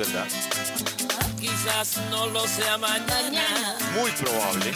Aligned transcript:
Verdad. 0.00 0.26
quizás 1.38 1.98
no 2.10 2.26
lo 2.28 2.46
sea 2.48 2.78
mañana. 2.78 3.76
Muy 3.94 4.10
probable. 4.12 4.72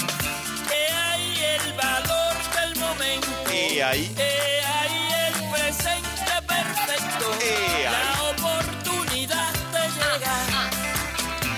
He 0.70 0.92
ahí 0.92 1.34
el 1.56 1.72
valor 1.72 2.34
del 2.56 2.76
momento. 2.78 3.28
He 3.50 3.82
ahí. 3.82 4.14
He 4.18 4.60
ahí 4.78 5.02
el 5.26 5.36
presente 5.50 6.34
perfecto. 6.46 7.26
He 7.40 7.86
ahí. 7.86 7.96
La 7.96 8.22
oportunidad 8.32 9.52
te 9.72 9.84
llega. 9.96 10.36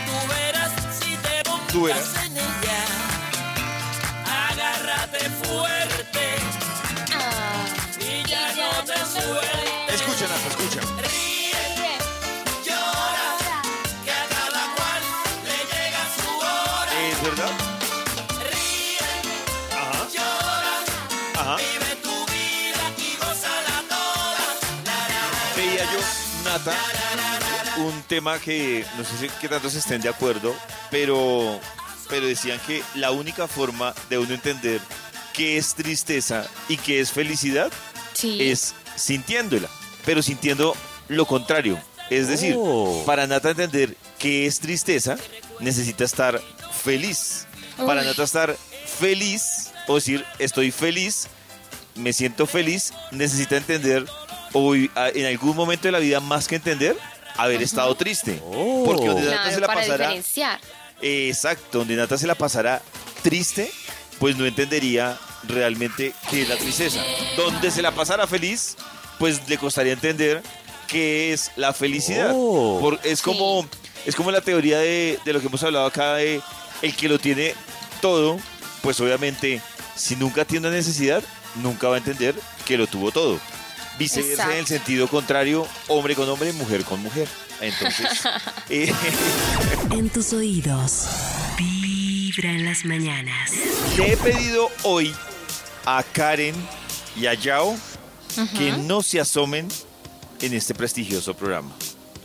Tú 0.07 0.17
verás 0.29 0.73
si 1.01 1.17
te 1.17 1.51
montas 1.51 2.25
en 2.25 2.37
ella. 2.37 2.83
Agárrate 4.49 5.29
fuerte. 5.43 6.25
Y 7.99 8.29
ya 8.29 8.47
no 8.55 8.85
te 8.85 8.99
sueltes. 9.13 9.86
Veía 25.67 25.85
yo, 25.93 25.99
Nata, 26.45 26.75
un 27.79 28.03
tema 28.03 28.39
que 28.39 28.85
no 28.97 29.05
sé 29.05 29.19
si 29.19 29.29
qué 29.41 29.49
tanto 29.49 29.69
se 29.71 29.79
estén 29.79 30.01
de 30.01 30.09
acuerdo, 30.09 30.55
pero, 30.91 31.59
pero 32.09 32.27
decían 32.27 32.61
que 32.67 32.83
la 32.95 33.11
única 33.11 33.49
forma 33.49 33.95
de 34.09 34.19
uno 34.19 34.33
entender 34.35 34.81
qué 35.33 35.57
es 35.59 35.75
tristeza 35.75 36.47
y 36.69 36.77
qué 36.77 37.01
es 37.01 37.11
felicidad 37.11 37.71
Sí. 38.15 38.39
es 38.51 38.75
sintiéndola, 38.95 39.69
pero 40.05 40.23
sintiendo 40.23 40.75
lo 41.09 41.27
contrario. 41.27 41.79
Es 42.11 42.29
decir, 42.29 42.55
Oh. 42.57 43.03
para 43.05 43.27
Nata 43.27 43.51
entender 43.51 43.97
qué 44.19 44.47
es 44.47 44.61
tristeza, 44.61 45.17
necesita 45.61 46.05
estar 46.05 46.41
feliz. 46.85 47.47
Para 47.77 48.01
Uy. 48.03 48.07
Nata 48.07 48.23
estar 48.23 48.57
feliz, 49.01 49.71
o 49.89 49.97
decir 49.97 50.25
estoy 50.39 50.71
feliz, 50.71 51.27
me 51.97 52.13
siento 52.13 52.47
feliz, 52.47 52.93
necesita 53.11 53.57
entender, 53.57 54.07
o 54.53 54.75
en 54.75 55.27
algún 55.27 55.57
momento 55.57 55.89
de 55.89 55.93
la 55.93 55.99
vida 55.99 56.21
más 56.21 56.49
que 56.49 56.57
entender, 56.57 56.97
haber 57.37 57.63
estado 57.63 57.95
triste. 57.95 58.41
Oh. 58.47 58.83
Porque 58.87 59.07
donde 59.07 59.23
Nata 59.27 59.37
Claro, 59.43 59.55
se 59.55 59.61
la 59.61 59.67
para 59.67 59.81
pasará, 59.81 60.05
diferenciar. 60.09 60.61
exacto, 61.03 61.79
donde 61.79 61.97
Nata 61.97 62.19
se 62.19 62.27
la 62.27 62.35
pasará 62.35 62.83
triste, 63.23 63.71
pues 64.19 64.37
no 64.37 64.47
entendería 64.47 65.19
realmente 65.47 66.13
qué 66.31 66.43
es 66.43 66.49
la 66.49 66.57
tristeza. 66.57 67.03
Donde 67.37 67.71
se 67.71 67.83
la 67.83 67.93
pasara 67.93 68.27
feliz, 68.27 68.77
pues 69.19 69.49
le 69.49 69.59
costaría 69.59 69.93
entender 69.93 70.43
qué 70.89 71.33
es 71.33 71.51
la 71.57 71.73
felicidad. 71.73 72.33
Oh. 72.35 72.79
Por- 72.81 73.01
es, 73.05 73.21
como, 73.23 73.67
es 74.07 74.15
como 74.17 74.31
la 74.31 74.41
teoría 74.41 74.79
de, 74.79 75.19
de 75.25 75.33
lo 75.33 75.41
que 75.41 75.47
hemos 75.49 75.63
hablado 75.63 75.87
acá 75.87 76.15
de 76.15 76.41
el 76.83 76.95
que 76.97 77.09
lo 77.09 77.19
tiene 77.19 77.55
todo, 78.01 78.39
pues 78.83 79.01
obviamente 79.01 79.61
si 79.95 80.15
nunca 80.17 80.45
tiene 80.45 80.69
una 80.69 80.77
necesidad, 80.77 81.23
nunca 81.57 81.89
va 81.89 81.95
a 81.97 81.99
entender 81.99 82.35
que 82.65 82.77
lo 82.79 82.87
tuvo 82.87 83.11
todo. 83.13 83.39
Viceversa 83.99 84.53
en 84.53 84.59
el 84.59 84.67
sentido 84.67 85.09
contrario, 85.09 85.67
hombre 85.89 86.15
con 86.15 86.29
hombre, 86.29 86.53
mujer 86.53 86.85
con 86.85 87.01
mujer. 87.03 87.29
Entonces, 87.61 88.07
eh, 88.69 88.93
En 89.91 90.11
tus 90.11 90.33
oídos, 90.33 91.07
Vibra 91.57 92.51
en 92.51 92.65
las 92.67 92.85
mañanas. 92.85 93.53
Le 93.97 94.13
he 94.13 94.17
pedido 94.17 94.71
hoy 94.83 95.15
a 95.87 96.03
Karen 96.03 96.55
y 97.17 97.27
a 97.27 97.35
Yao 97.35 97.75
que 98.59 98.73
no 98.73 99.03
se 99.03 99.21
asomen 99.21 99.69
en 100.43 100.53
este 100.53 100.75
prestigioso 100.75 101.35
programa. 101.35 101.75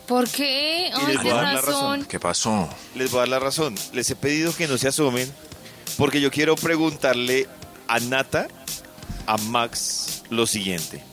¿Por 0.08 0.28
qué? 0.30 0.92
Y 1.02 1.06
les 1.08 1.22
voy 1.22 1.31
a 1.31 1.36
dar 1.36 1.54
la 1.54 1.62
razón. 1.62 2.06
¿Qué 2.06 2.20
pasó? 2.20 2.68
Les 2.96 3.10
voy 3.12 3.20
a 3.20 3.22
dar 3.22 3.30
la 3.30 3.40
razón. 3.40 3.76
Les 3.94 4.10
he 4.10 4.16
pedido 4.18 4.54
que 4.54 4.68
no 4.68 4.78
se 4.78 4.90
asomen 4.90 5.31
porque 5.98 6.20
yo 6.20 6.31
quiero 6.31 6.56
preguntarle 6.58 7.48
a 7.88 8.00
Nata, 8.02 8.48
a 9.26 9.38
Max, 9.38 10.24
lo 10.30 10.46
siguiente. 10.48 11.04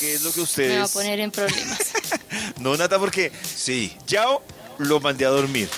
¿Qué 0.00 0.14
es 0.14 0.22
lo 0.22 0.30
que 0.32 0.36
Me 0.40 0.42
va 0.42 0.82
a 0.82 0.84
ustedes... 0.84 0.90
poner 0.92 1.20
en 1.20 1.30
problemas. 1.30 1.78
No, 2.60 2.76
Nata, 2.76 2.98
porque 2.98 3.32
Sí. 3.54 3.92
Yao 4.06 4.42
lo 4.78 5.00
mandé 5.00 5.24
a 5.26 5.30
dormir. 5.30 5.68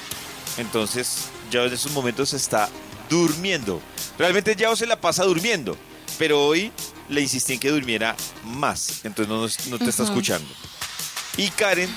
Entonces, 0.56 1.27
Yao 1.51 1.67
en 1.67 1.73
esos 1.73 1.93
momentos 1.93 2.33
está 2.33 2.69
durmiendo. 3.09 3.81
Realmente 4.19 4.55
Yao 4.57 4.77
se 4.77 4.87
la 4.87 5.01
pasa 5.01 5.25
durmiendo. 5.25 5.77
Pero 6.19 6.45
hoy 6.47 6.73
le 7.09 7.21
insistí 7.21 7.55
en 7.55 7.61
que 7.61 7.71
durmiera 7.71 8.17
más. 8.45 9.05
Entonces 9.05 9.67
no, 9.67 9.71
no 9.71 9.78
te 9.84 9.91
está 9.91 10.03
escuchando. 10.05 10.49
Y 11.37 11.49
Karen 11.51 11.89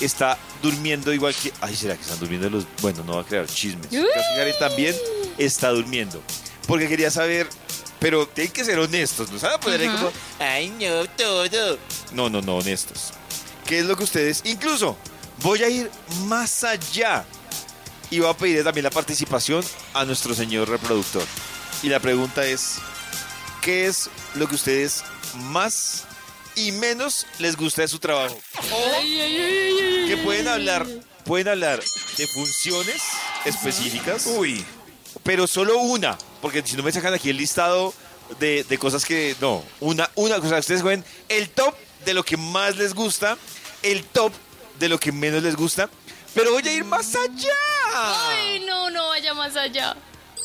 está 0.00 0.38
durmiendo 0.62 1.12
igual 1.12 1.34
que... 1.34 1.52
Ay, 1.60 1.76
¿será 1.76 1.94
que 1.96 2.02
están 2.02 2.18
durmiendo 2.18 2.48
los...? 2.48 2.64
Bueno, 2.80 3.04
no 3.04 3.16
va 3.16 3.22
a 3.22 3.24
crear 3.24 3.46
chismes. 3.46 3.88
Karen 4.36 4.54
también 4.58 4.94
está 5.38 5.70
durmiendo. 5.70 6.22
Porque 6.66 6.88
quería 6.88 7.10
saber... 7.10 7.48
Pero 8.06 8.24
tienen 8.24 8.52
que 8.52 8.64
ser 8.64 8.78
honestos. 8.78 9.32
No 9.32 9.36
se 9.36 9.46
van 9.46 9.56
a 9.56 9.58
poner 9.58 9.80
ahí 9.80 9.88
como... 9.88 10.12
Ay, 10.38 10.68
no, 10.68 11.06
todo. 11.16 11.76
No, 12.12 12.30
no, 12.30 12.40
no, 12.40 12.58
honestos. 12.58 13.12
¿Qué 13.66 13.80
es 13.80 13.84
lo 13.84 13.96
que 13.96 14.04
ustedes... 14.04 14.42
Incluso 14.44 14.96
voy 15.42 15.64
a 15.64 15.68
ir 15.68 15.90
más 16.26 16.62
allá. 16.62 17.24
Y 18.08 18.20
voy 18.20 18.30
a 18.30 18.34
pedir 18.34 18.62
también 18.62 18.84
la 18.84 18.92
participación 18.92 19.64
a 19.92 20.04
nuestro 20.04 20.36
señor 20.36 20.68
reproductor. 20.68 21.24
Y 21.82 21.88
la 21.88 21.98
pregunta 21.98 22.46
es... 22.46 22.76
¿Qué 23.60 23.86
es 23.86 24.08
lo 24.36 24.46
que 24.46 24.54
ustedes 24.54 25.02
más 25.34 26.04
y 26.54 26.70
menos 26.70 27.26
les 27.40 27.56
gusta 27.56 27.82
de 27.82 27.88
su 27.88 27.98
trabajo? 27.98 28.38
O 28.70 30.06
que 30.06 30.16
pueden 30.22 30.46
hablar, 30.46 30.86
pueden 31.24 31.48
hablar 31.48 31.82
de 32.16 32.26
funciones 32.28 33.02
específicas, 33.44 34.26
Uy. 34.26 34.64
Pero 35.26 35.48
solo 35.48 35.78
una, 35.78 36.16
porque 36.40 36.62
si 36.64 36.76
no 36.76 36.84
me 36.84 36.92
sacan 36.92 37.12
aquí 37.12 37.30
el 37.30 37.36
listado 37.36 37.92
de, 38.38 38.64
de 38.64 38.78
cosas 38.78 39.04
que 39.04 39.34
no, 39.40 39.62
una, 39.80 40.08
una 40.14 40.40
cosa, 40.40 40.58
ustedes 40.58 40.82
ven 40.82 41.04
el 41.28 41.50
top 41.50 41.74
de 42.04 42.14
lo 42.14 42.24
que 42.24 42.36
más 42.36 42.76
les 42.76 42.94
gusta, 42.94 43.36
el 43.82 44.04
top 44.04 44.32
de 44.78 44.88
lo 44.88 45.00
que 45.00 45.10
menos 45.10 45.42
les 45.42 45.56
gusta, 45.56 45.90
pero 46.32 46.52
voy 46.52 46.62
a 46.66 46.72
ir 46.72 46.84
más 46.84 47.16
allá. 47.16 47.52
Ay, 47.92 48.60
no, 48.66 48.90
no 48.90 49.08
vaya 49.08 49.34
más 49.34 49.56
allá. 49.56 49.96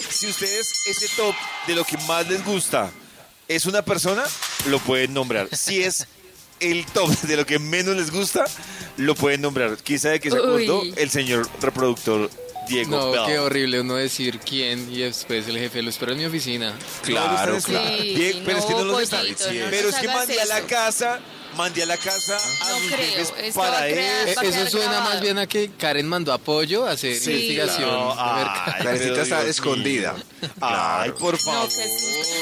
Si 0.10 0.28
ustedes 0.28 0.88
ese 0.88 1.08
top 1.16 1.36
de 1.68 1.76
lo 1.76 1.84
que 1.86 1.98
más 2.08 2.28
les 2.28 2.44
gusta 2.44 2.90
es 3.48 3.68
una 3.68 3.84
persona, 3.84 4.24
lo 4.66 4.80
pueden 4.80 5.14
nombrar. 5.14 5.48
Si 5.56 5.84
es 5.84 6.08
el 6.60 6.86
top 6.88 7.10
de 7.22 7.38
lo 7.38 7.46
que 7.46 7.60
menos 7.60 7.96
les 7.96 8.10
gusta, 8.10 8.46
lo 8.98 9.14
pueden 9.14 9.42
nombrar. 9.42 9.78
Quizá 9.78 10.10
de 10.10 10.20
que 10.20 10.32
se 10.32 10.38
acordó 10.38 10.82
Uy. 10.82 10.94
el 10.98 11.10
señor 11.12 11.48
reproductor 11.60 12.32
Diego 12.72 12.98
No, 12.98 13.12
Bell. 13.12 13.26
qué 13.26 13.40
horrible 13.40 13.82
uno 13.82 13.96
decir 13.96 14.40
quién 14.40 14.92
y 14.92 15.00
después 15.02 15.48
el 15.48 15.58
jefe 15.58 15.82
lo 15.82 15.90
espera 15.90 16.12
en 16.14 16.18
mi 16.20 16.26
oficina. 16.26 16.74
Claro, 17.04 17.60
Sí, 17.60 17.66
claro. 17.72 17.96
Diego, 18.02 18.40
pero 18.46 18.58
es 18.60 18.66
que 18.66 18.74
no 18.74 18.84
los 18.86 19.02
está 19.02 19.18
no 19.24 19.30
Pero 19.70 19.90
es 19.90 19.96
que 19.96 20.08
mandé 20.08 20.42
a 20.42 20.46
la 20.46 20.62
casa, 20.62 21.20
mandé 21.58 21.84
a 21.84 21.86
la 21.86 21.98
casa 21.98 22.38
a 22.62 22.70
No 22.70 22.80
mis 22.80 22.92
creo, 22.92 23.54
para 23.54 23.80
crear- 23.88 24.28
eso. 24.30 24.42
Eh, 24.42 24.50
Eso 24.50 24.70
suena 24.70 24.88
grabado. 24.92 25.10
más 25.14 25.22
bien 25.22 25.38
a 25.38 25.48
que 25.48 25.70
Karen 25.78 26.08
mandó 26.08 26.32
apoyo 26.34 26.86
a 26.88 26.92
hacer 26.92 27.16
Sí, 27.16 27.32
investigación. 27.32 27.90
No, 27.92 28.16
ay, 28.18 28.46
Karencita 28.84 28.86
pero 29.12 29.22
está 29.22 29.38
Dios 29.40 29.50
escondida. 29.50 30.14
mío. 30.14 30.24
Ay, 30.42 30.50
Claro. 30.60 31.16
por 31.18 31.34
No, 31.34 31.40
favor. 31.40 31.70
susto. 31.70 31.90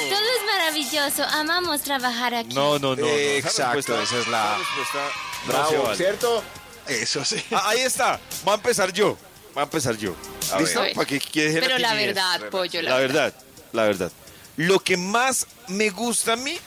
Todo 0.10 0.20
es 0.38 0.46
maravilloso. 0.46 1.24
Amamos 1.24 1.82
trabajar 1.82 2.36
aquí. 2.36 2.54
No, 2.54 2.78
no, 2.80 2.96
no. 2.96 3.02
no. 3.02 3.08
Exacto, 3.08 4.00
esa 4.02 4.20
es 4.20 4.28
la- 4.28 4.58
respuesta 4.58 5.00
no 5.48 5.52
se 5.70 5.76
Bravo. 5.76 5.96
¿cierto? 5.96 6.44
Eso 6.88 7.24
sí. 7.26 7.38
Ah, 7.52 7.70
ahí 7.70 7.80
está. 7.82 8.20
Va 8.48 8.54
a 8.54 8.56
empezar 8.56 8.92
yo. 8.94 9.18
Va 9.58 9.62
a 9.62 9.66
empezar 9.66 9.98
yo. 9.98 10.16
A 10.54 10.60
¿Listo? 10.62 10.82
ver. 10.82 10.94
Para 10.94 11.08
que 11.08 11.20
quede 11.20 11.60
Pero 11.60 11.78
la 11.80 11.90
timidez. 11.90 12.08
verdad, 12.16 12.50
pollo, 12.50 12.82
la, 12.82 12.90
La 12.92 12.98
verdad, 12.98 13.34
la 13.74 13.84
verdad. 13.84 14.12
Lo 14.58 14.80
que 14.80 14.98
más 14.98 15.48
me 15.68 15.90
gusta 15.90 16.34
a 16.34 16.36
mí 16.36 16.58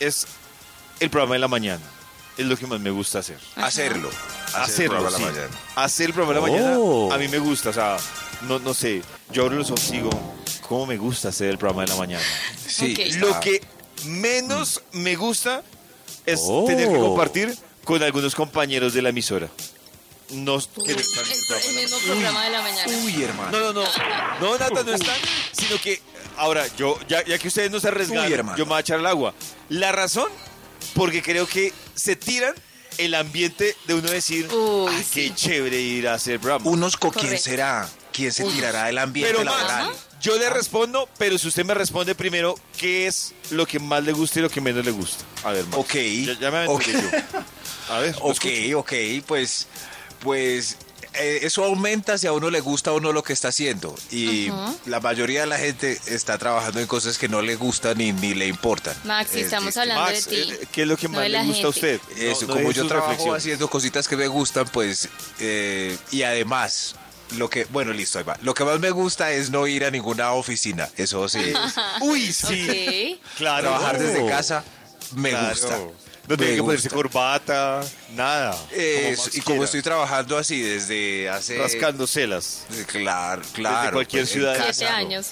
es 0.00 0.26
el 1.00 1.10
programa 1.10 1.34
de 1.34 1.40
la 1.40 1.48
mañana. 1.48 1.82
Es 2.38 2.46
lo 2.46 2.56
que 2.56 2.66
más 2.66 2.80
me 2.80 2.90
gusta 2.90 3.18
hacer. 3.18 3.38
Hacerlo. 3.56 4.08
Hacer 4.08 4.54
el 4.54 4.62
Hacerlo, 4.62 4.90
programa 5.00 5.16
sí. 5.18 5.22
de 5.24 5.30
la 5.42 5.48
mañana. 5.48 5.60
Hacer 5.76 6.06
el 6.06 6.14
programa 6.14 6.46
de 6.48 6.60
la 6.60 6.78
Oh. 6.78 7.08
mañana 7.08 7.14
a 7.14 7.18
mí 7.18 7.28
me 7.28 7.38
gusta. 7.38 7.70
O 7.70 7.72
sea, 7.72 7.96
no, 8.42 8.58
no 8.58 8.72
sé. 8.74 9.02
Yo 9.30 9.42
abro 9.44 9.56
los 9.56 9.70
ojos 9.70 9.88
y 9.90 9.92
digo, 9.98 10.10
¿cómo 10.66 10.86
me 10.86 10.96
gusta 10.96 11.28
hacer 11.28 11.48
el 11.50 11.58
programa 11.58 11.82
de 11.82 11.88
la 11.88 11.96
mañana? 11.96 12.24
Sí. 12.66 12.94
Lo 13.18 13.38
que 13.40 13.60
menos 14.06 14.82
me 14.92 15.14
gusta 15.16 15.62
es 16.24 16.40
Oh. 16.44 16.64
tener 16.66 16.88
que 16.88 16.98
compartir 16.98 17.56
con 17.84 18.02
algunos 18.02 18.34
compañeros 18.34 18.94
de 18.94 19.02
la 19.02 19.10
emisora. 19.10 19.48
No, 20.32 20.58
que 20.84 20.92
no 20.94 21.00
están 21.00 21.24
en 21.26 21.32
el 21.32 21.38
El, 21.38 21.46
programa. 21.46 21.68
el 21.68 21.74
mismo 21.74 21.98
programa 21.98 22.44
de 22.44 22.50
la 22.50 22.62
mañana. 22.62 22.92
Uy, 23.04 23.22
hermano. 23.22 23.50
No, 23.58 23.72
no, 23.72 23.82
no. 23.82 23.88
No, 24.40 24.58
Nata, 24.58 24.82
no 24.82 24.92
están. 24.94 25.16
Sino 25.52 25.80
que, 25.80 26.00
ahora, 26.36 26.66
yo, 26.76 26.98
ya, 27.08 27.24
ya 27.24 27.38
que 27.38 27.48
ustedes 27.48 27.70
no 27.70 27.80
se 27.80 27.88
arriesgan, 27.88 28.28
yo 28.56 28.64
me 28.64 28.70
voy 28.70 28.76
a 28.76 28.80
echar 28.80 28.98
al 28.98 29.06
agua. 29.06 29.34
La 29.68 29.92
razón, 29.92 30.28
porque 30.94 31.22
creo 31.22 31.46
que 31.46 31.72
se 31.94 32.16
tiran 32.16 32.54
el 32.98 33.14
ambiente 33.14 33.76
de 33.86 33.94
uno 33.94 34.10
decir, 34.10 34.48
Uy, 34.52 34.92
ah, 34.92 35.02
qué 35.12 35.28
sí. 35.28 35.32
chévere 35.34 35.80
ir 35.80 36.08
a 36.08 36.14
hacer 36.14 36.40
programa. 36.40 36.68
Unos 36.70 36.96
con 36.96 37.10
quién 37.10 37.38
será. 37.38 37.88
¿Quién 38.12 38.30
se 38.30 38.44
tirará 38.44 38.84
del 38.84 38.98
ambiente 38.98 39.32
Pero 39.32 39.42
laboral? 39.44 39.90
yo 40.20 40.36
le 40.36 40.50
respondo, 40.50 41.08
pero 41.16 41.38
si 41.38 41.48
usted 41.48 41.64
me 41.64 41.72
responde 41.72 42.14
primero, 42.14 42.54
¿qué 42.76 43.06
es 43.06 43.32
lo 43.50 43.64
que 43.66 43.78
más 43.78 44.04
le 44.04 44.12
gusta 44.12 44.38
y 44.38 44.42
lo 44.42 44.50
que 44.50 44.60
menos 44.60 44.84
le 44.84 44.90
gusta? 44.90 45.24
A 45.44 45.52
ver, 45.52 45.64
Max. 45.64 45.78
Ok. 45.78 45.94
Ya, 45.94 46.38
ya 46.38 46.50
me 46.50 46.58
aventuré 46.58 46.96
Ok. 46.98 47.02
yo. 47.02 47.94
A 47.94 47.98
ver, 48.00 48.14
Ok, 48.20 48.44
escucho. 48.44 48.78
ok, 48.80 48.92
pues, 49.26 49.66
pues 50.22 50.76
eh, 51.14 51.40
eso 51.42 51.64
aumenta 51.64 52.16
si 52.16 52.26
a 52.26 52.32
uno 52.32 52.48
le 52.50 52.60
gusta 52.60 52.92
o 52.92 53.00
no 53.00 53.12
lo 53.12 53.22
que 53.22 53.32
está 53.32 53.48
haciendo. 53.48 53.94
Y 54.10 54.48
la 54.86 55.00
mayoría 55.00 55.40
de 55.42 55.46
la 55.46 55.58
gente 55.58 56.00
está 56.06 56.38
trabajando 56.38 56.80
en 56.80 56.86
cosas 56.86 57.18
que 57.18 57.28
no 57.28 57.42
le 57.42 57.54
gustan 57.56 57.98
ni, 57.98 58.12
ni 58.12 58.32
le 58.34 58.46
importan. 58.46 58.94
Maxi, 59.04 59.40
Es- 59.40 59.44
estamos 59.46 59.70
es- 59.70 59.76
hablando 59.76 60.02
Max, 60.04 60.26
de 60.26 60.36
ti. 60.44 60.52
eh, 60.52 60.66
¿qué 60.72 60.82
es 60.82 60.88
lo 60.88 60.96
que 60.96 61.08
no 61.08 61.18
más 61.18 61.28
le 61.28 61.42
gusta 61.44 61.66
a 61.66 61.70
usted? 61.70 62.00
Eso, 62.16 62.42
No- 62.46 62.54
no 62.54 62.60
como 62.60 62.72
yo 62.72 62.86
trabajo 62.86 63.34
haciendo 63.34 63.68
cositas 63.68 64.08
que 64.08 64.16
me 64.16 64.26
gustan, 64.28 64.66
pues, 64.68 65.08
eh, 65.40 65.98
y 66.10 66.22
además, 66.22 66.94
lo 67.36 67.50
que, 67.50 67.64
bueno, 67.66 67.92
listo, 67.92 68.18
ahí 68.18 68.24
va. 68.24 68.38
Lo 68.42 68.54
que 68.54 68.64
más 68.64 68.78
me 68.80 68.90
gusta 68.90 69.32
es 69.32 69.50
no 69.50 69.66
ir 69.66 69.84
a 69.84 69.90
ninguna 69.90 70.32
oficina, 70.32 70.88
eso 70.96 71.28
sí. 71.28 71.40
Uy, 72.00 72.32
sí. 72.32 73.20
Claro. 73.36 73.68
Trabajar 73.68 73.98
desde 73.98 74.26
casa 74.26 74.64
me 75.14 75.30
Claro. 75.30 75.48
gusta. 75.50 75.78
No 76.28 76.36
tiene 76.36 76.54
que 76.56 76.62
ponerse 76.62 76.88
corbata, 76.88 77.80
nada. 78.14 78.56
Es- 78.70 79.34
y 79.36 79.40
como 79.40 79.64
estoy 79.64 79.82
trabajando 79.82 80.38
así 80.38 80.60
desde 80.60 81.28
hace... 81.28 81.58
rascando 81.58 82.06
celas. 82.06 82.64
Claro, 82.86 83.42
claro. 83.52 83.78
Desde 83.80 83.92
cualquier 83.92 84.22
pues, 84.22 84.32
ciudad. 84.32 84.56
casa, 84.56 84.72
Siete 84.72 84.92
¿no? 84.92 84.98
años. 84.98 85.26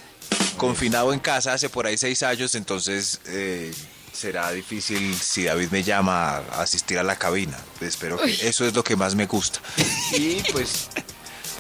Confinado 0.56 1.12
en 1.12 1.20
casa 1.20 1.52
hace 1.52 1.68
por 1.68 1.86
ahí 1.86 1.96
seis 1.96 2.22
años, 2.22 2.54
entonces 2.54 3.20
eh, 3.26 3.72
será 4.12 4.50
difícil 4.52 5.16
si 5.16 5.44
David 5.44 5.68
me 5.70 5.82
llama 5.82 6.38
a 6.38 6.62
asistir 6.62 6.98
a 6.98 7.02
la 7.02 7.16
cabina. 7.16 7.56
Espero 7.80 8.18
que 8.18 8.32
eso 8.48 8.66
es 8.66 8.74
lo 8.74 8.82
que 8.84 8.96
más 8.96 9.14
me 9.14 9.26
gusta. 9.26 9.60
Y 10.12 10.42
pues... 10.52 10.88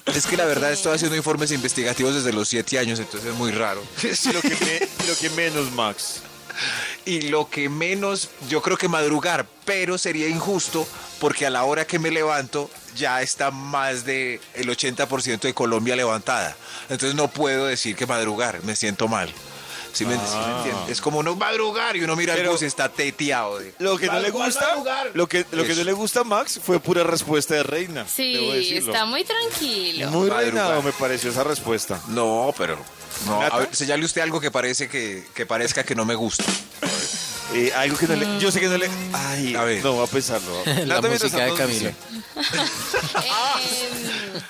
Es 0.06 0.26
que 0.26 0.36
la 0.36 0.44
verdad 0.44 0.72
estoy 0.72 0.94
haciendo 0.94 1.14
informes 1.16 1.52
investigativos 1.52 2.14
desde 2.16 2.32
los 2.32 2.48
siete 2.48 2.78
años, 2.80 2.98
entonces 2.98 3.30
es 3.30 3.36
muy 3.36 3.52
raro. 3.52 3.80
lo, 4.32 4.40
que 4.40 4.48
me- 4.48 5.06
lo 5.06 5.16
que 5.16 5.30
menos, 5.30 5.70
Max. 5.72 6.22
Y 7.10 7.22
lo 7.22 7.48
que 7.50 7.68
menos, 7.68 8.30
yo 8.48 8.62
creo 8.62 8.76
que 8.76 8.86
madrugar, 8.88 9.44
pero 9.64 9.98
sería 9.98 10.28
injusto 10.28 10.86
porque 11.18 11.44
a 11.46 11.50
la 11.50 11.64
hora 11.64 11.84
que 11.84 11.98
me 11.98 12.10
levanto 12.12 12.70
ya 12.94 13.20
está 13.20 13.50
más 13.50 14.04
de 14.04 14.40
el 14.54 14.68
80% 14.68 15.40
de 15.40 15.52
Colombia 15.54 15.96
levantada. 15.96 16.56
Entonces 16.88 17.14
no 17.16 17.26
puedo 17.28 17.66
decir 17.66 17.96
que 17.96 18.06
madrugar, 18.06 18.62
me 18.62 18.76
siento 18.76 19.08
mal. 19.08 19.32
¿Sí 19.92 20.06
me, 20.06 20.14
sí 20.14 20.20
me 20.46 20.56
entiende? 20.58 20.92
Es 20.92 21.00
como 21.00 21.18
uno 21.18 21.34
madrugar 21.34 21.96
y 21.96 22.04
uno 22.04 22.14
mira 22.14 22.34
Pero- 22.34 22.46
el 22.46 22.52
bus 22.52 22.62
y 22.62 22.66
está 22.66 22.88
teteado. 22.88 23.58
de- 23.58 23.74
Lo 23.80 23.98
que 23.98 24.06
no 24.06 24.20
le 24.20 24.30
gusta, 24.30 24.76
lo 25.14 25.28
que, 25.28 25.44
lo 25.50 25.64
que 25.64 25.74
no 25.74 25.82
le 25.82 25.92
gusta 25.92 26.20
a 26.20 26.24
Max 26.24 26.60
fue 26.62 26.78
pura 26.78 27.02
respuesta 27.02 27.54
de 27.54 27.64
reina. 27.64 28.06
Sí, 28.06 28.76
está 28.76 29.04
muy 29.04 29.24
tranquilo. 29.24 30.08
Muy 30.12 30.30
reinado 30.30 30.80
me 30.82 30.92
pareció 30.92 31.30
esa 31.32 31.42
respuesta. 31.42 32.00
No, 32.06 32.54
pero... 32.56 32.78
No, 33.26 33.42
a 33.42 33.58
ver, 33.58 33.74
señale 33.74 34.04
usted 34.04 34.20
algo 34.22 34.40
que 34.40 34.52
parece 34.52 34.88
que, 34.88 35.26
que 35.34 35.44
parezca 35.44 35.82
que 35.82 35.96
no 35.96 36.04
me 36.04 36.14
gusta. 36.14 36.44
Eh, 37.54 37.72
algo 37.74 37.96
que 37.96 38.06
no 38.06 38.14
le. 38.16 38.38
Yo 38.38 38.50
sé 38.50 38.60
que 38.60 38.68
no 38.68 38.76
le. 38.78 38.88
Ay, 39.12 39.54
A 39.54 39.64
ver. 39.64 39.82
no, 39.82 39.94
voy 39.94 40.04
a 40.04 40.06
pensarlo. 40.10 40.52
La 40.86 41.00
música 41.00 41.44
de 41.44 41.54
Camilo. 41.54 41.90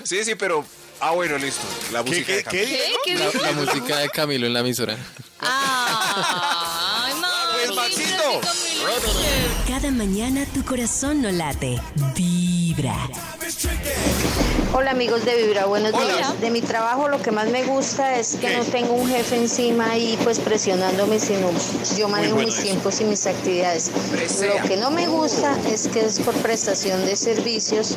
Sí, 0.04 0.24
sí, 0.24 0.34
pero... 0.34 0.64
Ah, 1.00 1.12
bueno, 1.12 1.38
listo. 1.38 1.62
La 1.92 2.02
¿Qué, 2.04 2.10
música 2.10 2.26
qué, 2.26 2.36
de 2.36 2.42
Camilo. 2.44 2.66
qué? 2.66 2.94
¿Qué? 3.04 3.28
¿Qué 3.32 3.38
La, 3.38 3.52
música 3.52 3.96
de 3.98 4.08
Camilo 4.10 4.46
en 4.46 4.52
la 4.54 4.60
emisora. 4.60 4.96
Ay, 5.40 7.12
Pues, 7.54 7.74
Maxi, 7.74 8.02
Maxito. 8.02 8.40
Cada 9.66 9.90
mañana 9.90 10.44
tu 10.52 10.62
corazón 10.64 11.22
no 11.22 11.30
late, 11.30 11.80
vibra. 12.74 12.94
Hola 14.72 14.92
amigos 14.92 15.24
de 15.24 15.36
Vibra, 15.36 15.66
buenos 15.66 15.92
Hola. 15.92 16.14
días. 16.14 16.40
De 16.40 16.50
mi 16.50 16.60
trabajo 16.60 17.08
lo 17.08 17.20
que 17.20 17.32
más 17.32 17.48
me 17.48 17.64
gusta 17.64 18.16
es 18.16 18.36
que 18.36 18.46
¿Qué? 18.46 18.56
no 18.56 18.64
tengo 18.64 18.94
un 18.94 19.08
jefe 19.08 19.36
encima 19.36 19.96
y 19.98 20.16
pues 20.22 20.38
presionándome, 20.38 21.18
sino 21.18 21.50
yo 21.98 22.08
manejo 22.08 22.34
bueno 22.34 22.46
mis 22.46 22.54
eso. 22.58 22.62
tiempos 22.64 23.00
y 23.00 23.04
mis 23.04 23.26
actividades. 23.26 23.90
Presea. 24.12 24.62
Lo 24.62 24.68
que 24.68 24.76
no 24.76 24.90
me 24.90 25.08
gusta 25.08 25.56
es 25.68 25.88
que 25.88 26.04
es 26.04 26.20
por 26.20 26.34
prestación 26.36 27.04
de 27.04 27.16
servicios 27.16 27.96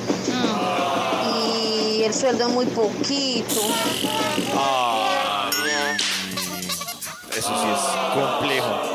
y 1.37 2.03
el 2.03 2.13
sueldo 2.13 2.49
muy 2.49 2.65
poquito. 2.65 3.61
Eso 7.37 7.53
sí 7.61 7.67
es 7.73 7.79
complejo. 8.15 8.92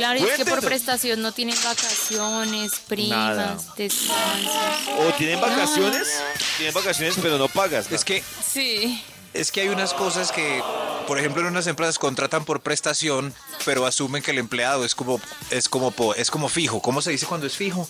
Claro, 0.00 0.18
y 0.18 0.22
es 0.24 0.36
que 0.36 0.44
por 0.44 0.60
prestación 0.60 1.20
no 1.22 1.32
tienen 1.32 1.56
vacaciones, 1.62 2.72
primas, 2.88 3.74
descansos. 3.76 4.52
O 4.98 5.12
tienen 5.18 5.40
vacaciones, 5.40 6.08
tienen 6.56 6.74
vacaciones, 6.74 7.14
pero 7.20 7.38
no 7.38 7.48
pagas. 7.48 7.90
Es 7.92 8.04
que 8.04 8.22
Sí. 8.46 9.02
Es 9.32 9.52
que 9.52 9.60
hay 9.60 9.68
unas 9.68 9.94
cosas 9.94 10.32
que, 10.32 10.60
por 11.06 11.16
ejemplo, 11.16 11.40
en 11.42 11.46
unas 11.48 11.68
empresas 11.68 12.00
contratan 12.00 12.44
por 12.44 12.62
prestación, 12.62 13.32
pero 13.64 13.86
asumen 13.86 14.24
que 14.24 14.32
el 14.32 14.38
empleado 14.38 14.84
es 14.84 14.96
como 14.96 15.20
es 15.50 15.68
como 15.68 15.92
po- 15.92 16.16
es 16.16 16.32
como 16.32 16.48
fijo. 16.48 16.82
¿Cómo 16.82 17.00
se 17.00 17.12
dice 17.12 17.26
cuando 17.26 17.46
es 17.46 17.54
fijo? 17.54 17.88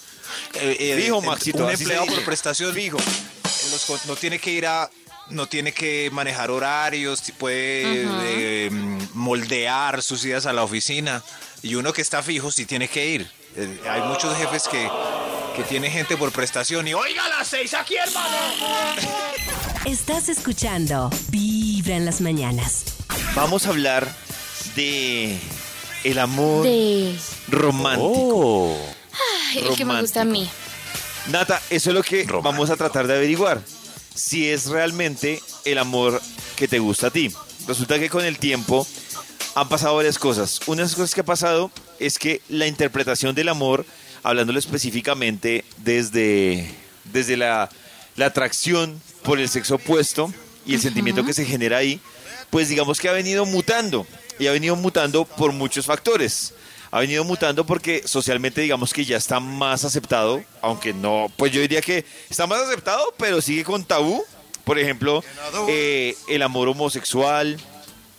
Eh, 0.54 0.76
eh, 0.78 1.00
Fijo, 1.02 1.22
Maxito, 1.22 1.64
Un 1.64 1.70
empleado 1.70 2.04
por 2.06 2.22
prestación 2.26 2.74
Fijo. 2.74 2.98
los 2.98 4.04
no 4.06 4.16
tiene 4.16 4.38
que 4.38 4.50
ir 4.50 4.66
a 4.66 4.90
no 5.30 5.46
tiene 5.46 5.72
que 5.72 6.10
manejar 6.12 6.50
horarios, 6.50 7.22
puede 7.38 8.04
eh, 8.24 8.70
moldear 9.14 10.02
sus 10.02 10.24
ideas 10.24 10.44
a 10.46 10.52
la 10.52 10.62
oficina 10.64 11.22
y 11.62 11.74
uno 11.74 11.92
que 11.92 12.02
está 12.02 12.22
fijo 12.22 12.50
sí 12.50 12.66
tiene 12.66 12.88
que 12.88 13.06
ir. 13.06 13.30
Eh, 13.56 13.80
hay 13.88 14.02
muchos 14.02 14.36
jefes 14.36 14.68
que 14.68 14.88
que 15.56 15.64
tiene 15.64 15.90
gente 15.90 16.16
por 16.16 16.30
prestación 16.30 16.86
y 16.86 16.94
oiga 16.94 17.28
las 17.28 17.48
seis 17.48 17.74
aquí 17.74 17.96
hermano. 17.96 18.36
Estás 19.84 20.28
escuchando 20.28 21.10
Vibra 21.30 21.96
en 21.96 22.04
las 22.04 22.20
mañanas. 22.20 22.84
Vamos 23.34 23.66
a 23.66 23.70
hablar 23.70 24.14
de 24.76 25.36
el 26.04 26.18
amor 26.18 26.62
De. 26.64 27.16
romántico. 27.48 28.76
Ay, 29.52 29.58
el 29.68 29.76
que 29.76 29.84
me 29.84 30.00
gusta 30.00 30.22
a 30.22 30.24
mí. 30.24 30.48
Nata, 31.28 31.60
eso 31.70 31.90
es 31.90 31.94
lo 31.96 32.02
que 32.02 32.18
Romántico. 32.24 32.42
vamos 32.42 32.70
a 32.70 32.76
tratar 32.76 33.06
de 33.08 33.14
averiguar. 33.16 33.60
Si 34.14 34.48
es 34.48 34.66
realmente 34.66 35.42
el 35.64 35.78
amor 35.78 36.20
que 36.56 36.68
te 36.68 36.78
gusta 36.78 37.08
a 37.08 37.10
ti. 37.10 37.32
Resulta 37.66 37.98
que 37.98 38.08
con 38.08 38.24
el 38.24 38.38
tiempo 38.38 38.86
han 39.54 39.68
pasado 39.68 39.96
varias 39.96 40.18
cosas. 40.18 40.60
Una 40.66 40.82
de 40.82 40.88
las 40.88 40.94
cosas 40.94 41.14
que 41.14 41.20
ha 41.20 41.24
pasado 41.24 41.70
es 41.98 42.18
que 42.18 42.40
la 42.48 42.66
interpretación 42.66 43.34
del 43.34 43.48
amor, 43.48 43.84
hablándolo 44.22 44.58
específicamente 44.58 45.64
desde, 45.78 46.72
desde 47.04 47.36
la, 47.36 47.68
la 48.16 48.26
atracción 48.26 49.00
por 49.22 49.38
el 49.38 49.48
sexo 49.48 49.76
opuesto 49.76 50.32
y 50.66 50.74
el 50.74 50.80
sentimiento 50.80 51.24
que 51.24 51.32
se 51.32 51.44
genera 51.44 51.78
ahí, 51.78 52.00
pues 52.50 52.68
digamos 52.68 53.00
que 53.00 53.08
ha 53.08 53.12
venido 53.12 53.46
mutando. 53.46 54.06
Y 54.38 54.46
ha 54.46 54.52
venido 54.52 54.74
mutando 54.74 55.26
por 55.26 55.52
muchos 55.52 55.84
factores. 55.84 56.54
Ha 56.90 57.00
venido 57.00 57.24
mutando 57.24 57.66
porque 57.66 58.02
socialmente 58.06 58.62
digamos 58.62 58.92
que 58.92 59.04
ya 59.04 59.16
está 59.16 59.38
más 59.38 59.84
aceptado, 59.84 60.42
aunque 60.60 60.92
no, 60.92 61.30
pues 61.36 61.52
yo 61.52 61.60
diría 61.60 61.80
que 61.82 62.04
está 62.28 62.46
más 62.46 62.60
aceptado, 62.62 63.14
pero 63.16 63.40
sigue 63.40 63.64
con 63.64 63.84
tabú. 63.84 64.24
Por 64.64 64.78
ejemplo, 64.78 65.22
eh, 65.68 66.16
el 66.28 66.42
amor 66.42 66.68
homosexual, 66.68 67.58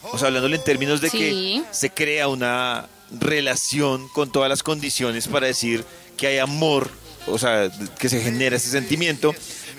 o 0.04 0.18
sea, 0.18 0.28
hablándole 0.28 0.58
en 0.58 0.64
términos 0.64 1.02
de 1.02 1.10
Sí. 1.10 1.18
que 1.18 1.64
se 1.72 1.90
crea 1.90 2.28
una 2.28 2.88
relación 3.20 4.08
con 4.10 4.32
todas 4.32 4.50
las 4.50 4.64
condiciones 4.64 5.28
para 5.28 5.48
decir 5.48 5.84
que 6.18 6.28
hay 6.28 6.38
amor, 6.40 6.90
o 7.28 7.38
sea, 7.38 7.70
que 8.00 8.10
se 8.10 8.22
genera 8.22 8.56
ese 8.56 8.70
sentimiento. 8.70 9.34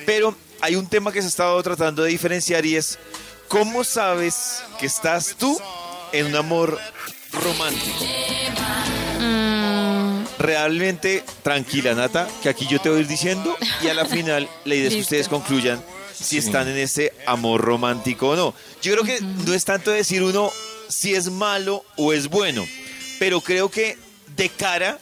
Pero 0.06 0.34
hay 0.60 0.76
un 0.76 0.86
tema 0.86 1.12
que 1.12 1.20
se 1.20 1.26
ha 1.26 1.30
estado 1.30 1.62
tratando 1.62 2.02
de 2.02 2.10
diferenciar 2.10 2.64
y 2.66 2.76
es 2.76 2.98
cómo 3.48 3.84
sabes 3.84 4.62
que 4.78 4.86
estás 4.86 5.34
tú 5.38 5.58
en 6.12 6.26
un 6.26 6.36
amor 6.36 6.78
romántico. 7.32 8.04
Mm, 9.20 10.24
Realmente 10.38 11.22
tranquila, 11.42 11.94
Nata, 11.94 12.28
que 12.42 12.48
aquí 12.48 12.66
yo 12.68 12.80
te 12.80 12.88
voy 12.88 12.98
a 12.98 13.00
ir 13.02 13.06
diciendo 13.08 13.56
y 13.82 13.88
a 13.88 13.94
la 13.94 14.04
final 14.04 14.48
la 14.64 14.74
idea 14.74 14.88
es 14.88 14.94
que 14.94 15.00
ustedes 15.08 15.28
concluyan 15.28 15.82
si 16.22 16.38
están 16.38 16.68
en 16.68 16.78
ese 16.78 17.12
amor 17.26 17.60
romántico 17.60 18.30
o 18.30 18.36
no. 18.36 18.54
Yo 18.82 18.92
creo 18.92 19.04
que 19.04 19.20
no 19.20 19.54
es 19.54 19.64
tanto 19.64 19.90
decir 19.90 20.22
uno 20.22 20.50
si 20.88 21.14
es 21.14 21.30
malo 21.30 21.84
o 21.96 22.12
es 22.12 22.28
bueno, 22.28 22.66
pero 23.18 23.40
creo 23.40 23.70
que 23.70 23.96
de 24.36 24.48
cara 24.48 24.98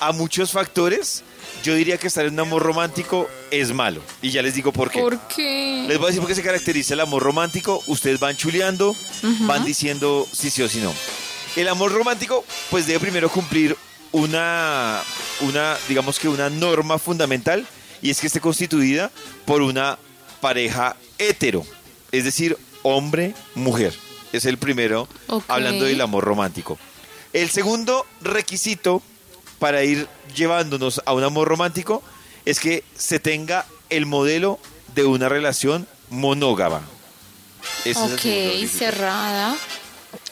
a 0.00 0.12
muchos 0.12 0.52
factores, 0.52 1.22
yo 1.62 1.74
diría 1.74 1.98
que 1.98 2.06
estar 2.06 2.24
en 2.24 2.34
un 2.34 2.40
amor 2.40 2.62
romántico 2.62 3.28
es 3.50 3.72
malo. 3.72 4.00
Y 4.22 4.30
ya 4.30 4.42
les 4.42 4.54
digo 4.54 4.72
por 4.72 4.90
qué. 4.90 5.00
¿Por 5.00 5.18
qué? 5.28 5.84
Les 5.88 5.98
voy 5.98 6.06
a 6.06 6.08
decir 6.08 6.20
por 6.20 6.28
qué 6.28 6.34
se 6.34 6.42
caracteriza 6.42 6.94
el 6.94 7.00
amor 7.00 7.22
romántico. 7.22 7.82
Ustedes 7.86 8.20
van 8.20 8.36
chuleando, 8.36 8.94
van 9.40 9.64
diciendo 9.64 10.26
si 10.30 10.50
sí 10.50 10.62
o 10.62 10.68
si 10.68 10.78
no. 10.78 10.92
El 11.56 11.68
amor 11.68 11.92
romántico, 11.92 12.44
pues 12.70 12.86
debe 12.86 13.00
primero 13.00 13.28
cumplir 13.28 13.76
una, 14.12 15.02
una, 15.40 15.76
digamos 15.88 16.18
que 16.18 16.28
una 16.28 16.48
norma 16.50 16.98
fundamental 16.98 17.66
y 18.00 18.10
es 18.10 18.20
que 18.20 18.28
esté 18.28 18.40
constituida 18.40 19.10
por 19.44 19.62
una 19.62 19.98
pareja 20.40 20.96
hetero, 21.18 21.64
es 22.12 22.24
decir, 22.24 22.56
hombre-mujer. 22.82 23.94
Es 24.32 24.44
el 24.44 24.58
primero 24.58 25.08
hablando 25.48 25.84
del 25.86 26.00
amor 26.00 26.24
romántico. 26.24 26.78
El 27.32 27.50
segundo 27.50 28.06
requisito 28.20 29.02
para 29.58 29.82
ir 29.84 30.06
llevándonos 30.34 31.00
a 31.06 31.12
un 31.14 31.24
amor 31.24 31.48
romántico 31.48 32.02
es 32.44 32.60
que 32.60 32.84
se 32.96 33.20
tenga 33.20 33.66
el 33.90 34.06
modelo 34.06 34.58
de 34.94 35.04
una 35.04 35.28
relación 35.28 35.86
monógama. 36.10 36.82
Ese 37.84 38.00
Ok, 38.00 38.68
cerrada. 38.70 39.56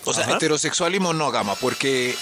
O 0.04 0.12
sea, 0.14 0.24
Ajá. 0.24 0.36
heterosexual 0.36 0.94
y 0.94 1.00
monógama, 1.00 1.54
porque, 1.56 2.14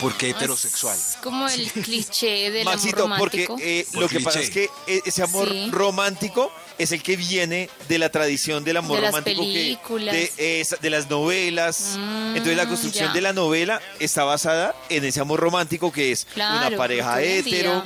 porque 0.00 0.30
heterosexual. 0.30 0.96
Es 0.96 1.16
como 1.22 1.48
el 1.48 1.70
cliché 1.72 2.50
del 2.50 2.64
Maxito, 2.64 3.04
amor 3.04 3.18
porque 3.18 3.46
romántico. 3.46 3.68
eh, 3.68 3.86
Por 3.92 4.02
lo 4.02 4.08
que 4.08 4.20
pasa 4.20 4.40
es 4.40 4.50
que 4.50 4.70
eh, 4.86 5.00
ese 5.04 5.22
amor 5.22 5.48
Sí. 5.50 5.68
romántico 5.70 6.52
es 6.78 6.92
el 6.92 7.02
que 7.02 7.16
viene 7.16 7.68
de 7.88 7.98
la 7.98 8.08
tradición 8.10 8.62
del 8.64 8.76
amor 8.78 8.96
De 8.96 9.02
las 9.02 9.10
romántico 9.10 9.42
que- 9.42 9.52
películas. 9.52 10.14
de, 10.14 10.60
esa- 10.60 10.76
de 10.76 10.90
las 10.90 11.10
novelas. 11.10 11.94
Mm, 11.98 12.28
Entonces 12.36 12.56
la 12.56 12.66
construcción 12.68 13.08
ya. 13.08 13.12
de 13.14 13.20
la 13.20 13.32
novela 13.32 13.80
está 13.98 14.24
basada 14.24 14.74
en 14.88 15.04
ese 15.04 15.20
amor 15.20 15.40
romántico 15.40 15.90
que 15.92 16.12
es 16.12 16.26
Claro, 16.34 16.68
una 16.68 16.76
pareja 16.76 17.20
hetero, 17.22 17.84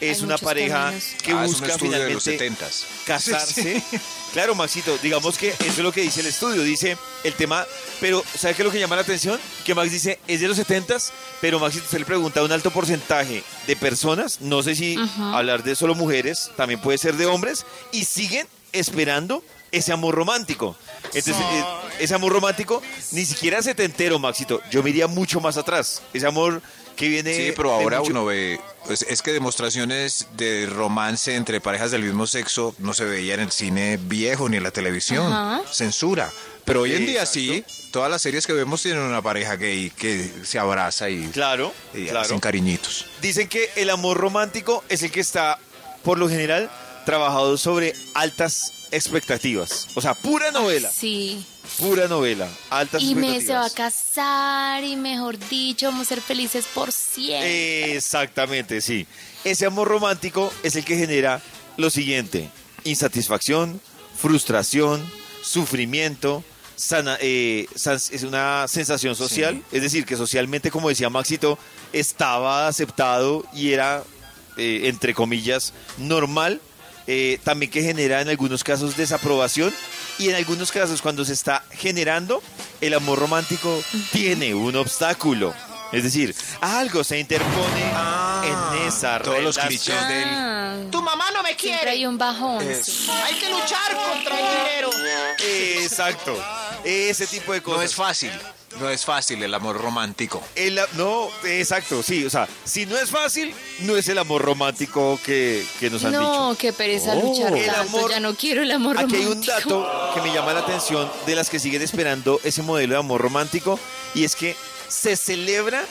es 0.00 0.18
hay 0.18 0.24
una 0.24 0.38
pareja 0.38 0.84
caminos. 0.84 1.04
que 1.22 1.32
Ah, 1.32 1.44
es 1.44 1.48
un 1.48 1.52
busca 1.60 1.66
estudio 1.74 1.92
de 1.98 2.10
los 2.14 2.24
finalmente 2.24 2.64
70s. 2.66 2.84
casarse. 3.04 3.82
Claro, 4.32 4.54
Maxito, 4.54 4.98
digamos 4.98 5.38
que 5.38 5.48
eso 5.48 5.64
es 5.68 5.78
lo 5.78 5.90
que 5.90 6.02
dice 6.02 6.20
el 6.20 6.26
estudio. 6.26 6.62
Dice 6.62 6.98
el 7.24 7.32
tema, 7.32 7.66
pero 7.98 8.22
¿sabe 8.36 8.52
qué 8.54 8.60
es 8.60 8.66
lo 8.66 8.70
que 8.70 8.78
llama 8.78 8.94
la 8.94 9.00
atención? 9.00 9.40
Que 9.64 9.74
Max 9.74 9.90
dice, 9.90 10.18
es 10.28 10.40
de 10.42 10.48
los 10.48 10.58
70s, 10.58 11.08
pero 11.40 11.58
Maxito 11.58 11.86
se 11.88 11.98
le 11.98 12.04
pregunta 12.04 12.40
a 12.40 12.44
un 12.44 12.52
alto 12.52 12.70
porcentaje 12.70 13.42
de 13.66 13.76
personas, 13.76 14.42
no 14.42 14.62
sé 14.62 14.74
si 14.74 14.96
hablar 15.32 15.62
de 15.64 15.74
solo 15.74 15.94
mujeres, 15.94 16.50
también 16.58 16.78
puede 16.78 16.98
ser 16.98 17.16
de 17.16 17.24
hombres, 17.24 17.64
y 17.90 18.04
siguen 18.04 18.46
esperando 18.72 19.42
ese 19.72 19.92
amor 19.92 20.14
romántico. 20.14 20.76
Entonces, 21.04 21.36
eh, 21.36 21.64
ese 22.00 22.14
amor 22.14 22.32
romántico 22.32 22.82
ni 23.12 23.24
siquiera 23.24 23.62
setentero, 23.62 24.18
Maxito. 24.18 24.60
Yo 24.70 24.82
me 24.82 24.90
iría 24.90 25.06
mucho 25.06 25.40
más 25.40 25.56
atrás. 25.56 26.02
Ese 26.12 26.26
amor 26.26 26.60
que 26.96 27.08
viene. 27.08 27.34
Sí, 27.34 27.52
pero 27.56 27.70
de 27.70 27.74
ahora 27.82 27.98
mucho- 28.00 28.10
uno 28.10 28.24
ve, 28.24 28.60
pues, 28.86 29.02
es 29.02 29.22
que 29.22 29.32
demostraciones 29.32 30.26
de 30.36 30.66
romance 30.66 31.34
entre 31.34 31.60
parejas 31.60 31.90
del 31.90 32.02
mismo 32.02 32.26
sexo 32.26 32.74
no 32.78 32.92
se 32.94 33.04
veía 33.04 33.34
en 33.34 33.40
el 33.40 33.52
cine 33.52 33.98
viejo 34.00 34.48
ni 34.48 34.56
en 34.56 34.62
la 34.64 34.70
televisión. 34.70 35.32
Ajá. 35.32 35.62
Censura. 35.72 36.30
Pero 36.64 36.82
hoy 36.82 36.92
en 36.94 37.06
día 37.06 37.20
Exacto. 37.22 37.32
sí, 37.40 37.64
todas 37.92 38.10
las 38.10 38.20
series 38.20 38.46
que 38.46 38.52
vemos 38.52 38.82
tienen 38.82 39.02
una 39.02 39.22
pareja 39.22 39.56
gay 39.56 39.90
que 39.90 40.30
se 40.44 40.58
abraza 40.58 41.08
y, 41.08 41.26
Claro, 41.28 41.72
y 41.94 42.04
claro. 42.04 42.20
hacen 42.20 42.40
cariñitos. 42.40 43.06
Dicen 43.22 43.48
que 43.48 43.70
el 43.76 43.88
amor 43.88 44.18
romántico 44.18 44.84
es 44.90 45.02
el 45.02 45.10
que 45.10 45.20
está, 45.20 45.58
por 46.02 46.18
lo 46.18 46.28
general, 46.28 46.70
trabajado 47.06 47.56
sobre 47.56 47.94
altas 48.14 48.72
expectativas. 48.90 49.88
O 49.94 50.00
sea, 50.00 50.14
pura 50.14 50.50
novela, 50.50 50.90
Sí. 50.90 51.44
pura 51.78 52.08
novela, 52.08 52.48
altas 52.70 53.02
Y 53.02 53.14
me 53.14 53.36
expectativas. 53.36 53.46
se 53.46 53.54
va 53.54 53.66
a 53.66 53.70
casar 53.90 54.84
y 54.84 54.96
mejor 54.96 55.38
dicho, 55.48 55.86
vamos 55.86 56.06
a 56.06 56.08
ser 56.08 56.20
felices 56.20 56.66
por 56.74 56.92
siempre. 56.92 57.96
Exactamente, 57.96 58.80
sí. 58.80 59.06
Ese 59.44 59.66
amor 59.66 59.88
romántico 59.88 60.52
es 60.62 60.76
el 60.76 60.84
que 60.84 60.96
genera 60.96 61.40
lo 61.76 61.90
siguiente: 61.90 62.48
insatisfacción, 62.84 63.80
frustración, 64.16 65.08
sufrimiento. 65.42 66.44
sana- 66.76 67.18
eh, 67.20 67.66
sans- 67.74 68.12
es 68.12 68.22
una 68.22 68.66
sensación 68.68 69.16
social, 69.16 69.64
es 69.72 69.82
decir, 69.82 70.06
que 70.06 70.16
socialmente, 70.16 70.70
como 70.70 70.88
decía 70.88 71.10
Maxito, 71.10 71.58
estaba 71.92 72.68
aceptado 72.68 73.44
y 73.52 73.72
era, 73.72 74.04
eh, 74.56 74.82
entre 74.84 75.12
comillas, 75.12 75.72
normal. 75.96 76.60
Eh, 77.10 77.40
también 77.42 77.72
que 77.72 77.82
genera 77.82 78.20
en 78.20 78.28
algunos 78.28 78.62
casos 78.62 78.96
desaprobación 78.96 79.74
y 80.18 80.28
en 80.28 80.36
algunos 80.36 80.70
casos 80.70 81.02
cuando 81.02 81.24
se 81.24 81.32
está 81.32 81.64
generando, 81.72 82.40
el 82.80 82.94
amor 82.94 83.18
romántico 83.18 83.82
tiene 84.12 84.54
un 84.54 84.76
obstáculo. 84.76 85.52
Es 85.90 86.02
decir, 86.04 86.34
algo 86.60 87.02
se 87.02 87.18
interpone 87.18 87.82
en 88.44 88.86
esa 88.86 89.16
Ah, 89.16 89.22
todos 89.22 89.42
los 89.42 89.56
relación. 89.56 89.68
clichés 89.68 90.08
del- 90.08 90.28
Ah, 90.28 90.76
Tu 90.90 91.00
mamá 91.02 91.30
no 91.32 91.42
me 91.42 91.48
siempre 91.54 91.76
quiere. 91.78 91.90
hay 91.92 92.06
un 92.06 92.18
bajón. 92.18 92.62
Sí. 92.82 93.08
Hay 93.24 93.34
que 93.36 93.48
luchar 93.48 93.96
contra 93.96 94.38
el 94.38 94.46
dinero. 94.58 94.90
Exacto. 95.82 96.36
Ese 96.84 97.26
tipo 97.26 97.52
de 97.54 97.62
cosas. 97.62 97.78
No 97.78 97.84
es 97.84 97.94
fácil, 97.94 98.30
no 98.80 98.88
es 98.90 99.04
fácil 99.04 99.42
el 99.42 99.52
amor 99.54 99.80
romántico. 99.80 100.42
El- 100.54 100.78
no, 100.94 101.28
exacto, 101.44 102.02
sí. 102.02 102.24
O 102.24 102.30
sea, 102.30 102.46
si 102.64 102.86
no 102.86 102.96
es 102.96 103.10
fácil, 103.10 103.52
no 103.80 103.96
es 103.96 104.08
el 104.08 104.18
amor 104.18 104.42
romántico 104.42 105.18
que, 105.24 105.66
que 105.80 105.90
nos 105.90 106.04
han 106.04 106.12
No, 106.12 106.50
dicho. 106.50 106.58
qué 106.60 106.72
pereza 106.72 107.14
Oh. 107.14 107.22
luchar 107.28 107.56
El 107.56 107.66
tanto. 107.66 107.80
amor- 107.98 108.10
ya 108.10 108.20
no 108.20 108.34
quiero 108.34 108.62
el 108.62 108.70
amor 108.70 108.98
Aquí 108.98 109.16
hay 109.16 109.22
romántico. 109.24 109.52
un 109.54 109.82
dato 109.82 110.10
que 110.14 110.20
me 110.22 110.32
llama 110.34 110.52
la 110.52 110.60
atención 110.60 111.10
de 111.26 111.34
las 111.34 111.50
que 111.50 111.58
siguen 111.58 111.82
esperando 111.82 112.40
ese 112.44 112.62
modelo 112.62 112.94
de 112.94 113.00
amor 113.00 113.20
romántico 113.20 113.78
y 114.14 114.24
es 114.24 114.36
que 114.36 114.54
se 114.88 115.16
celebra 115.16 115.82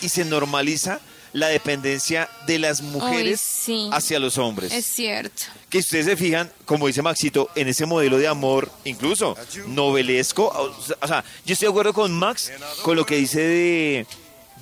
y 0.00 0.08
se 0.08 0.24
normaliza 0.24 1.00
la 1.32 1.48
dependencia 1.48 2.28
de 2.46 2.58
las 2.58 2.82
mujeres 2.82 3.40
sí. 3.40 3.88
hacia 3.92 4.18
los 4.18 4.36
hombres. 4.38 4.72
Es 4.72 4.84
cierto. 4.86 5.44
que 5.70 5.78
si 5.80 5.86
ustedes 5.86 6.06
se 6.06 6.16
fijan, 6.16 6.52
como 6.66 6.86
dice 6.86 7.00
Maxito, 7.02 7.48
en 7.54 7.68
ese 7.68 7.86
modelo 7.86 8.18
de 8.18 8.28
amor, 8.28 8.70
incluso 8.84 9.36
novelesco, 9.66 10.48
o 10.48 10.82
sea, 10.82 10.96
o 11.00 11.06
sea, 11.08 11.24
yo 11.44 11.52
estoy 11.54 11.66
de 11.66 11.70
acuerdo 11.70 11.92
con 11.94 12.12
Max 12.12 12.52
con 12.82 12.96
lo 12.96 13.06
que 13.06 13.16
dice 13.16 13.40
de, 13.40 14.06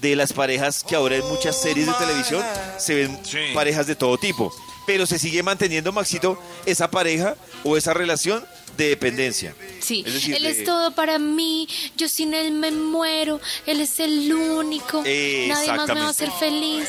de 0.00 0.16
las 0.16 0.32
parejas 0.32 0.84
que 0.84 0.94
ahora 0.96 1.16
en 1.16 1.26
muchas 1.28 1.60
series 1.60 1.86
de 1.86 1.92
televisión 1.94 2.42
se 2.78 2.94
ven 2.94 3.18
Sí. 3.24 3.38
parejas 3.54 3.86
de 3.86 3.96
todo 3.96 4.16
tipo, 4.16 4.52
pero 4.90 5.06
se 5.06 5.20
sigue 5.20 5.40
manteniendo, 5.44 5.92
Maxito, 5.92 6.36
esa 6.66 6.90
pareja 6.90 7.36
o 7.62 7.76
esa 7.76 7.94
relación 7.94 8.44
de 8.76 8.88
dependencia. 8.88 9.54
Sí, 9.78 10.02
Es 10.04 10.14
decir, 10.14 10.34
él 10.34 10.42
de- 10.42 10.50
es 10.50 10.64
todo 10.64 10.90
para 10.96 11.16
mí, 11.20 11.68
yo 11.96 12.08
sin 12.08 12.34
él 12.34 12.50
me 12.50 12.72
muero, 12.72 13.40
él 13.66 13.80
es 13.80 14.00
el 14.00 14.32
único, 14.34 14.98
nadie 15.04 15.72
más 15.76 15.86
me 15.86 16.00
va 16.00 16.06
a 16.08 16.10
hacer 16.10 16.28
feliz. 16.40 16.88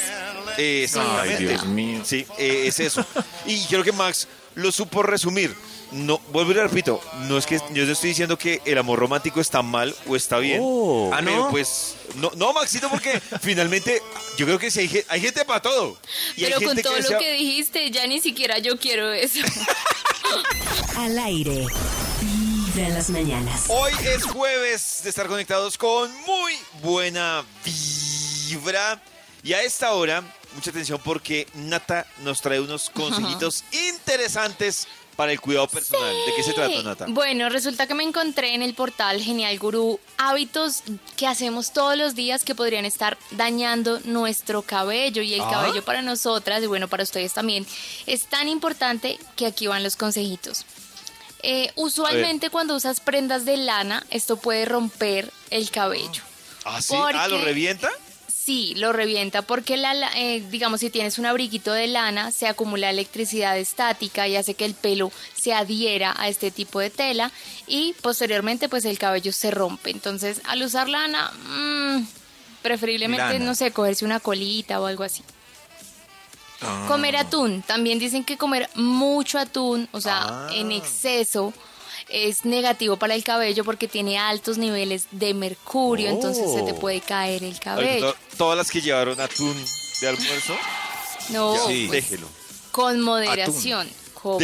Exactamente. 0.58 1.38
Ay, 1.38 1.46
Dios 1.46 1.66
mío. 1.68 2.02
Sí, 2.04 2.26
eh, 2.40 2.64
es 2.66 2.80
eso. 2.80 3.06
Y 3.46 3.64
creo 3.66 3.84
que 3.84 3.92
Max 3.92 4.28
lo 4.56 4.72
supo 4.72 5.04
resumir. 5.04 5.54
No, 5.92 6.20
vuelvo 6.32 6.52
y 6.52 6.54
le 6.56 6.64
repito, 6.64 7.02
no 7.28 7.38
es 7.38 7.46
que 7.46 7.60
yo 7.74 7.86
no 7.86 7.92
estoy 7.92 8.10
diciendo 8.10 8.38
que 8.38 8.62
el 8.64 8.78
amor 8.78 8.98
romántico 8.98 9.42
está 9.42 9.62
mal 9.62 9.94
o 10.08 10.16
está 10.16 10.40
bien. 10.40 10.62
Ah, 11.12 11.22
¿no? 11.22 11.32
Pero 11.32 11.50
pues, 11.50 11.96
no, 12.16 12.32
no, 12.36 12.54
Maxito, 12.54 12.90
porque 12.90 13.20
finalmente 13.42 14.02
yo 14.38 14.46
creo 14.46 14.58
que 14.58 14.72
sí 14.72 14.80
hay, 14.80 15.04
hay 15.10 15.20
gente 15.20 15.44
para 15.44 15.62
todo. 15.62 15.98
Y 16.38 16.46
hay 16.46 16.54
Pero 16.54 16.66
con 16.66 16.76
gente 16.78 16.84
todo 16.84 16.98
lo 16.98 17.20
que 17.20 17.34
dijiste, 17.34 17.92
ya 17.92 18.08
ni 18.08 18.22
siquiera 18.22 18.58
yo 18.60 18.80
quiero 18.80 19.12
eso. 19.12 19.40
Al 20.98 21.20
aire. 21.20 21.68
Vibra 22.22 22.88
en 22.88 22.94
las 22.94 23.10
mañanas. 23.10 23.66
Hoy 23.68 23.92
es 24.06 24.24
jueves 24.24 25.02
de 25.04 25.10
estar 25.10 25.28
conectados 25.28 25.78
con 25.78 26.10
muy 26.22 26.54
buena 26.82 27.44
vibra. 27.66 29.02
Y 29.44 29.54
a 29.54 29.64
esta 29.64 29.92
hora, 29.94 30.24
mucha 30.56 30.70
atención 30.70 31.02
porque 31.04 31.48
Nata 31.54 32.06
nos 32.20 32.42
trae 32.42 32.62
unos 32.62 32.90
consejitos 32.90 33.64
interesantes 33.90 34.88
para 35.16 35.32
el 35.32 35.40
cuidado 35.42 35.68
personal. 35.68 36.14
¿De 36.26 36.34
qué 36.36 36.44
se 36.44 36.54
trata, 36.54 36.82
Nata? 36.84 37.06
Bueno, 37.10 37.50
resulta 37.50 37.86
que 37.88 37.94
me 37.94 38.04
encontré 38.04 38.54
en 38.56 38.62
el 38.62 38.74
portal 38.74 39.22
Genial 39.22 39.58
Gurú 39.60 40.00
hábitos 40.18 40.84
que 41.18 41.28
hacemos 41.28 41.74
todos 41.74 41.98
los 41.98 42.16
días 42.16 42.44
que 42.44 42.56
podrían 42.56 42.86
estar 42.86 43.18
dañando 43.32 44.00
nuestro 44.06 44.62
cabello 44.62 45.22
y 45.22 45.34
el 45.34 45.42
Ah. 45.42 45.50
cabello 45.52 45.84
para 45.84 46.02
nosotras 46.02 46.64
y 46.64 46.68
bueno, 46.68 46.88
para 46.88 47.04
ustedes 47.04 47.34
también. 47.34 47.66
Es 48.08 48.26
tan 48.26 48.48
importante 48.48 49.20
que 49.36 49.46
aquí 49.46 49.68
van 49.68 49.84
los 49.84 49.96
consejitos. 49.96 50.66
Eh, 51.44 51.72
usualmente 51.76 52.50
cuando 52.50 52.76
usas 52.76 53.00
prendas 53.00 53.46
de 53.46 53.58
lana, 53.58 54.06
esto 54.12 54.38
puede 54.38 54.66
romper 54.66 55.32
el 55.50 55.70
cabello. 55.72 56.22
¿Ah, 56.66 56.82
sí? 56.82 56.94
¿Ah, 56.96 57.28
lo 57.28 57.42
revienta? 57.42 57.90
Sí, 58.44 58.74
lo 58.76 58.92
revienta 58.92 59.44
porque, 59.44 59.78
la, 59.78 59.94
eh, 60.16 60.44
digamos, 60.50 60.80
si 60.80 60.90
tienes 60.90 61.20
un 61.20 61.28
abriguito 61.28 61.74
de 61.74 61.86
lana, 61.86 62.32
se 62.32 62.48
acumula 62.48 62.90
electricidad 62.90 63.56
estática 63.58 64.28
y 64.28 64.36
hace 64.36 64.56
que 64.56 64.66
el 64.66 64.74
pelo 64.74 65.12
se 65.36 65.54
adhiera 65.54 66.16
a 66.18 66.28
este 66.28 66.50
tipo 66.50 66.80
de 66.80 66.90
tela 66.90 67.32
y 67.68 67.94
posteriormente 68.02 68.68
pues 68.68 68.86
el 68.86 68.98
cabello 68.98 69.32
se 69.32 69.52
rompe. 69.52 69.92
Entonces, 69.92 70.42
al 70.46 70.64
usar 70.64 70.90
lana, 70.90 71.32
mm, 71.50 72.08
preferiblemente, 72.64 73.34
Lana. 73.34 73.46
no 73.46 73.54
sé, 73.54 73.72
cogerse 73.72 74.06
una 74.06 74.20
colita 74.20 74.82
o 74.82 74.88
algo 74.88 75.04
así. 75.04 75.22
Ah. 76.62 76.86
Comer 76.88 77.18
atún. 77.18 77.62
También 77.62 78.00
dicen 78.00 78.24
que 78.24 78.38
comer 78.38 78.70
mucho 78.74 79.38
atún, 79.38 79.88
o 79.92 80.02
sea, 80.02 80.48
Ah. 80.48 80.50
en 80.54 80.72
exceso, 80.72 81.54
es 82.12 82.46
negativo 82.46 82.98
para 82.98 83.16
el 83.16 83.24
cabello 83.24 83.64
porque 83.64 83.88
tiene 83.88 84.18
altos 84.20 84.58
niveles 84.58 85.06
de 85.12 85.34
mercurio, 85.34 86.10
entonces 86.10 86.52
se 86.54 86.62
te 86.64 86.72
Oh. 86.74 86.80
puede 86.80 87.02
caer 87.02 87.44
el 87.44 87.52
ver, 87.54 87.60
cabello. 87.62 88.12
to- 88.14 88.18
Todas 88.38 88.58
las 88.58 88.70
que 88.72 88.82
llevaron 88.82 89.20
atún 89.22 89.56
de 90.02 90.08
almuerzo, 90.08 90.56
No, 91.30 91.56
Sí. 91.68 91.86
pues, 91.88 92.04
déjelo. 92.10 92.28
con 92.72 93.00
moderación. 93.02 93.90
Con, 94.14 94.38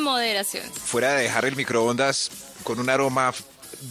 moderación. 0.00 0.64
Fuera 0.72 1.14
de 1.14 1.22
dejar 1.24 1.44
el 1.44 1.54
microondas 1.54 2.30
con 2.64 2.80
un 2.80 2.90
aroma 2.90 3.32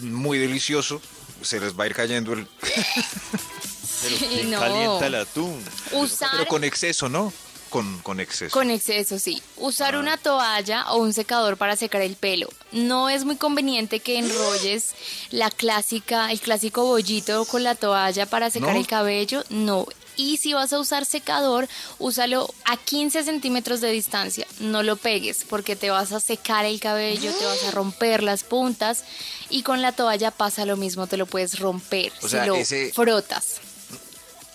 muy 0.00 0.38
delicioso, 0.38 1.00
se 1.40 1.58
les 1.60 1.78
va 1.78 1.84
a 1.84 1.86
ir 1.86 1.94
cayendo 1.94 2.32
el... 2.34 2.46
Pero 4.02 4.16
Sí, 4.18 4.26
¿quién 4.28 4.50
no. 4.50 4.58
calienta 4.60 5.06
el 5.06 5.14
atún? 5.14 5.64
Usar 5.92 6.30
Pero 6.32 6.46
con 6.46 6.64
exceso, 6.64 7.08
¿no? 7.08 7.32
Con, 7.72 7.98
con 8.02 8.20
exceso. 8.20 8.52
Con 8.52 8.70
exceso, 8.70 9.18
sí. 9.18 9.40
Ah. 9.42 9.50
Usar 9.62 9.96
una 9.96 10.18
toalla 10.18 10.92
o 10.92 10.98
un 10.98 11.14
secador 11.14 11.56
para 11.56 11.74
secar 11.74 12.02
el 12.02 12.16
pelo. 12.16 12.48
No 12.70 13.08
es 13.08 13.24
muy 13.24 13.36
conveniente 13.36 14.00
que 14.00 14.18
enrolles 14.18 14.94
la 15.30 15.50
clásica, 15.50 16.30
el 16.30 16.40
clásico 16.40 16.84
bollito 16.84 17.46
con 17.46 17.64
la 17.64 17.74
toalla 17.74 18.26
para 18.26 18.50
secar 18.50 18.74
¿No? 18.74 18.78
el 18.80 18.86
cabello. 18.86 19.42
No. 19.48 19.86
Y 20.14 20.36
si 20.36 20.52
vas 20.52 20.70
a 20.74 20.78
usar 20.78 21.06
secador, 21.06 21.66
úsalo 21.98 22.52
a 22.66 22.76
15 22.76 23.24
centímetros 23.24 23.80
de 23.80 23.90
distancia. 23.90 24.46
No 24.60 24.82
lo 24.82 24.96
pegues 24.96 25.46
porque 25.48 25.74
te 25.74 25.88
vas 25.88 26.12
a 26.12 26.20
secar 26.20 26.66
el 26.66 26.78
cabello, 26.78 27.32
te 27.32 27.46
vas 27.46 27.64
a 27.64 27.70
romper 27.70 28.22
las 28.22 28.44
puntas. 28.44 29.04
Y 29.48 29.62
con 29.62 29.80
la 29.80 29.92
toalla 29.92 30.30
pasa 30.30 30.66
lo 30.66 30.76
mismo, 30.76 31.06
te 31.06 31.16
lo 31.16 31.24
puedes 31.24 31.58
romper 31.58 32.12
O 32.20 32.24
si 32.24 32.28
sea, 32.28 32.44
lo 32.46 32.56
ese- 32.56 32.92
frotas. 32.92 33.62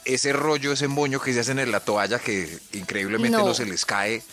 Ese 0.08 0.32
rollo, 0.34 0.72
ese 0.72 0.88
moño 0.88 1.20
que 1.20 1.34
se 1.34 1.42
hacen 1.42 1.60
en 1.60 1.72
la 1.72 1.80
toalla 1.82 2.18
que 2.20 2.60
increíblemente 2.74 3.38
no, 3.38 3.46
No. 3.48 3.54
se 3.54 3.66
les 3.66 3.86
cae, 3.86 4.24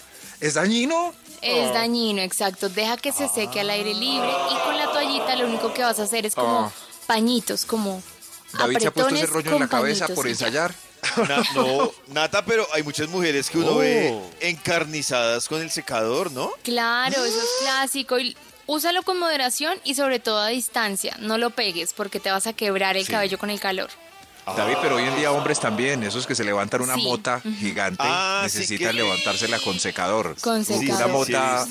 ¿es 0.41 0.55
dañino? 0.55 1.13
Es 1.43 1.71
Oh. 1.71 1.75
dañino, 1.75 2.23
exacto. 2.23 2.69
Deja 2.69 2.97
que 2.97 3.11
se 3.13 3.29
seque 3.29 3.61
al 3.61 3.71
aire 3.71 3.93
libre 3.93 4.29
y 4.53 4.65
con 4.65 4.77
la 4.79 4.91
toallita 4.93 5.35
lo 5.37 5.47
único 5.47 5.75
que 5.75 5.83
vas 5.83 5.99
a 5.99 6.05
hacer 6.05 6.27
es 6.27 6.35
como 6.35 6.67
Ah. 6.67 6.73
pañitos, 7.07 7.65
como 7.67 8.03
David 8.57 8.79
se 8.79 8.87
ha 8.87 8.91
puesto 8.93 9.15
ese 9.15 9.27
rollo 9.27 9.53
en 9.55 9.61
la 9.61 9.69
cabeza 9.69 10.07
por 10.09 10.29
ensayar. 10.29 10.73
Na- 11.29 11.43
no, 11.55 11.91
Nata, 12.07 12.45
pero 12.45 12.67
hay 12.73 12.83
muchas 12.85 13.09
mujeres 13.09 13.51
que 13.51 13.59
uno 13.59 13.73
Oh. 13.73 13.79
ve 13.79 14.17
encarnizadas 14.41 15.49
con 15.49 15.61
el 15.61 15.71
secador, 15.71 16.31
¿no? 16.33 16.51
Claro, 16.63 17.25
eso 17.25 17.37
es 17.39 17.49
clásico. 17.63 18.19
Y 18.19 18.37
úsalo 18.67 19.03
con 19.03 19.19
moderación 19.19 19.77
y 19.85 19.97
sobre 19.97 20.21
todo 20.21 20.39
a 20.39 20.49
distancia. 20.49 21.17
No 21.19 21.37
lo 21.37 21.51
pegues 21.51 21.93
porque 21.93 22.21
te 22.21 22.31
vas 22.31 22.47
a 22.47 22.53
quebrar 22.53 22.97
el 22.97 23.05
Sí. 23.05 23.13
cabello 23.13 23.39
con 23.39 23.51
el 23.51 23.61
calor. 23.61 23.91
David, 24.47 24.75
pero 24.83 24.97
hoy 24.97 25.05
en 25.05 25.17
día 25.17 25.33
hombres 25.33 25.59
también, 25.59 26.03
esos 26.03 26.27
que 26.27 26.35
se 26.35 26.45
levantan 26.45 26.83
una 26.83 26.95
Sí. 26.97 27.03
mota 27.03 27.41
gigante, 27.41 28.03
Ah, 28.05 28.47
sí, 28.49 28.59
necesitan 28.59 28.89
que- 28.89 28.93
levantársela 29.03 29.59
con 29.61 29.79
secador. 29.81 30.37
Con 30.41 30.65
Sí, 30.65 30.75
secador. 30.79 31.05
Una 31.07 31.13
mota, 31.13 31.67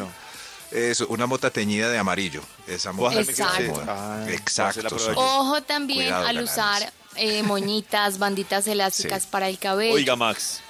eso, 0.72 1.06
una 1.10 1.28
mota 1.28 1.50
teñida 1.52 1.90
de 1.90 1.98
amarillo. 2.00 2.42
Esa 2.68 2.92
mota 2.92 3.20
Exacto. 3.22 3.84
Ah, 3.88 4.26
Exacto. 4.28 4.98
yo. 4.98 5.12
Ojo 5.16 5.62
también 5.62 6.00
Cuidado, 6.06 6.28
al 6.28 6.42
usar 6.42 6.92
eh, 7.16 7.44
moñitas, 7.44 8.18
banditas 8.18 8.66
elásticas 8.68 9.22
Sí. 9.24 9.28
para 9.30 9.48
el 9.50 9.60
cabello. 9.60 9.94
Oiga, 9.94 10.16
Max. 10.16 10.62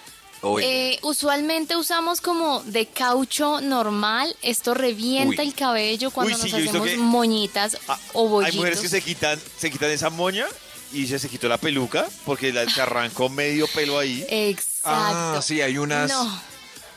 Eh, 0.61 0.99
usualmente 1.03 1.77
usamos 1.77 2.19
como 2.19 2.61
de 2.65 2.85
caucho 2.87 3.61
normal. 3.61 4.35
Esto 4.41 4.73
revienta 4.73 5.41
Uy. 5.41 5.47
el 5.47 5.55
cabello 5.55 6.11
cuando 6.11 6.35
Uy, 6.35 6.41
sí, 6.41 6.51
nos 6.51 6.67
hacemos 6.67 6.85
que- 6.89 6.97
moñitas 6.97 7.77
Ah, 7.87 7.97
o 8.11 8.27
bollitos. 8.27 8.51
Hay 8.55 8.57
mujeres 8.57 8.81
que 8.81 8.89
se 8.89 9.01
quitan, 9.01 9.39
se 9.57 9.71
quitan 9.71 9.89
esa 9.91 10.09
moña 10.09 10.45
y 10.93 11.07
se, 11.07 11.19
se 11.19 11.29
quitó 11.29 11.47
la 11.47 11.57
peluca 11.57 12.07
porque 12.25 12.51
la, 12.53 12.69
se 12.69 12.81
arrancó 12.81 13.29
medio 13.29 13.67
pelo 13.67 13.97
ahí. 13.99 14.25
Exacto. 14.29 14.81
ah, 14.85 15.39
sí, 15.43 15.61
hay 15.61 15.77
unas, 15.77 16.09
No, 16.11 16.41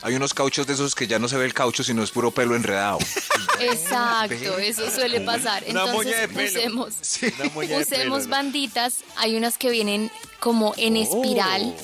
hay 0.01 0.15
unos 0.15 0.33
cauchos 0.33 0.65
de 0.67 0.73
esos 0.73 0.93
que 0.95 1.07
ya 1.07 1.19
no 1.19 1.27
se 1.27 1.37
ve 1.37 1.45
el 1.45 1.53
caucho, 1.53 1.83
sino 1.83 2.03
es 2.03 2.11
puro 2.11 2.31
pelo 2.31 2.55
enredado. 2.55 2.99
exacto, 3.59 4.57
eso 4.59 4.89
suele 4.91 5.21
pasar. 5.21 5.63
Una 5.67 5.85
moña 5.87 6.21
Entonces 6.21 6.21
de 6.21 6.27
pelo. 6.27 6.85
usemos, 6.85 6.93
Una 7.39 7.49
moña 7.53 7.77
de 7.77 7.83
usemos 7.83 8.19
pelo. 8.23 8.29
banditas. 8.29 8.95
Hay 9.17 9.35
unas 9.35 9.57
que 9.57 9.69
vienen 9.71 10.11
como 10.39 10.73
en 10.77 10.95
Oh. 10.97 11.01
espiral. 11.03 11.75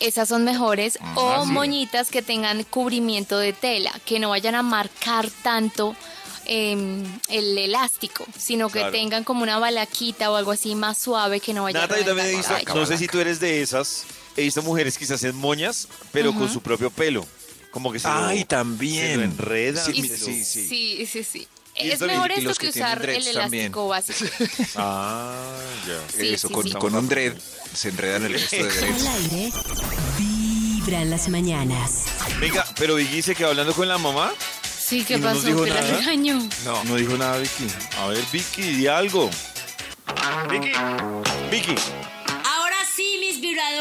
Esas 0.00 0.28
son 0.28 0.44
mejores. 0.44 0.98
Ah, 1.00 1.14
o 1.16 1.46
moñitas 1.46 2.08
que 2.10 2.20
tengan 2.20 2.64
cubrimiento 2.64 3.38
de 3.38 3.52
tela, 3.52 3.92
que 4.04 4.18
no 4.18 4.30
vayan 4.30 4.54
a 4.56 4.62
marcar 4.62 5.30
tanto 5.42 5.94
em, 6.46 7.02
el 7.28 7.56
elástico, 7.58 8.26
sino 8.38 8.68
que 8.68 8.78
Claro. 8.80 8.92
tengan 8.92 9.24
como 9.24 9.42
una 9.42 9.58
balaquita 9.58 10.30
o 10.30 10.36
algo 10.36 10.52
así 10.52 10.74
más 10.74 10.98
suave 10.98 11.40
que 11.40 11.52
no 11.54 11.62
vaya 11.64 11.80
Nata, 11.80 11.94
a 11.94 11.98
yo 11.98 12.04
también 12.04 12.28
he 12.28 12.36
visto, 12.36 12.54
no 12.74 12.86
sé 12.86 12.98
si 12.98 13.06
tú 13.06 13.20
eres 13.20 13.40
de 13.40 13.62
esas, 13.62 14.04
he 14.36 14.42
visto 14.42 14.62
mujeres 14.62 14.98
que 14.98 15.06
se 15.06 15.14
hacen 15.14 15.34
moñas, 15.36 15.88
pero 16.12 16.32
con 16.34 16.52
su 16.52 16.60
propio 16.60 16.90
pelo. 16.90 17.26
Como 17.70 17.90
que 17.92 17.98
se 17.98 18.06
lo- 18.08 18.26
Ay, 18.26 18.38
se 18.40 18.44
también. 18.44 19.16
lo 19.18 19.24
enredan. 19.24 19.84
Sí, 19.84 20.06
se 20.08 20.18
lo- 20.18 20.24
sí, 20.26 20.44
sí. 20.44 20.68
Sí, 20.68 21.06
sí, 21.10 21.24
sí. 21.24 21.48
Es 21.74 22.00
mejor 22.02 22.30
esto 22.30 22.44
los 22.44 22.58
que, 22.60 22.70
que 22.70 22.78
usar 22.78 22.98
el 22.98 23.02
dreads 23.02 23.32
también. 23.34 23.64
elástico 23.64 23.88
básico. 23.88 24.24
Ah, 24.76 25.56
ya. 25.88 26.00
Sí, 26.16 26.28
Eso, 26.34 26.46
sí, 26.46 26.54
con, 26.54 26.64
sí. 26.68 26.72
con 26.74 26.94
un 26.94 27.08
dread 27.08 27.34
se 27.74 27.88
enredan 27.88 28.26
el 28.26 28.34
resto 28.34 28.54
de 28.56 28.62
Al 28.62 28.68
dreads. 28.76 29.06
aire, 29.32 29.52
vibra 30.18 31.02
en 31.02 31.10
las 31.10 31.28
mañanas. 31.28 32.04
Venga, 32.40 32.64
pero 32.78 32.94
Vicky 32.94 33.22
se 33.22 33.34
quedó 33.34 33.48
hablando 33.48 33.74
con 33.74 33.88
la 33.88 33.98
mamá. 33.98 34.32
Sí, 34.86 35.02
¿qué 35.04 35.14
¿Y 35.14 35.18
no 35.18 35.28
nos 35.28 35.36
pasó? 35.38 35.46
dijo 35.46 35.64
¿Que 35.64 35.70
la 35.70 35.80
nada? 35.80 35.96
regañó? 35.98 36.38
No. 36.64 36.84
No 36.84 36.96
dijo 36.96 37.16
nada, 37.16 37.38
Vicky. 37.38 37.66
A 37.98 38.08
ver, 38.08 38.22
Vicky, 38.30 38.62
di 38.62 38.86
algo. 38.86 39.30
Vicky. 40.50 40.72
Vicky. 41.50 41.74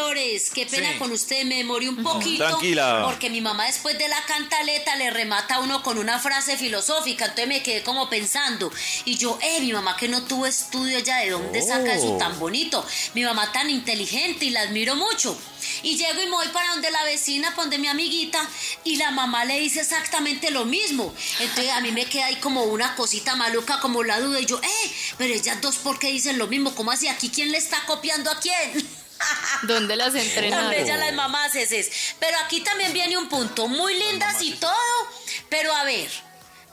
Vibradores. 0.08 0.50
Qué 0.52 0.66
pena 0.66 0.92
Sí. 0.94 0.98
con 1.00 1.12
usted, 1.12 1.46
me 1.46 1.58
demoré 1.58 1.90
un 1.90 2.04
poquito. 2.04 2.46
Tranquila. 2.46 3.04
Porque 3.06 3.30
mi 3.30 3.42
mamá 3.42 3.66
después 3.66 3.98
de 3.98 4.08
la 4.08 4.22
cantaleta 4.26 4.96
le 4.96 5.10
remata 5.12 5.56
a 5.56 5.60
uno 5.60 5.82
con 5.84 5.98
una 5.98 6.20
frase 6.20 6.58
filosófica. 6.58 7.26
Entonces 7.26 7.48
me 7.48 7.64
quedé 7.64 7.84
como 7.84 8.10
pensando. 8.10 8.72
Y 9.06 9.18
yo, 9.18 9.38
eh, 9.42 9.62
mi 9.62 9.72
mamá 9.74 9.96
que 9.98 10.08
no 10.08 10.24
tuvo 10.24 10.46
estudio 10.46 11.00
ya, 11.00 11.18
¿de 11.20 11.32
dónde 11.32 11.62
saca 11.62 11.94
eso 11.96 12.14
Oh. 12.16 12.18
tan 12.18 12.38
bonito? 12.40 12.86
Mi 13.14 13.24
mamá 13.24 13.52
tan 13.52 13.70
inteligente 13.70 14.46
y 14.46 14.50
la 14.50 14.62
admiro 14.62 14.96
mucho. 14.96 15.38
Y 15.82 15.96
llego 15.96 16.22
y 16.22 16.26
me 16.26 16.32
voy 16.32 16.48
para 16.50 16.70
donde 16.72 16.92
la 16.92 17.04
vecina, 17.06 17.50
para 17.52 17.64
donde 17.64 17.78
mi 17.78 17.88
amiguita, 17.88 18.46
y 18.84 18.98
la 18.98 19.12
mamá 19.12 19.46
le 19.46 19.60
dice 19.60 19.80
exactamente 19.82 20.52
lo 20.52 20.66
mismo. 20.66 21.14
Entonces 21.40 21.72
a 21.72 21.80
mí 21.82 21.92
me 21.92 22.06
queda 22.06 22.26
ahí 22.26 22.36
como 22.38 22.64
una 22.64 22.96
cosita 22.96 23.36
maluca, 23.36 23.80
como 23.80 24.04
la 24.04 24.20
duda, 24.20 24.40
y 24.42 24.46
yo, 24.46 24.60
eh, 24.62 24.92
pero 25.18 25.34
ellas 25.34 25.62
dos, 25.62 25.78
¿por 25.78 26.00
qué 26.00 26.08
dicen 26.12 26.38
lo 26.38 26.48
mismo? 26.48 26.76
¿Cómo 26.76 26.92
así? 26.92 27.08
¿Aquí 27.08 27.30
quién 27.30 27.52
le 27.52 27.58
está 27.58 27.86
copiando 27.86 28.30
a 28.30 28.40
quién? 28.40 29.03
¿Dónde 29.64 29.96
las 29.96 30.14
Tan 30.14 30.22
entrenaron? 30.22 30.70
bellas 30.72 31.00
las 31.00 31.14
mamás 31.14 31.56
es. 31.56 31.92
Pero 32.20 32.38
aquí 32.40 32.62
también 32.62 32.94
viene 32.94 33.18
un 33.18 33.30
punto, 33.30 33.68
muy 33.68 33.96
lindas 33.98 34.42
y 34.42 34.52
todo, 34.54 34.74
pero 35.50 35.76
a 35.76 35.84
ver, 35.84 36.10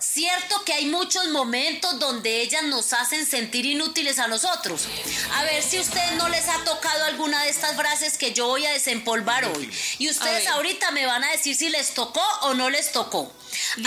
cierto 0.00 0.64
que 0.64 0.72
hay 0.72 0.86
muchos 0.86 1.28
momentos 1.28 1.98
donde 1.98 2.40
ellas 2.40 2.62
nos 2.64 2.92
hacen 2.92 3.26
sentir 3.26 3.66
inútiles 3.66 4.18
a 4.18 4.26
nosotros. 4.28 4.86
A 5.34 5.44
ver 5.44 5.62
si 5.62 5.76
a 5.76 5.80
ustedes 5.82 6.12
no 6.12 6.28
les 6.28 6.48
ha 6.48 6.64
tocado 6.64 7.04
alguna 7.04 7.42
de 7.44 7.50
estas 7.50 7.76
frases 7.76 8.16
que 8.16 8.32
yo 8.32 8.46
voy 8.46 8.66
a 8.66 8.72
desempolvar 8.72 9.44
hoy. 9.44 9.70
Y 9.98 10.10
ustedes 10.10 10.46
ahorita 10.48 10.90
me 10.90 11.06
van 11.06 11.22
a 11.22 11.30
decir 11.30 11.54
si 11.54 11.68
les 11.68 11.94
tocó 11.94 12.24
o 12.42 12.54
no 12.54 12.70
les 12.70 12.92
tocó. 12.92 13.32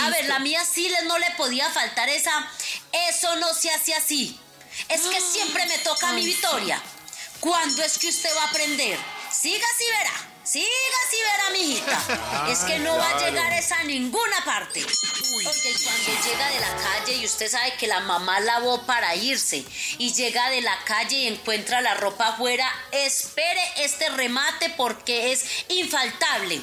A 0.00 0.10
ver, 0.10 0.26
la 0.26 0.38
mía 0.38 0.62
sí 0.64 0.88
les 0.88 1.04
no 1.04 1.18
le 1.18 1.30
podía 1.32 1.68
faltar 1.70 2.08
esa, 2.08 2.48
eso 3.10 3.36
no 3.36 3.52
se 3.54 3.70
hace 3.70 3.94
así. 3.94 4.38
Es 4.88 5.02
que 5.02 5.20
siempre 5.20 5.66
me 5.66 5.78
toca 5.78 6.08
a 6.08 6.12
mi 6.12 6.24
Victoria. 6.24 6.80
¿Cuándo 7.44 7.82
es 7.82 7.98
que 7.98 8.08
usted 8.08 8.30
va 8.38 8.44
a 8.44 8.46
aprender? 8.46 8.98
Siga 9.30 9.66
si 9.76 9.84
verá. 9.84 10.34
Siga 10.44 10.66
si 11.10 11.16
verá, 11.20 11.50
mijita. 11.50 12.48
Es 12.50 12.60
que 12.60 12.78
no 12.78 12.96
va 12.96 13.06
a 13.06 13.18
llegar 13.18 13.52
esa 13.52 13.80
a 13.80 13.84
ninguna 13.84 14.42
parte. 14.46 14.80
Porque 14.80 15.74
cuando 15.84 16.24
llega 16.24 16.48
de 16.48 16.60
la 16.60 16.74
calle 16.76 17.16
y 17.16 17.26
usted 17.26 17.50
sabe 17.50 17.74
que 17.74 17.86
la 17.86 18.00
mamá 18.00 18.40
lavó 18.40 18.86
para 18.86 19.14
irse 19.14 19.62
y 19.98 20.14
llega 20.14 20.48
de 20.48 20.62
la 20.62 20.74
calle 20.84 21.16
y 21.16 21.26
encuentra 21.26 21.82
la 21.82 21.92
ropa 21.92 22.28
afuera, 22.28 22.66
espere 22.92 23.60
este 23.76 24.08
remate 24.08 24.70
porque 24.70 25.32
es 25.32 25.44
infaltable. 25.68 26.62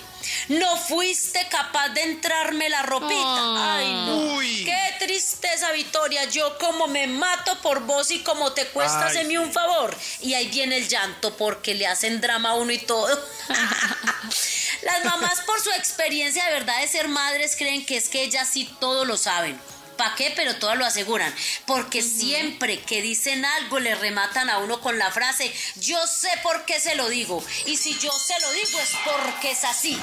No 0.49 0.77
fuiste 0.77 1.47
capaz 1.49 1.89
de 1.89 2.01
entrarme 2.03 2.69
la 2.69 2.81
ropita. 2.84 3.75
Ay, 3.75 3.93
no. 3.93 4.36
Uy. 4.36 4.65
Qué 4.65 5.05
tristeza, 5.05 5.71
Victoria. 5.71 6.25
Yo 6.25 6.57
como 6.57 6.88
me 6.88 7.07
mato 7.07 7.60
por 7.62 7.81
vos 7.81 8.12
y 8.12 8.19
como 8.19 8.51
te 8.53 8.67
cuesta 8.67 9.07
hacerme 9.07 9.39
un 9.39 9.51
favor. 9.51 9.95
Y 10.21 10.34
ahí 10.34 10.47
viene 10.47 10.77
el 10.77 10.88
llanto 10.88 11.36
porque 11.38 11.73
le 11.73 11.88
hacen 11.88 12.21
drama 12.21 12.51
a 12.51 12.55
uno 12.55 12.71
y 12.71 12.79
todo. 12.79 13.07
Las 14.84 15.05
mamás 15.05 15.41
por 15.41 15.62
su 15.62 15.71
experiencia 15.71 16.45
de 16.45 16.51
verdad 16.51 16.79
de 16.81 16.88
ser 16.88 17.07
madres 17.07 17.55
creen 17.55 17.86
que 17.86 17.97
es 17.97 18.10
que 18.10 18.23
ellas 18.23 18.47
sí 18.51 18.69
todo 18.79 19.05
lo 19.05 19.17
saben. 19.17 19.60
¿Para 19.97 20.15
qué? 20.15 20.32
Pero 20.36 20.56
todas 20.56 20.77
lo 20.77 20.86
aseguran. 20.86 21.34
Porque 21.65 22.01
siempre 22.01 22.82
que 22.82 23.01
dicen 23.01 23.45
algo 23.45 23.80
le 23.80 23.95
rematan 23.95 24.49
a 24.49 24.60
uno 24.60 24.82
con 24.82 24.97
la 24.97 25.12
frase, 25.12 25.54
yo 25.75 26.06
sé 26.08 26.30
por 26.43 26.65
qué 26.65 26.80
se 26.80 26.95
lo 26.95 27.10
digo. 27.10 27.43
Y 27.65 27.77
si 27.77 27.97
yo 27.99 28.12
se 28.12 28.39
lo 28.39 28.51
digo 28.51 28.80
es 28.80 28.91
porque 29.06 29.51
es 29.51 29.63
así. 29.63 29.97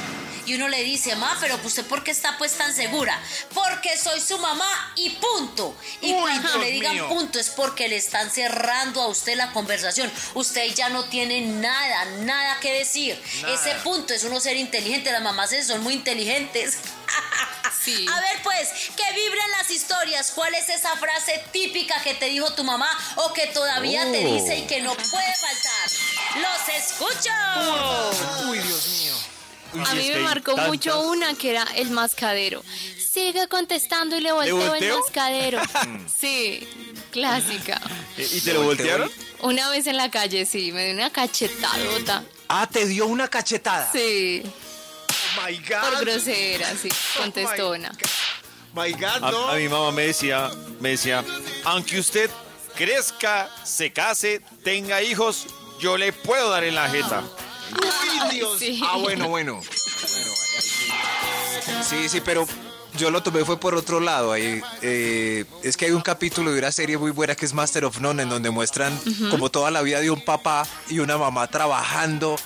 Y 0.46 0.54
uno 0.54 0.68
le 0.68 0.82
dice, 0.82 1.14
mamá, 1.14 1.36
pero 1.40 1.60
usted 1.62 1.84
por 1.84 2.02
qué 2.02 2.10
está 2.10 2.38
pues 2.38 2.52
tan 2.54 2.74
segura? 2.74 3.20
Porque 3.52 3.98
soy 3.98 4.18
su 4.18 4.38
mamá 4.38 4.92
y 4.96 5.10
punto. 5.10 5.76
Y 6.00 6.12
Uy, 6.14 6.20
cuando 6.22 6.48
Dios 6.48 6.60
le 6.60 6.70
digan 6.70 6.94
mío. 6.94 7.08
punto 7.08 7.38
es 7.38 7.50
porque 7.50 7.86
le 7.86 7.96
están 7.96 8.30
cerrando 8.30 9.02
a 9.02 9.08
usted 9.08 9.36
la 9.36 9.52
conversación. 9.52 10.10
Usted 10.34 10.74
ya 10.74 10.88
no 10.88 11.04
tiene 11.04 11.42
nada, 11.42 12.06
nada 12.20 12.58
que 12.60 12.72
decir. 12.72 13.20
Ese 13.46 13.74
punto 13.84 14.14
es 14.14 14.24
uno 14.24 14.40
ser 14.40 14.56
inteligente. 14.56 15.12
Las 15.12 15.22
mamás 15.22 15.50
son 15.66 15.82
muy 15.82 15.94
inteligentes. 15.94 16.78
Sí. 17.84 18.06
A 18.12 18.20
ver, 18.20 18.42
pues, 18.42 18.68
que 18.96 19.12
vibren 19.14 19.50
las 19.52 19.70
historias. 19.82 20.32
¿Cuál 20.34 20.54
es 20.54 20.68
esa 20.68 20.96
frase 20.96 21.42
típica 21.52 22.02
que 22.02 22.14
te 22.14 22.26
dijo 22.26 22.52
tu 22.54 22.64
mamá 22.64 22.88
o 23.16 23.32
que 23.32 23.46
todavía 23.48 24.02
te 24.10 24.26
Oh. 24.26 24.34
dice 24.34 24.58
y 24.58 24.66
que 24.66 24.80
no 24.80 24.94
puede 24.94 25.34
faltar? 25.34 25.90
¡Los 26.36 26.68
escucho! 26.76 28.48
Uy, 28.50 28.58
Dios 28.58 28.86
mío. 28.88 29.14
Uy, 29.74 29.82
A 29.86 29.94
mí 29.94 30.10
me 30.10 30.18
marcó 30.20 30.52
tantas. 30.54 30.68
mucho 30.68 31.00
una 31.00 31.34
que 31.34 31.50
era 31.50 31.62
el 31.76 31.90
mascadero. 31.90 32.62
Siga 33.12 33.46
contestando 33.48 34.16
y 34.16 34.20
le 34.20 34.32
volteo 34.32 34.60
el 34.62 34.68
volteo? 34.70 35.00
mascadero. 35.00 35.60
sí. 36.20 36.66
Clásica. 37.10 37.80
¿Y 38.16 38.40
te 38.40 38.52
lo 38.52 38.62
voltearon? 38.62 39.10
Una 39.40 39.70
vez 39.70 39.86
en 39.86 39.96
la 39.96 40.10
calle, 40.10 40.44
sí, 40.46 40.72
me 40.72 40.84
dio 40.86 40.94
una 40.94 41.10
cachetadota. 41.10 42.22
Ah, 42.48 42.66
te 42.70 42.86
dio 42.86 43.06
una 43.06 43.28
cachetada. 43.28 43.90
Sí, 43.92 44.42
Oh 44.44 45.46
my 45.46 45.58
por 45.60 45.90
God. 45.94 46.00
grosera, 46.00 46.68
sí, 46.80 46.88
contestona. 47.16 47.90
My 48.78 48.92
God, 48.92 49.22
A, 49.24 49.30
no. 49.32 49.48
a 49.48 49.56
mi 49.56 49.68
mamá 49.68 49.90
me 49.90 50.06
decía, 50.06 50.50
me 50.78 50.90
decía, 50.90 51.24
aunque 51.64 51.98
usted 51.98 52.30
crezca, 52.76 53.50
se 53.64 53.92
case, 53.92 54.40
tenga 54.62 55.02
hijos, 55.02 55.46
yo 55.80 55.96
le 55.96 56.12
puedo 56.12 56.50
dar 56.50 56.62
en 56.62 56.76
la 56.76 56.88
jeta. 56.88 57.24
Uy, 57.72 58.36
Dios. 58.36 58.58
sí. 58.60 58.80
Ah, 58.84 58.96
bueno, 58.96 59.28
bueno. 59.28 59.54
Bueno, 59.54 60.32
ahí 60.56 61.82
sí. 61.82 62.08
Sí, 62.08 62.22
pero 62.24 62.46
yo 62.96 63.10
lo 63.10 63.22
tomé 63.22 63.44
fue 63.44 63.58
por 63.58 63.74
otro 63.74 64.00
lado. 64.00 64.32
Ahí, 64.32 64.60
eh, 64.82 65.44
es 65.62 65.76
que 65.76 65.86
hay 65.86 65.92
un 65.92 66.00
capítulo 66.00 66.52
de 66.52 66.58
una 66.58 66.72
serie 66.72 66.96
muy 66.98 67.10
buena 67.10 67.34
que 67.34 67.46
es 67.46 67.54
Master 67.54 67.84
of 67.84 68.00
None, 68.00 68.22
en 68.22 68.28
donde 68.28 68.50
muestran 68.50 68.98
como 69.30 69.50
toda 69.50 69.70
la 69.70 69.82
vida 69.82 70.00
de 70.00 70.10
un 70.10 70.24
papá 70.24 70.66
y 70.88 71.00
una 71.00 71.18
mamá 71.18 71.46
trabajando. 71.48 72.36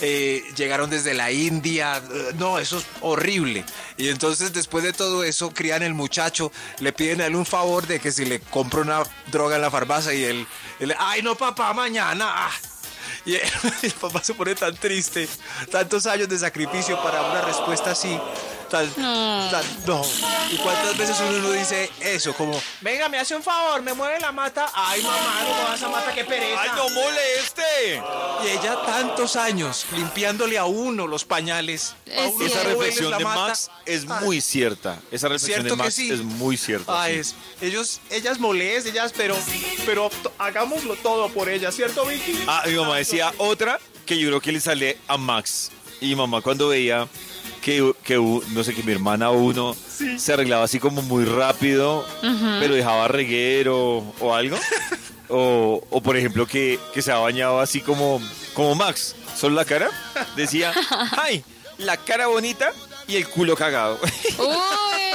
Eh, 0.00 0.42
llegaron 0.56 0.90
desde 0.90 1.14
la 1.14 1.30
India. 1.30 1.96
eh, 1.98 2.32
No, 2.38 2.58
eso 2.58 2.78
es 2.78 2.86
horrible. 3.00 3.64
Y 3.96 4.08
entonces 4.08 4.52
después 4.52 4.84
de 4.84 4.92
todo 4.92 5.24
eso, 5.24 5.52
crían 5.52 5.82
el 5.82 5.94
muchacho, 5.94 6.50
le 6.80 6.92
piden 6.92 7.20
a 7.20 7.26
él 7.26 7.36
un 7.36 7.46
favor 7.46 7.86
de 7.86 8.00
que 8.00 8.10
si 8.12 8.24
le 8.24 8.40
compra 8.40 8.80
una 8.80 9.02
droga 9.30 9.56
en 9.56 9.62
la 9.62 9.70
farmacia 9.70 10.12
y 10.14 10.24
él, 10.24 10.46
ay 10.98 11.22
no 11.22 11.34
papá, 11.36 11.72
mañana. 11.72 12.26
ah". 12.28 12.50
Y 13.24 13.34
el, 13.36 13.92
papá 14.00 14.22
se 14.22 14.34
pone 14.34 14.54
tan 14.54 14.74
triste, 14.76 15.28
tantos 15.70 16.06
años 16.06 16.28
de 16.28 16.38
sacrificio 16.38 17.00
para 17.02 17.22
una 17.22 17.40
respuesta 17.42 17.92
así. 17.92 18.18
Tan, 18.70 18.88
tan- 18.94 19.84
no. 19.86 20.02
¿Y 20.50 20.56
cuántas 20.56 20.96
veces 20.96 21.14
uno 21.20 21.40
no 21.40 21.50
dice 21.50 21.90
eso? 22.00 22.32
Como, 22.32 22.58
venga, 22.80 23.06
me 23.10 23.18
hace 23.18 23.36
un 23.36 23.42
favor, 23.42 23.82
me 23.82 23.92
mueve 23.92 24.18
la 24.18 24.32
mata. 24.32 24.66
Ay, 24.74 25.02
mamá, 25.02 25.40
no 25.42 25.54
muevas 25.54 25.74
esa 25.76 25.88
mata, 25.90 26.14
qué 26.14 26.24
pereza. 26.24 26.58
¡Ay, 26.62 26.70
no 26.74 26.88
moleste! 26.88 28.02
Y 28.44 28.48
ella 28.48 28.80
tantos 28.86 29.36
años 29.36 29.84
limpiándole 29.94 30.56
a 30.56 30.64
uno 30.64 31.06
los 31.06 31.26
pañales. 31.26 31.94
Es 32.06 32.32
uno 32.34 32.46
Esa 32.46 32.62
reflexión 32.62 33.16
de 33.18 33.24
mata. 33.24 33.40
Max 33.48 33.70
es 33.84 34.06
Ay. 34.08 34.24
muy 34.24 34.40
cierta. 34.40 34.98
Esa 35.10 35.28
reflexión 35.28 35.64
de 35.64 35.68
¿Cierto 35.68 35.76
que 35.76 35.82
Max 35.82 35.94
sí? 35.94 36.10
es 36.10 36.20
muy 36.22 36.56
cierta. 36.56 37.02
Ah, 37.02 37.08
sí. 37.08 37.12
es, 37.16 37.34
ellos, 37.60 38.00
ellas 38.08 38.38
molestan, 38.38 38.92
ellas, 38.92 39.12
pero, 39.14 39.36
pero 39.84 40.10
hagámoslo 40.38 40.96
todo 40.96 41.28
por 41.28 41.50
ellas, 41.50 41.74
¿cierto, 41.76 42.06
Vicky? 42.06 42.42
Ah, 42.48 42.62
mi 42.66 42.74
mamá 42.74 42.91
decía 42.98 43.32
otra 43.38 43.78
que 44.06 44.18
yo 44.18 44.28
creo 44.28 44.40
que 44.40 44.52
le 44.52 44.60
sale 44.60 44.98
a 45.08 45.16
Max. 45.16 45.70
Y 46.00 46.08
mi 46.08 46.16
mamá 46.16 46.40
cuando 46.40 46.68
veía 46.68 47.06
que, 47.62 47.92
que 48.02 48.16
no 48.16 48.64
sé, 48.64 48.74
que 48.74 48.82
mi 48.82 48.92
hermana 48.92 49.30
uno 49.30 49.74
se 50.18 50.32
arreglaba 50.32 50.64
así 50.64 50.80
como 50.80 51.00
muy 51.02 51.24
rápido, 51.24 52.04
pero 52.60 52.74
dejaba 52.74 53.08
reguero 53.08 54.04
o 54.20 54.34
algo. 54.34 54.58
o, 55.28 55.82
o, 55.88 56.02
por 56.02 56.16
ejemplo 56.16 56.46
que, 56.46 56.78
que 56.92 57.02
se 57.02 57.12
ha 57.12 57.18
bañado 57.18 57.60
así 57.60 57.80
como, 57.80 58.20
como 58.54 58.74
Max, 58.74 59.14
solo 59.36 59.54
la 59.54 59.64
cara. 59.64 59.90
Decía, 60.36 60.72
ay, 61.16 61.44
la 61.78 61.96
cara 61.96 62.26
bonita 62.26 62.72
y 63.06 63.16
el 63.16 63.28
culo 63.28 63.56
cagado. 63.56 63.98
¡Uy! 64.38 65.12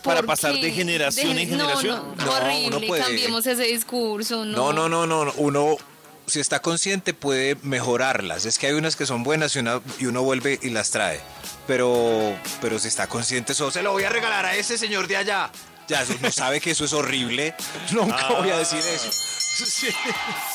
para 0.07 0.19
¿Por 0.21 0.27
pasar 0.27 0.53
qué? 0.55 0.61
de 0.61 0.71
generación 0.71 1.35
De- 1.35 1.41
en 1.43 1.49
generación? 1.49 1.95
No, 1.97 2.15
no, 2.15 2.25
No, 2.25 2.31
horrible. 2.31 2.67
uno 2.77 2.87
puede- 2.87 3.01
Cambiemos 3.03 3.45
ese 3.45 3.63
discurso. 3.63 4.45
No, 4.45 4.73
No, 4.73 4.87
no, 4.89 5.05
no, 5.05 5.25
no. 5.25 5.33
Uno, 5.37 5.77
si 6.25 6.39
está 6.39 6.61
consciente, 6.61 7.13
puede 7.13 7.55
mejorarlas. 7.61 8.45
Es 8.45 8.57
que 8.57 8.67
hay 8.67 8.73
unas 8.73 8.95
que 8.95 9.05
son 9.05 9.23
buenas 9.23 9.55
y, 9.55 9.59
una- 9.59 9.81
y 9.99 10.05
uno 10.07 10.23
vuelve 10.23 10.59
y 10.61 10.69
las 10.71 10.89
trae. 10.91 11.19
Pero, 11.67 12.35
pero 12.61 12.79
si 12.79 12.87
está 12.87 13.07
consciente, 13.07 13.51
eso 13.53 13.69
se 13.71 13.83
lo 13.83 13.91
voy 13.91 14.03
a 14.03 14.09
regalar 14.09 14.45
a 14.45 14.55
ese 14.55 14.77
señor 14.77 15.07
de 15.07 15.17
allá. 15.17 15.51
Ya, 15.87 16.03
no 16.21 16.31
sabe 16.31 16.59
que 16.59 16.71
eso 16.71 16.85
es 16.85 16.93
horrible. 16.93 17.53
Nunca 17.91 18.27
voy 18.29 18.49
a 18.49 18.57
decir 18.57 18.79
eso. 18.79 19.09
Sí. 19.57 19.87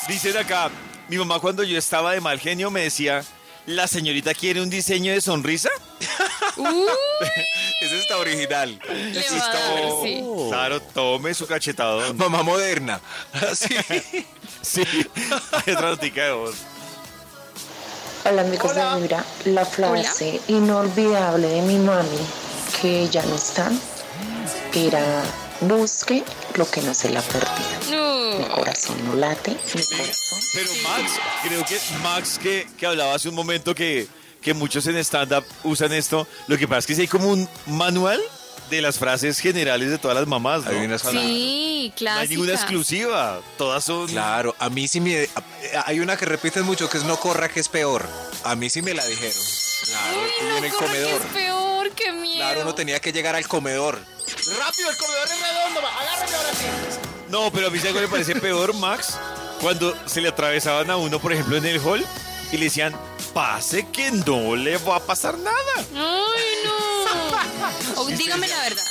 Dicen 0.07 0.37
acá, 0.37 0.71
mi 1.09 1.17
mamá 1.17 1.39
cuando 1.39 1.61
yo 1.63 1.77
estaba 1.77 2.13
de 2.13 2.21
mal 2.21 2.39
genio 2.39 2.71
me 2.71 2.83
decía, 2.83 3.21
¿la 3.65 3.85
señorita 3.87 4.33
quiere 4.33 4.61
un 4.61 4.69
diseño 4.69 5.11
de 5.11 5.19
sonrisa? 5.19 5.69
Uy, 6.57 6.87
Ese 7.81 7.99
está 7.99 8.17
original. 8.17 8.79
le 8.89 9.19
Ese 9.19 9.37
va 9.37 9.45
a 9.45 9.53
está- 9.53 9.73
dar, 9.73 9.91
sí. 10.03 10.23
Claro, 10.49 10.81
tome 10.81 11.33
su 11.33 11.47
cachetadón. 11.47 12.17
Mamá 12.17 12.43
moderna. 12.43 12.99
Sí. 13.55 13.75
Sí, 14.63 14.81
hay 15.51 15.73
otra 15.73 15.89
notica 15.89 16.23
de 16.23 16.31
voz. 16.31 16.55
Hola 18.23 18.43
amigos 18.43 18.73
de 18.73 18.81
Vibra, 18.95 19.25
la 19.43 19.65
frase 19.65 20.39
inolvidable 20.47 21.47
de 21.49 21.61
mi 21.63 21.77
mami 21.79 22.17
que 22.81 23.09
ya 23.09 23.21
no 23.23 23.35
está 23.35 23.69
era 24.73 25.21
busque 25.59 26.23
lo 26.55 26.65
que 26.71 26.81
no 26.81 26.93
se 26.93 27.09
le 27.09 27.17
ha 27.19 27.21
perdido. 27.21 28.37
Mi 28.37 28.45
No. 28.45 28.55
corazón 28.55 28.95
no 29.05 29.15
late, 29.15 29.51
mi 29.51 29.83
corazón. 29.97 30.39
Pero 30.53 30.69
Max, 30.83 31.11
creo 31.43 31.65
que 31.65 31.77
Max 32.01 32.39
que, 32.41 32.65
que 32.77 32.85
hablaba 32.87 33.15
hace 33.15 33.27
un 33.27 33.35
momento 33.35 33.75
que, 33.75 34.07
que 34.43 34.53
muchos 34.53 34.85
en 34.87 34.97
stand-up 34.97 35.43
usan 35.63 35.93
esto, 35.93 36.27
lo 36.47 36.57
que 36.57 36.67
pasa 36.67 36.79
es 36.79 36.85
que 36.87 36.95
sí 36.95 37.01
hay 37.01 37.07
como 37.07 37.29
un 37.29 37.47
manual 37.65 38.19
de 38.69 38.81
las 38.81 38.97
frases 38.97 39.39
generales 39.39 39.89
de 39.89 39.97
todas 39.97 40.15
las 40.17 40.27
mamás, 40.27 40.63
¿no? 40.63 40.71
Hay 40.71 40.85
unas 40.85 41.01
Sí, 41.01 41.89
No 41.91 41.95
clásica. 41.95 42.19
hay 42.21 42.27
ninguna 42.29 42.53
exclusiva, 42.53 43.41
todas 43.57 43.83
son... 43.83 44.07
Claro, 44.07 44.55
a 44.59 44.69
mí 44.69 44.87
sí 44.87 44.99
me... 44.99 45.27
Hay 45.85 45.99
una 45.99 46.17
que 46.17 46.25
repiten 46.25 46.63
mucho 46.63 46.89
que 46.89 46.97
es 46.97 47.03
no 47.03 47.17
corra 47.17 47.49
que 47.49 47.59
es 47.59 47.69
peor. 47.69 48.07
A 48.43 48.55
mí 48.55 48.69
sí 48.69 48.81
me 48.81 48.93
la 48.93 49.05
dijeron. 49.05 49.35
Claro, 49.85 50.17
Uy, 50.21 50.47
no, 50.47 50.57
en 50.57 50.63
el 50.65 50.71
que 50.71 50.77
comedor. 50.77 51.21
es 51.21 51.27
peor, 51.33 51.91
qué 51.91 52.11
miedo. 52.13 52.35
Claro, 52.37 52.61
uno 52.61 52.73
tenía 52.75 52.99
que 52.99 53.11
llegar 53.11 53.35
al 53.35 53.47
comedor. 53.47 53.99
¡Rápido, 54.59 54.89
el 54.89 54.97
comedor 54.97 55.27
es 55.27 55.39
redondo! 55.39 55.79
¡Agárrame 55.87 56.35
ahora 56.35 56.49
sí! 56.53 56.99
No, 57.29 57.51
pero 57.51 57.67
a 57.67 57.69
mí 57.69 57.77
¿sabes 57.79 57.91
cuál 57.93 58.05
me 58.05 58.09
parece 58.11 58.35
peor, 58.35 58.73
Max, 58.75 59.17
cuando 59.61 59.95
se 60.05 60.21
le 60.21 60.29
atravesaban 60.29 60.89
a 60.89 60.97
uno, 60.97 61.19
por 61.19 61.33
ejemplo, 61.33 61.57
en 61.57 61.65
el 61.65 61.79
hall 61.79 62.03
y 62.51 62.57
le 62.57 62.65
decían, 62.65 62.95
pase 63.33 63.87
que 63.91 64.11
no 64.11 64.55
le 64.55 64.77
va 64.77 64.97
a 64.97 64.99
pasar 64.99 65.37
nada. 65.37 65.73
Ay, 65.77 66.43
no. 66.65 66.73
O 68.01 68.05
dígame 68.05 68.47
la 68.47 68.59
verdad. 68.61 68.83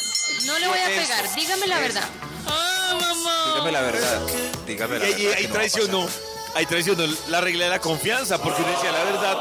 No 0.46 0.58
le 0.58 0.68
voy 0.68 0.78
a 0.78 0.86
pegar, 0.86 1.34
dígame 1.34 1.66
la 1.66 1.78
verdad. 1.80 2.04
Ah, 2.46 2.98
mamá. 3.00 3.44
Dígame 3.54 3.72
la 3.72 3.80
verdad. 3.82 4.20
Dígame 4.66 4.98
la 4.98 5.04
verdad. 5.04 5.18
y 5.18 5.26
ahí 5.26 5.46
traicionó, 5.48 6.06
ahí 6.54 6.66
traicionó 6.66 7.04
la 7.28 7.40
regla 7.40 7.64
de 7.64 7.70
la 7.70 7.78
confianza, 7.80 8.38
porque 8.42 8.62
uno 8.62 8.70
decía 8.72 8.92
la 8.92 9.04
verdad 9.04 9.38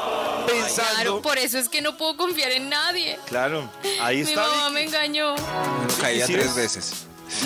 pensando. 0.48 0.92
Claro, 0.94 1.22
por 1.22 1.38
eso 1.38 1.58
es 1.58 1.70
que 1.70 1.82
no 1.82 1.98
puedo 1.98 2.18
confiar 2.18 2.52
en 2.52 2.70
nadie. 2.70 3.18
Claro, 3.26 3.70
ahí 4.02 4.24
Mi 4.24 4.30
está. 4.30 4.42
mamá 4.48 4.70
me 4.72 4.84
engañó. 4.84 5.36
Caía 6.00 6.26
¿Sí 6.28 6.34
tres 6.34 6.56
veces. 6.56 6.94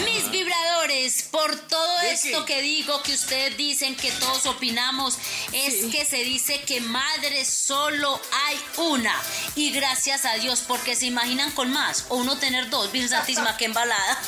Mis 0.04 0.30
vibradores, 0.32 1.24
por 1.24 1.56
todo 1.68 2.00
¿De 2.00 2.12
esto 2.14 2.46
que 2.46 2.62
digo, 2.62 3.02
que 3.04 3.14
ustedes 3.14 3.56
dicen 3.56 3.96
que 3.96 4.12
todos 4.14 4.46
opinamos, 4.48 5.18
es 5.52 5.86
que 5.92 6.06
se 6.06 6.18
dice 6.24 6.62
que 6.62 6.82
madre 6.82 7.46
solo 7.46 8.20
hay 8.46 8.60
una. 8.78 9.16
Y 9.56 9.72
gracias 9.72 10.26
a 10.26 10.34
Dios, 10.36 10.64
porque 10.68 10.96
se 10.96 11.06
imaginan 11.06 11.52
con 11.52 11.72
más. 11.72 12.06
O 12.10 12.18
uno 12.18 12.38
tener 12.38 12.70
dos, 12.70 12.92
Virgen 12.92 13.10
Santísima, 13.10 13.56
que 13.58 13.66
embalada. 13.66 14.20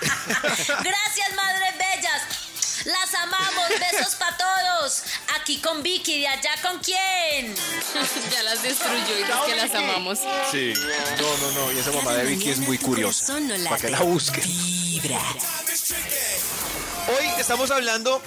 gracias, 0.66 1.34
madres 1.34 1.74
bellas. 1.78 2.47
Las 2.84 3.14
amamos, 3.14 3.68
besos 3.68 4.14
para 4.14 4.36
todos. 4.36 5.02
Aquí 5.40 5.58
con 5.58 5.82
Vicky, 5.82 6.20
de 6.20 6.28
allá 6.28 6.50
con 6.62 6.78
quién. 6.78 7.54
ya 8.32 8.42
las 8.44 8.62
destruyó 8.62 9.14
y 9.14 9.22
dice 9.22 9.32
que 9.46 9.56
las 9.56 9.74
amamos. 9.74 10.18
Sí. 10.50 10.72
No, 11.20 11.36
no, 11.38 11.52
no. 11.52 11.72
Y 11.72 11.78
esa 11.78 11.92
mamá 11.92 12.14
de 12.14 12.24
Vicky 12.24 12.50
es 12.50 12.58
muy 12.58 12.78
curiosa. 12.78 13.34
Para 13.64 13.78
que 13.78 13.90
la 13.90 14.00
busque. 14.00 14.40
Vibra. 14.40 15.20
Hoy 17.08 17.26
estamos 17.38 17.70
hablando 17.70 18.22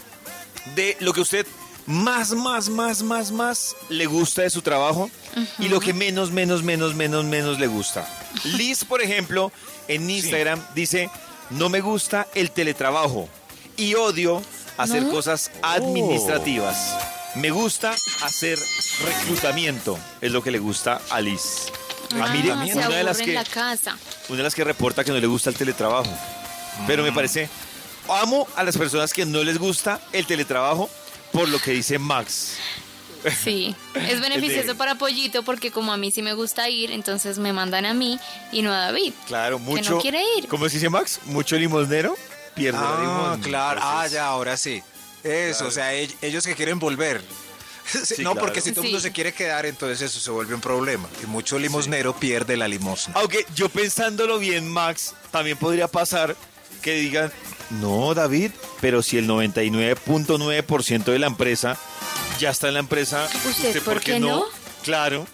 de 0.76 0.98
lo 1.00 1.14
que 1.14 1.22
usted 1.22 1.48
más, 1.86 2.32
más, 2.32 2.70
más, 2.70 3.04
más, 3.04 3.32
más 3.32 3.76
le 3.90 4.06
gusta 4.06 4.44
de 4.44 4.50
su 4.50 4.62
trabajo 4.62 5.10
y 5.60 5.70
lo 5.70 5.80
que 5.80 5.94
menos, 5.94 6.32
menos, 6.32 6.64
menos, 6.64 6.96
menos, 6.96 7.26
menos 7.26 7.60
le 7.60 7.68
gusta. 7.68 8.08
Liz, 8.44 8.84
por 8.84 9.02
ejemplo, 9.02 9.52
en 9.88 10.10
Instagram 10.10 10.64
dice, 10.76 11.10
no 11.52 11.70
me 11.70 11.82
gusta 11.82 12.28
el 12.34 12.52
teletrabajo 12.52 13.30
y 13.82 13.96
odio 13.96 14.42
hacer 14.78 15.08
cosas 15.10 15.52
administrativas. 15.62 16.96
Me 17.36 17.50
gusta 17.50 17.92
hacer 18.24 18.60
reclutamiento, 19.06 19.98
es 20.22 20.32
lo 20.32 20.44
que 20.44 20.52
le 20.52 20.60
gusta 20.60 21.02
a 21.10 21.22
Liz. 21.22 21.68
A 22.14 22.26
Ah, 22.26 22.28
Miriam, 22.34 22.66
se 22.68 22.74
una 22.74 22.90
de 22.90 23.04
las 23.04 23.18
que 23.20 23.34
la 23.34 23.44
casa. 23.46 23.98
una 24.28 24.38
de 24.38 24.44
las 24.44 24.54
que 24.56 24.64
reporta 24.64 25.04
que 25.04 25.12
no 25.12 25.18
le 25.20 25.28
gusta 25.28 25.50
el 25.50 25.56
teletrabajo. 25.56 26.12
Pero 26.88 27.04
me 27.04 27.12
parece, 27.12 27.50
amo 28.10 28.48
a 28.56 28.64
las 28.64 28.78
personas 28.78 29.14
que 29.14 29.26
no 29.26 29.44
les 29.44 29.58
gusta 29.58 30.00
el 30.12 30.26
teletrabajo 30.26 30.90
por 31.32 31.48
lo 31.48 31.58
que 31.60 31.72
dice 31.72 31.98
Max. 31.98 32.58
Sí, 33.44 33.74
es 33.96 34.20
beneficioso 34.22 34.76
para 34.76 34.96
Pollito 34.96 35.44
porque 35.44 35.72
como 35.72 35.94
a 35.94 35.98
mí 35.98 36.12
sí 36.12 36.22
me 36.22 36.34
gusta 36.34 36.68
ir, 36.70 36.92
entonces 36.92 37.38
me 37.38 37.54
mandan 37.54 37.86
a 37.86 37.94
mí 37.94 38.20
y 38.52 38.62
no 38.62 38.74
a 38.74 38.78
David. 38.78 39.14
Claro, 39.28 39.58
mucho. 39.60 39.92
no 39.92 40.00
quiere 40.02 40.22
ir. 40.38 40.48
¿Cómo 40.50 40.68
se 40.68 40.76
dice 40.76 40.90
Max? 40.90 41.20
Mucho 41.26 41.56
limosnero 41.56 42.16
pierde 42.56 42.80
la 42.80 42.94
Ah, 42.98 43.02
limosna. 43.02 43.44
claro. 43.46 43.82
Ah, 43.84 44.08
ya, 44.08 44.26
ahora 44.28 44.58
sí. 44.58 44.82
Eso, 45.24 45.58
Claro. 45.60 45.68
o 45.68 45.72
sea, 45.72 45.94
ell- 45.94 46.16
ellos 46.22 46.46
que 46.46 46.56
quieren 46.56 46.80
volver. 46.80 47.22
Sí, 47.92 48.22
no, 48.24 48.32
claro. 48.34 48.40
porque 48.48 48.62
si 48.62 48.72
todo 48.72 48.82
el 48.84 48.92
mundo 48.92 49.02
se 49.02 49.12
quiere 49.12 49.34
quedar, 49.34 49.66
entonces 49.66 50.02
eso 50.02 50.20
se 50.20 50.32
vuelve 50.32 50.54
un 50.56 50.62
problema. 50.62 51.10
Y 51.22 51.26
mucho 51.26 51.60
limosnero 51.60 52.16
pierde 52.16 52.56
la 52.56 52.68
limosna. 52.68 53.14
Aunque 53.18 53.46
yo 53.54 53.68
pensándolo 53.70 54.40
bien, 54.40 54.68
Max, 54.70 55.14
también 55.32 55.58
podría 55.58 55.88
pasar 55.90 56.36
que 56.82 56.94
digan, 56.94 57.32
no, 57.70 58.14
David, 58.14 58.52
pero 58.80 59.02
si 59.04 59.18
el 59.18 59.28
99.9% 59.28 61.04
de 61.12 61.20
la 61.20 61.28
empresa 61.28 61.78
ya 62.40 62.50
está 62.52 62.68
en 62.70 62.76
la 62.76 62.80
empresa, 62.80 63.28
¿Usted 63.46 63.82
por 63.84 64.00
qué 64.00 64.20
no? 64.20 64.46
Claro. 64.84 65.28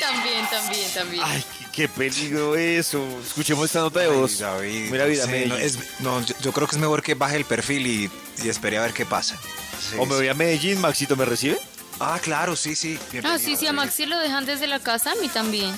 También, 0.00 0.48
también, 0.50 0.90
también. 0.92 1.22
Ay, 1.24 1.44
qué, 1.72 1.88
peligro 1.88 2.54
eso. 2.56 3.04
Escuchemos 3.26 3.66
esta 3.66 3.80
nota 3.80 4.00
de 4.00 4.06
Ay, 4.10 4.12
voz. 4.16 4.38
David, 4.38 4.90
Mira, 4.90 5.04
vida, 5.06 5.24
sí, 5.26 5.44
no, 5.46 5.56
es- 5.56 5.78
no, 6.00 6.20
yo, 6.24 6.34
yo 6.40 6.52
creo 6.52 6.66
que 6.68 6.76
es 6.76 6.80
mejor 6.80 7.02
que 7.02 7.14
baje 7.14 7.36
el 7.36 7.44
perfil 7.44 7.86
y, 7.86 8.10
y 8.44 8.48
espere 8.48 8.78
a 8.78 8.82
ver 8.82 8.92
qué 8.92 9.06
pasa. 9.06 9.36
Sí, 9.36 9.96
O 9.98 10.06
me 10.06 10.14
voy 10.14 10.28
a 10.28 10.34
Medellín, 10.34 10.80
Maxito, 10.80 11.16
¿me 11.16 11.24
recibe? 11.24 11.58
Ah, 12.00 12.18
claro, 12.20 12.56
sí, 12.56 12.74
sí. 12.74 12.98
Ah, 12.98 13.06
bienvenido, 13.12 13.38
sí, 13.38 13.56
sí, 13.56 13.66
a. 13.66 13.72
Maxi 13.72 14.06
lo 14.06 14.18
dejan 14.18 14.44
desde 14.46 14.66
la 14.66 14.80
casa, 14.80 15.12
a 15.12 15.14
mí 15.16 15.28
también. 15.28 15.76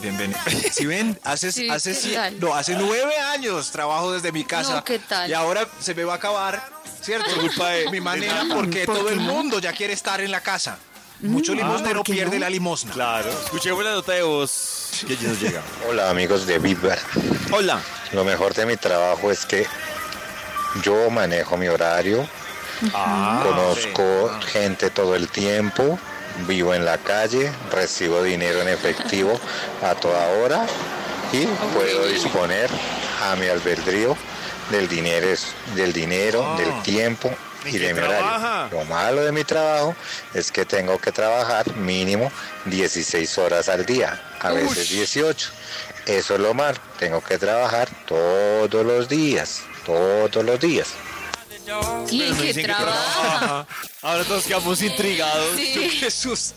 Bienvenido. 0.00 0.38
Si 0.72 0.86
ven, 0.86 1.18
hace, 1.22 1.52
Sí, 1.52 1.68
hace, 1.68 1.90
¿qué 1.90 1.96
sí- 2.00 2.12
tal? 2.14 2.38
no, 2.40 2.54
hace 2.54 2.74
nueve 2.76 3.16
años 3.18 3.70
trabajo 3.72 4.12
desde 4.12 4.32
mi 4.32 4.44
casa. 4.44 4.74
No, 4.74 4.84
¿qué 4.84 4.98
tal? 4.98 5.28
Y 5.28 5.34
ahora 5.34 5.68
se 5.80 5.94
me 5.94 6.04
va 6.04 6.14
a 6.14 6.16
acabar, 6.16 6.62
¿cierto? 7.02 7.28
Por 7.34 7.40
culpa 7.40 7.70
de- 7.70 7.90
mi 7.90 8.00
manera, 8.10 8.44
porque 8.54 8.86
todo 8.86 9.08
el 9.10 9.20
mundo 9.20 9.58
ya 9.58 9.72
quiere 9.72 9.92
estar 9.92 10.20
en 10.20 10.30
la 10.30 10.40
casa. 10.40 10.78
Mucho 11.20 11.54
limosnero 11.54 12.00
¿por 12.00 12.06
qué 12.06 12.12
pierde 12.12 12.36
no? 12.36 12.40
la 12.40 12.50
limosna. 12.50 12.92
Claro. 12.92 13.30
Escuchemos 13.30 13.82
la 13.84 13.92
nota 13.92 14.12
de 14.12 14.22
voz 14.22 14.90
que 15.06 15.16
ya 15.16 15.28
nos 15.28 15.40
llega. 15.40 15.62
Hola 15.88 16.10
amigos 16.10 16.46
de 16.46 16.58
Vibra. 16.58 16.98
Hola. 17.52 17.80
Lo 18.12 18.24
mejor 18.24 18.54
de 18.54 18.66
mi 18.66 18.76
trabajo 18.76 19.30
es 19.30 19.46
que 19.46 19.66
yo 20.82 21.10
manejo 21.10 21.56
mi 21.56 21.68
horario, 21.68 22.28
Ah, 22.92 23.40
conozco 23.42 24.30
gente 24.52 24.90
todo 24.90 25.14
el 25.16 25.28
tiempo, 25.28 25.98
vivo 26.46 26.74
en 26.74 26.84
la 26.84 26.98
calle, 26.98 27.50
recibo 27.72 28.22
dinero 28.22 28.60
en 28.60 28.68
efectivo 28.68 29.40
a 29.82 29.94
toda 29.94 30.26
hora 30.38 30.66
y 31.32 31.46
puedo 31.74 32.06
disponer 32.06 32.68
a 33.24 33.34
mi 33.36 33.46
albedrío 33.46 34.14
del 34.70 34.88
dinero, 34.88 35.26
del 35.74 35.92
dinero, 35.94 36.44
Ah. 36.46 36.56
del 36.58 36.82
tiempo 36.82 37.28
¿En 37.28 37.36
y 37.64 37.78
de 37.78 37.94
mi 37.94 38.00
horario. 38.00 38.68
Lo 38.78 38.84
malo 38.84 39.24
de 39.24 39.32
mi 39.32 39.44
trabajo 39.44 39.94
es 40.34 40.50
que 40.52 40.64
tengo 40.64 40.98
que 40.98 41.12
trabajar 41.12 41.74
mínimo 41.76 42.30
16 42.66 43.38
horas 43.38 43.68
al 43.68 43.84
día, 43.86 44.20
a 44.40 44.50
veces 44.52 44.90
18. 44.90 45.50
Eso 46.06 46.34
es 46.34 46.40
lo 46.40 46.54
malo, 46.54 46.78
tengo 46.98 47.20
que 47.22 47.36
trabajar 47.38 47.88
todos 48.06 48.84
los 48.86 49.08
días, 49.08 49.62
todos 49.84 50.44
los 50.44 50.60
días. 50.60 50.88
¿Y 52.10 52.32
que 52.34 52.62
trabaja? 52.62 52.86
trabaja. 53.40 53.66
Ahora 54.02 54.24
todos 54.24 54.44
quedamos 54.44 54.80
intrigados. 54.82 55.56
Sí. 55.56 55.90
Jesús. 55.98 56.54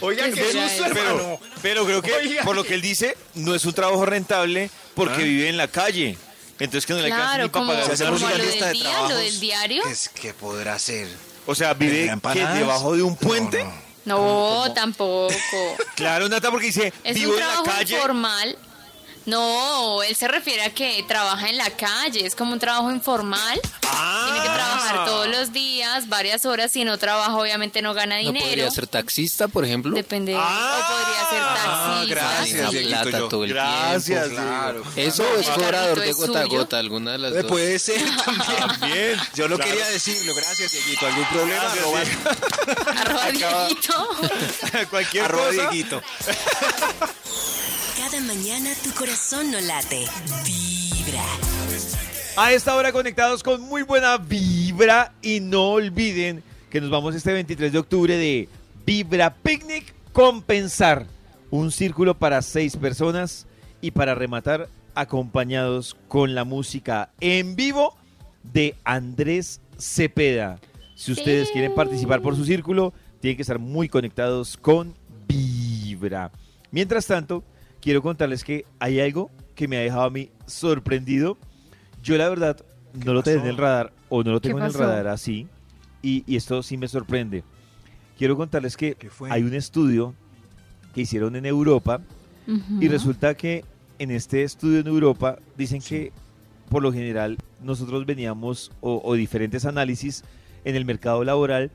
Oiga, 0.00 0.24
¿Qué 0.30 0.42
susto, 0.52 0.84
hermano. 0.86 0.90
Pero, 0.92 1.40
pero 1.62 1.84
creo 1.84 2.02
que 2.02 2.12
Oiga. 2.12 2.42
por 2.42 2.56
lo 2.56 2.64
que 2.64 2.74
él 2.74 2.80
dice, 2.80 3.16
no 3.34 3.54
es 3.54 3.64
un 3.64 3.72
trabajo 3.72 4.04
rentable 4.04 4.68
porque 4.96 5.14
Ah. 5.14 5.24
vive 5.24 5.48
en 5.48 5.56
la 5.56 5.68
calle. 5.68 6.18
Entonces 6.60 6.86
que 6.86 6.92
no 6.92 6.98
le 7.00 7.06
alcanza 7.06 7.24
Claro, 7.26 7.42
ni 7.44 7.48
para 7.48 7.60
como, 7.64 7.72
pagar 7.72 7.96
como 7.98 8.10
lo 8.10 8.26
una 8.26 8.34
lista 8.36 8.66
del 8.66 8.72
de 8.76 8.78
día, 8.84 9.02
lo 9.08 9.16
del 9.16 9.40
diario. 9.40 9.82
¿Qué, 9.84 9.90
es, 9.90 10.08
¿Qué 10.10 10.34
podrá 10.34 10.74
hacer? 10.74 11.08
O 11.46 11.54
sea, 11.54 11.74
vive 11.74 12.06
¿Vender 12.06 12.32
que 12.32 12.46
debajo 12.58 12.94
de 12.94 13.02
un 13.02 13.16
puente. 13.16 13.64
No, 14.04 14.66
No, 14.66 14.72
tampoco. 14.72 15.34
Claro, 15.94 16.28
Nata, 16.28 16.50
porque 16.50 16.66
dice, 16.66 16.92
Es 17.04 17.14
vivo 17.16 17.32
un 17.32 17.38
en 17.38 17.40
la 17.40 17.46
trabajo 17.52 17.64
calle. 17.78 17.96
informal. 17.96 18.58
No, 19.30 20.02
él 20.02 20.16
se 20.16 20.26
refiere 20.28 20.62
a 20.62 20.70
que 20.74 21.04
trabaja 21.06 21.48
en 21.48 21.56
la 21.56 21.70
calle, 21.70 22.26
es 22.26 22.34
como 22.34 22.52
un 22.52 22.58
trabajo 22.58 22.90
informal. 22.90 23.60
Ah. 23.86 24.22
Tiene 24.26 24.40
que 24.40 24.54
trabajar 24.54 25.04
todos 25.06 25.28
los 25.28 25.52
días, 25.52 26.08
varias 26.08 26.44
horas, 26.46 26.72
si 26.72 26.84
no 26.84 26.98
trabaja 26.98 27.34
obviamente 27.36 27.80
no 27.82 27.94
gana 27.94 28.16
¿No 28.16 28.22
dinero. 28.32 28.44
podría 28.46 28.70
ser 28.70 28.86
taxista, 28.88 29.46
por 29.48 29.64
ejemplo? 29.64 29.94
Depende, 29.94 30.34
Ah. 30.36 30.78
o 30.78 30.92
podría 30.92 31.28
ser 31.30 31.42
taxista. 31.64 32.04
gracias, 32.08 32.60
Esa 32.60 32.70
Dieguito, 32.70 33.02
plata 33.02 33.18
yo. 33.18 33.28
todo 33.28 33.44
el 33.44 33.50
Gracias, 33.54 34.24
tiempo. 34.28 34.42
Claro. 34.42 34.82
Eso 34.96 35.36
es 35.36 35.48
cobrador 35.48 36.00
de 36.00 36.12
gota 36.12 36.40
a 36.40 36.44
gota, 36.44 36.78
alguna 36.78 37.12
de 37.12 37.18
las 37.18 37.32
Eh, 37.34 37.42
dos. 37.42 37.46
Puede 37.50 37.78
ser 37.78 38.00
también. 38.24 38.58
También. 38.58 39.20
Yo 39.34 39.48
no 39.48 39.56
Claro. 39.56 39.70
quería 39.70 39.86
decirlo. 39.88 40.34
Gracias, 40.34 40.72
Dieguito. 40.72 41.06
¿Algún 41.06 41.24
problema? 41.26 41.62
Gracias, 41.62 41.86
Arroba, 43.00 43.30
Dieguito. 43.30 44.08
Cualquier 44.90 45.24
arroba 45.24 45.46
cosa. 45.46 45.60
Dieguito. 45.70 46.02
Cada 48.20 48.34
mañana 48.34 48.70
tu 48.82 48.90
corazón 48.92 49.50
no 49.50 49.60
late. 49.60 50.04
Vibra. 50.44 51.24
A 52.36 52.52
esta 52.52 52.74
hora 52.74 52.92
conectados 52.92 53.42
con 53.42 53.62
muy 53.62 53.82
buena 53.82 54.18
vibra 54.18 55.12
y 55.22 55.40
no 55.40 55.70
olviden 55.70 56.42
que 56.70 56.80
nos 56.80 56.90
vamos 56.90 57.14
este 57.14 57.32
23 57.32 57.72
de 57.72 57.78
octubre 57.78 58.16
de 58.16 58.48
Vibra 58.84 59.32
Picnic 59.34 59.94
Compensar. 60.12 61.06
Un 61.50 61.70
círculo 61.70 62.18
para 62.18 62.42
seis 62.42 62.76
personas 62.76 63.46
y 63.80 63.92
para 63.92 64.14
rematar 64.14 64.68
acompañados 64.94 65.96
con 66.08 66.34
la 66.34 66.44
música 66.44 67.10
en 67.20 67.56
vivo 67.56 67.96
de 68.42 68.74
Andrés 68.84 69.60
Cepeda. 69.78 70.58
Si 70.94 71.12
ustedes 71.12 71.48
Sí. 71.48 71.52
quieren 71.54 71.74
participar 71.74 72.20
por 72.20 72.36
su 72.36 72.44
círculo, 72.44 72.92
tienen 73.20 73.36
que 73.36 73.42
estar 73.42 73.58
muy 73.58 73.88
conectados 73.88 74.56
con 74.58 74.94
Vibra. 75.26 76.30
Mientras 76.70 77.06
tanto, 77.06 77.44
quiero 77.80 78.02
contarles 78.02 78.44
que 78.44 78.64
hay 78.78 79.00
algo 79.00 79.30
que 79.54 79.68
me 79.68 79.76
ha 79.76 79.80
dejado 79.80 80.02
a 80.04 80.10
mí 80.10 80.30
sorprendido. 80.46 81.36
Yo 82.02 82.16
la 82.16 82.28
verdad 82.28 82.56
no 83.04 83.12
lo 83.14 83.22
tenía 83.22 83.42
en 83.42 83.48
el 83.48 83.56
radar 83.56 83.92
o 84.08 84.22
no 84.22 84.32
lo 84.32 84.40
tengo 84.40 84.58
en 84.58 84.64
el 84.64 84.74
radar 84.74 85.06
así 85.08 85.46
y, 86.02 86.24
y 86.26 86.36
esto 86.36 86.62
sí 86.62 86.76
me 86.76 86.88
sorprende. 86.88 87.44
Quiero 88.18 88.36
contarles 88.36 88.76
que 88.76 88.96
hay 89.30 89.42
un 89.42 89.54
estudio 89.54 90.14
que 90.94 91.02
hicieron 91.02 91.36
en 91.36 91.46
Europa 91.46 92.00
y 92.46 92.52
Ujú. 92.52 92.88
resulta 92.88 93.34
que 93.34 93.64
en 93.98 94.10
este 94.10 94.42
estudio 94.42 94.80
en 94.80 94.86
Europa 94.86 95.38
dicen 95.56 95.80
que 95.80 96.12
por 96.68 96.82
lo 96.82 96.92
general 96.92 97.38
nosotros 97.62 98.06
veníamos 98.06 98.72
o, 98.80 99.00
o 99.04 99.14
diferentes 99.14 99.64
análisis 99.64 100.24
en 100.64 100.74
el 100.76 100.84
mercado 100.84 101.22
laboral 101.24 101.70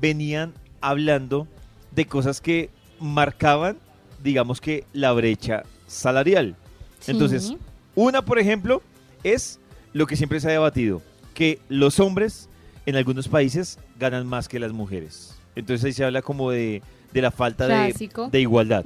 venían 0.00 0.52
hablando 0.80 1.48
de 1.92 2.06
cosas 2.06 2.40
que 2.40 2.70
marcaban, 3.00 3.78
digamos 4.22 4.60
que 4.60 4.84
la 4.92 5.12
brecha 5.12 5.62
salarial. 5.86 6.56
Sí. 7.00 7.10
Entonces, 7.12 7.52
una, 7.94 8.24
por 8.24 8.38
ejemplo, 8.38 8.82
es 9.24 9.58
lo 9.92 10.06
que 10.06 10.16
siempre 10.16 10.40
se 10.40 10.48
ha 10.48 10.52
debatido, 10.52 11.02
que 11.34 11.58
los 11.68 12.00
hombres 12.00 12.48
en 12.86 12.96
algunos 12.96 13.28
países 13.28 13.78
ganan 13.98 14.26
más 14.26 14.48
que 14.48 14.58
las 14.58 14.72
mujeres. 14.72 15.34
Entonces 15.56 15.84
ahí 15.84 15.92
se 15.92 16.04
habla 16.04 16.22
como 16.22 16.50
de, 16.50 16.82
de 17.12 17.22
la 17.22 17.30
falta 17.30 17.66
de, 17.66 17.94
de 18.30 18.40
igualdad. 18.40 18.84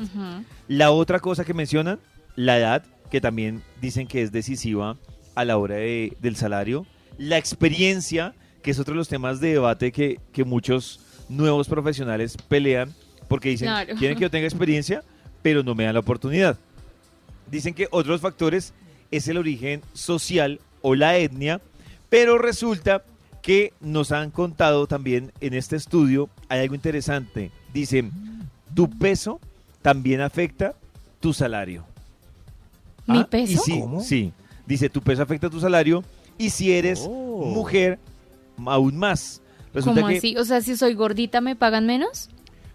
La 0.69 0.91
otra 0.91 1.21
cosa 1.21 1.45
que 1.45 1.55
mencionan, 1.55 1.99
la 2.37 2.59
edad, 2.59 2.85
que 3.11 3.21
también 3.21 3.63
dicen 3.81 4.07
que 4.07 4.23
es 4.23 4.33
decisiva 4.33 4.97
a 5.35 5.45
la 5.45 5.59
hora 5.59 5.77
de- 5.77 6.17
del 6.21 6.37
salario. 6.37 6.87
La 7.19 7.37
experiencia, 7.39 8.35
que 8.63 8.71
es 8.71 8.79
otro 8.79 8.95
de 8.95 8.99
los 8.99 9.09
temas 9.09 9.39
de 9.41 9.53
debate 9.53 9.93
que, 9.93 10.19
que 10.33 10.45
muchos 10.45 11.01
nuevos 11.29 11.69
profesionales 11.69 12.37
pelean, 12.49 12.93
porque 13.29 13.51
dicen, 13.51 13.69
Claro. 13.69 13.95
quieren 13.97 14.17
que 14.17 14.23
yo 14.23 14.31
tenga 14.31 14.47
experiencia, 14.49 15.03
pero 15.43 15.63
no 15.63 15.75
me 15.75 15.85
dan 15.85 15.95
la 15.95 16.01
oportunidad. 16.01 16.57
Dicen 17.51 17.75
que 17.75 17.89
otros 17.91 18.21
factores 18.21 18.73
es 19.11 19.29
el 19.29 19.37
origen 19.37 19.83
social 19.93 20.61
o 20.81 20.95
la 20.95 21.17
etnia, 21.17 21.61
pero 22.09 22.39
resulta 22.39 23.03
que 23.43 23.73
nos 23.81 24.13
han 24.13 24.31
contado 24.31 24.87
también 24.87 25.33
en 25.41 25.55
este 25.55 25.77
estudio, 25.77 26.29
hay 26.49 26.61
algo 26.61 26.75
interesante. 26.75 27.51
Dicen, 27.75 28.13
tu 28.75 28.89
peso 28.89 29.41
también 29.83 30.21
afecta 30.21 30.75
tu 31.21 31.33
salario. 31.33 31.85
¿Mi 33.07 33.19
Ah, 33.19 33.23
y 33.23 33.25
peso? 33.25 33.63
sí, 33.65 33.81
¿Cómo? 33.81 34.01
sí. 34.01 34.33
Dice, 34.65 34.89
tu 34.89 35.01
peso 35.03 35.23
afecta 35.23 35.51
tu 35.51 35.59
salario 35.61 36.05
y 36.39 36.51
si 36.51 36.73
eres 36.73 37.01
Oh. 37.09 37.47
mujer, 37.47 37.99
aún 38.65 38.97
más. 38.97 39.41
Resulta 39.75 40.01
¿Cómo 40.03 40.13
que, 40.13 40.19
así? 40.19 40.37
O 40.37 40.45
sea, 40.45 40.61
si 40.61 40.77
soy 40.77 40.95
gordita, 40.95 41.41
¿me 41.41 41.57
pagan 41.57 41.85
menos? 41.87 42.31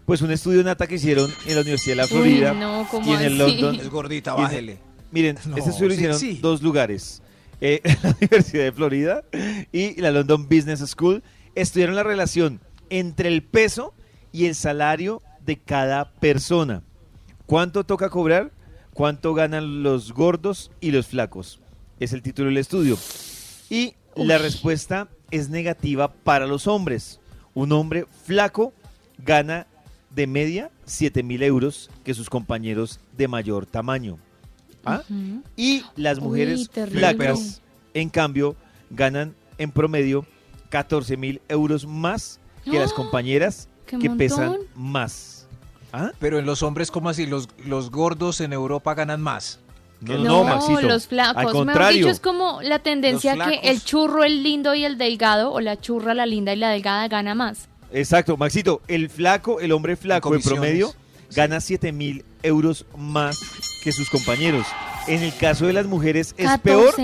Pues 0.08 0.22
un 0.22 0.30
estudio 0.30 0.64
Nata 0.64 0.86
que 0.86 0.94
hicieron 0.94 1.30
en 1.44 1.54
la 1.54 1.60
Universidad 1.60 1.92
de 1.92 1.96
la 1.96 2.06
Florida 2.08 2.52
Uy, 2.54 2.58
no, 2.58 2.88
¿cómo 2.90 3.10
y 3.12 3.14
en 3.14 3.20
el 3.20 3.40
así? 3.42 3.52
London. 3.60 3.74
Es 3.76 3.90
gordita, 3.90 4.30
en- 4.30 4.36
bájele. 4.38 4.78
Miren, 5.10 5.36
No, 5.46 5.54
este 5.58 5.68
estudio 5.68 5.88
lo 5.88 5.94
sí, 5.94 5.98
hicieron 6.00 6.18
sí. 6.18 6.38
dos 6.40 6.62
lugares. 6.62 7.20
Eh, 7.60 7.82
la 8.02 8.16
Universidad 8.18 8.64
de 8.64 8.72
Florida 8.72 9.22
y 9.70 10.00
la 10.00 10.10
London 10.10 10.44
Business 10.48 10.80
School 10.80 11.22
estudiaron 11.54 11.94
la 11.94 12.04
relación 12.04 12.58
entre 12.88 13.28
el 13.28 13.42
peso 13.42 13.92
y 14.32 14.46
el 14.46 14.54
salario 14.54 15.20
de 15.44 15.58
cada 15.58 16.10
persona. 16.12 16.82
¿Cuánto 17.44 17.84
toca 17.84 18.08
cobrar? 18.08 18.50
¿Cuánto 18.94 19.34
ganan 19.34 19.82
los 19.82 20.14
gordos 20.14 20.70
y 20.80 20.90
los 20.90 21.06
flacos? 21.06 21.60
Es 22.00 22.14
el 22.14 22.22
título 22.22 22.48
del 22.48 22.56
estudio. 22.56 22.96
Y 23.68 23.92
la 24.16 24.38
respuesta 24.38 25.08
es 25.30 25.50
negativa 25.50 26.10
para 26.14 26.46
los 26.46 26.66
hombres. 26.66 27.20
Un 27.52 27.72
hombre 27.72 28.06
flaco 28.24 28.72
gana 29.18 29.66
de 30.10 30.26
media 30.26 30.70
7 30.84 31.22
mil 31.22 31.42
euros 31.42 31.90
que 32.04 32.14
sus 32.14 32.30
compañeros 32.30 33.00
de 33.16 33.28
mayor 33.28 33.66
tamaño. 33.66 34.18
¿Ah? 34.84 35.02
Y 35.56 35.84
las 35.96 36.20
mujeres 36.20 36.70
flacas, 36.70 37.60
en 37.94 38.08
cambio, 38.08 38.56
ganan 38.90 39.34
en 39.58 39.70
promedio 39.70 40.26
14 40.70 41.16
mil 41.16 41.40
euros 41.48 41.86
más 41.86 42.40
que 42.64 42.78
las 42.78 42.92
¡Ah! 42.92 42.96
compañeras 42.96 43.68
¡Qué 43.86 43.98
que 43.98 44.10
pesan 44.10 44.56
más. 44.74 45.46
¿Ah? 45.92 46.12
Pero 46.18 46.38
en 46.38 46.46
los 46.46 46.62
hombres, 46.62 46.90
¿cómo 46.90 47.08
así? 47.08 47.26
Los, 47.26 47.48
los 47.64 47.90
gordos 47.90 48.40
en 48.40 48.52
Europa 48.52 48.94
ganan 48.94 49.20
más. 49.20 49.60
No, 50.00 50.14
no, 50.14 50.18
los 50.18 50.26
no, 50.26 50.44
flacos. 50.44 50.68
Maxito. 50.68 50.88
los 50.88 51.06
flacos. 51.06 51.36
Al 51.36 51.46
Mejor 51.46 51.66
contrario. 51.66 51.98
dicho, 51.98 52.10
es 52.10 52.20
como 52.20 52.62
la 52.62 52.78
tendencia 52.78 53.34
que 53.36 53.68
el 53.68 53.82
churro, 53.82 54.24
el 54.24 54.42
lindo 54.42 54.74
y 54.74 54.84
el 54.84 54.96
delgado, 54.98 55.52
o 55.52 55.60
la 55.60 55.80
churra, 55.80 56.14
la 56.14 56.26
linda 56.26 56.52
y 56.52 56.56
la 56.56 56.70
delgada 56.70 57.08
gana 57.08 57.34
más. 57.34 57.68
Exacto, 57.92 58.36
Maxito, 58.36 58.82
el 58.88 59.08
flaco, 59.08 59.60
el 59.60 59.72
hombre 59.72 59.96
flaco 59.96 60.34
en 60.34 60.42
promedio 60.42 60.94
gana 61.34 61.60
7 61.60 61.92
mil 61.92 62.24
euros 62.42 62.86
más 62.96 63.38
que 63.82 63.92
sus 63.92 64.10
compañeros. 64.10 64.66
En 65.06 65.22
el 65.22 65.34
caso 65.36 65.66
de 65.66 65.72
las 65.72 65.86
mujeres 65.86 66.34
es 66.36 66.46
14 66.46 66.60
peor 66.62 66.94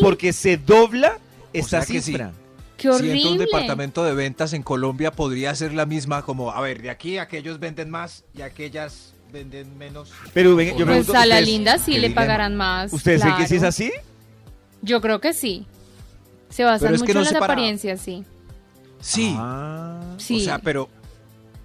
porque 0.00 0.32
se 0.32 0.56
dobla 0.56 1.18
esta 1.52 1.82
sea 1.82 2.00
sí. 2.00 2.12
cifra. 2.12 2.32
¡Qué 2.76 2.92
Si 2.92 3.08
entra 3.10 3.30
un 3.30 3.38
departamento 3.38 4.04
de 4.04 4.14
ventas 4.14 4.52
en 4.52 4.62
Colombia 4.62 5.12
podría 5.12 5.54
ser 5.54 5.72
la 5.72 5.86
misma 5.86 6.22
como, 6.22 6.50
a 6.50 6.60
ver, 6.60 6.82
de 6.82 6.90
aquí 6.90 7.18
aquellos 7.18 7.58
venden 7.60 7.88
más 7.88 8.24
y 8.36 8.42
aquellas 8.42 9.14
venden 9.32 9.78
menos. 9.78 10.10
Pero 10.34 10.54
ven, 10.56 10.70
yo 10.70 10.84
Pues 10.84 10.86
pregunto, 10.86 11.12
a 11.14 11.24
la 11.26 11.36
¿ustedes- 11.36 11.46
linda 11.48 11.78
sí 11.78 11.92
le 11.92 11.96
dilema. 12.08 12.14
pagarán 12.22 12.56
más. 12.56 12.92
¿Ustedes 12.92 13.22
creen 13.22 13.36
que 13.36 13.46
sí 13.46 13.54
es 13.54 13.60
claro. 13.60 13.68
así? 13.68 13.92
Yo 14.82 15.00
creo 15.00 15.20
que 15.20 15.32
sí. 15.32 15.66
Se 16.50 16.64
basan 16.64 16.80
Pero 16.88 16.96
es 16.96 17.02
que 17.02 17.06
mucho 17.08 17.14
no 17.14 17.20
en 17.20 17.24
las 17.32 17.40
para- 17.40 17.52
apariencias, 17.54 18.00
sí. 18.00 18.24
Sí. 19.04 19.34
Ah. 19.38 20.00
Sí. 20.18 20.36
O 20.36 20.40
sea, 20.40 20.58
pero, 20.60 20.88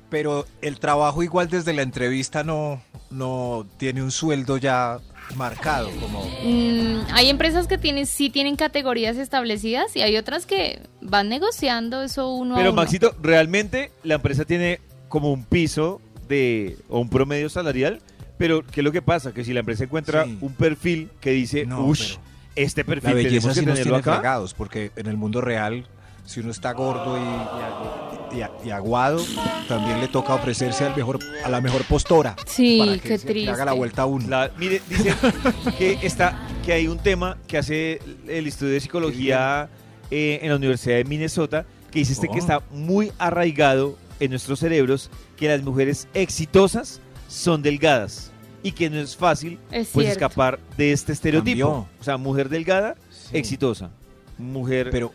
pero 0.10 0.45
el 0.62 0.80
trabajo 0.80 1.23
igual 1.23 1.47
desde 1.49 1.73
la 1.73 1.82
entrevista 1.84 2.43
no, 2.43 2.82
no 3.10 3.65
tiene 3.78 4.04
un 4.04 4.12
sueldo 4.12 4.58
ya 4.58 4.99
marcado. 5.36 5.89
Como, 6.02 6.28
Mm, 6.43 7.02
hay 7.13 7.30
empresas 7.30 7.67
que 7.67 7.78
tienen, 7.78 8.06
sí 8.08 8.30
tienen 8.30 8.56
categorías 8.56 9.15
establecidas 9.17 9.95
y 9.95 10.02
hay 10.02 10.17
otras 10.17 10.45
que 10.45 10.82
van 11.02 11.30
negociando 11.30 12.02
eso 12.02 12.34
uno 12.34 12.56
a 12.56 12.58
Pero 12.58 12.71
uno. 12.71 12.82
Maxito, 12.82 13.15
realmente 13.21 13.91
la 14.04 14.15
empresa 14.15 14.43
tiene 14.45 14.80
como 15.08 15.32
un 15.32 15.43
piso 15.43 16.02
de 16.28 16.78
o 16.89 16.99
un 16.99 17.10
promedio 17.10 17.49
salarial, 17.49 18.02
pero 18.38 18.65
¿qué 18.65 18.82
es 18.82 18.84
lo 18.84 18.91
que 18.91 19.02
pasa? 19.02 19.34
Que 19.34 19.43
si 19.43 19.54
la 19.54 19.60
empresa 19.62 19.84
encuentra 19.84 20.25
Sí. 20.25 20.38
un 20.41 20.54
perfil 20.54 21.10
que 21.21 21.32
dice, 21.32 21.65
No, 21.65 21.86
ush, 21.86 22.15
este 22.56 22.82
la 22.82 22.88
perfil 22.88 23.13
belleza 23.13 23.30
tenemos 23.30 23.54
que 23.56 23.60
sí 23.62 23.65
nos 23.65 23.75
tiene 23.82 23.97
acá. 23.97 24.41
porque 24.58 24.91
en 24.95 25.08
el 25.08 25.17
mundo 25.17 25.41
real, 25.41 25.86
si 26.30 26.42
uno 26.42 26.52
está 26.52 26.74
gordo 26.74 27.18
y, 27.18 28.36
y, 28.38 28.39
y- 28.42 28.68
y 28.68 28.70
aguado, 28.70 29.20
también 29.68 30.00
le 30.00 30.08
toca 30.08 30.36
ofrecerse 30.36 30.86
al 30.86 30.96
mejor, 30.96 31.18
a 31.44 31.50
la 31.50 31.60
mejor 31.60 31.84
postora. 31.86 32.36
Sí, 32.46 32.78
para 32.80 32.94
que 32.94 33.00
qué 33.02 33.18
se- 33.18 33.26
le 33.28 33.32
triste. 33.34 33.52
haga 33.52 33.65
la 33.65 33.74
vuelta 33.74 34.04
a 34.04 34.06
uno. 34.06 34.28
La- 34.28 34.52
mire, 34.58 34.80
dice 34.88 35.13
que 35.78 35.98
está 36.04 36.39
que 36.63 36.74
hay 36.74 36.88
un 36.88 37.00
tema 37.00 37.38
que 37.48 37.58
hace 37.58 38.00
el 38.28 38.46
estudio 38.46 38.74
de 38.74 38.80
psicología 38.80 39.70
eh, 40.12 40.39
en 40.44 40.50
la 40.50 40.56
Universidad 40.58 40.98
de 40.98 41.06
Minnesota 41.06 41.65
que 41.92 42.00
dice 42.00 42.13
este 42.13 42.28
Oh. 42.30 42.34
que 42.34 42.39
está 42.39 42.62
muy 42.72 43.12
arraigado 43.18 43.98
en 44.20 44.30
nuestros 44.30 44.60
cerebros 44.60 45.10
que 45.36 45.48
las 45.48 45.63
mujeres 45.63 46.08
exitosas 46.13 47.02
son 47.28 47.63
delgadas 47.63 48.32
y 48.62 48.74
que 48.74 48.89
no 48.92 48.98
es 49.00 49.15
fácil 49.15 49.58
Es 49.72 49.88
pues 49.94 50.06
cierto. 50.06 50.26
escapar 50.26 50.60
de 50.78 50.92
este 50.92 51.12
estereotipo. 51.13 51.68
Cambió. 51.72 51.88
O 52.00 52.04
sea, 52.04 52.18
mujer 52.18 52.50
delgada, 52.50 52.96
Sí. 53.10 53.38
exitosa. 53.38 53.89
Mujer 54.38 54.89
Pero 54.92 55.12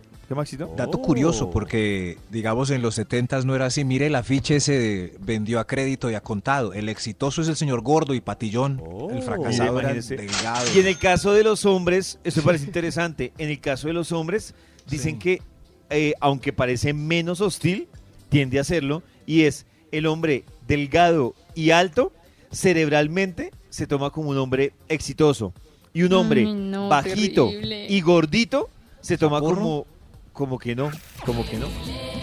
¿Qué? 0.00 0.02
¿Qué 0.28 0.34
Maxito? 0.34 0.72
Dato 0.76 0.98
Oh. 0.98 1.02
curioso, 1.02 1.50
porque 1.50 2.16
digamos 2.30 2.70
en 2.70 2.80
los 2.82 2.94
70 2.94 3.40
no 3.42 3.54
era 3.54 3.66
así. 3.66 3.84
Mire, 3.84 4.06
el 4.06 4.14
afiche 4.14 4.60
se 4.60 5.14
vendió 5.20 5.60
a 5.60 5.66
crédito 5.66 6.10
y 6.10 6.14
a 6.14 6.20
contado. 6.20 6.72
El 6.72 6.88
exitoso 6.88 7.42
es 7.42 7.48
el 7.48 7.56
señor 7.56 7.82
gordo 7.82 8.14
y 8.14 8.20
patillón. 8.20 8.82
el 9.10 9.22
fracasado 9.22 9.74
Mire, 9.74 9.90
era 9.90 10.00
delgado. 10.00 10.66
Y 10.74 10.78
en 10.80 10.86
el 10.86 10.98
caso 10.98 11.32
de 11.32 11.44
los 11.44 11.64
hombres, 11.66 12.18
eso 12.24 12.40
me 12.40 12.46
parece 12.46 12.64
interesante. 12.66 13.32
En 13.38 13.50
el 13.50 13.60
caso 13.60 13.88
de 13.88 13.92
los 13.94 14.12
hombres, 14.12 14.54
dicen 14.88 15.14
Sí. 15.14 15.18
que, 15.18 15.42
eh, 15.90 16.14
aunque 16.20 16.52
parece 16.52 16.92
menos 16.94 17.40
hostil, 17.40 17.88
tiende 18.28 18.58
a 18.60 18.64
serlo. 18.64 19.02
Y 19.26 19.42
es 19.42 19.66
el 19.90 20.06
hombre 20.06 20.44
delgado 20.66 21.34
y 21.54 21.70
alto, 21.70 22.12
cerebralmente 22.50 23.50
se 23.70 23.86
toma 23.86 24.10
como 24.10 24.30
un 24.30 24.38
hombre 24.38 24.72
exitoso. 24.88 25.52
Y 25.94 26.04
un 26.04 26.12
hombre 26.14 26.44
no, 26.44 26.88
bajito 26.88 27.48
terrible. 27.48 27.86
y 27.88 28.00
gordito 28.00 28.70
se 29.02 29.18
toma 29.18 29.40
como, 29.40 29.86
como 30.32 30.58
que 30.58 30.74
no, 30.74 30.90
como 31.26 31.44
que 31.44 31.58
no. 31.58 31.66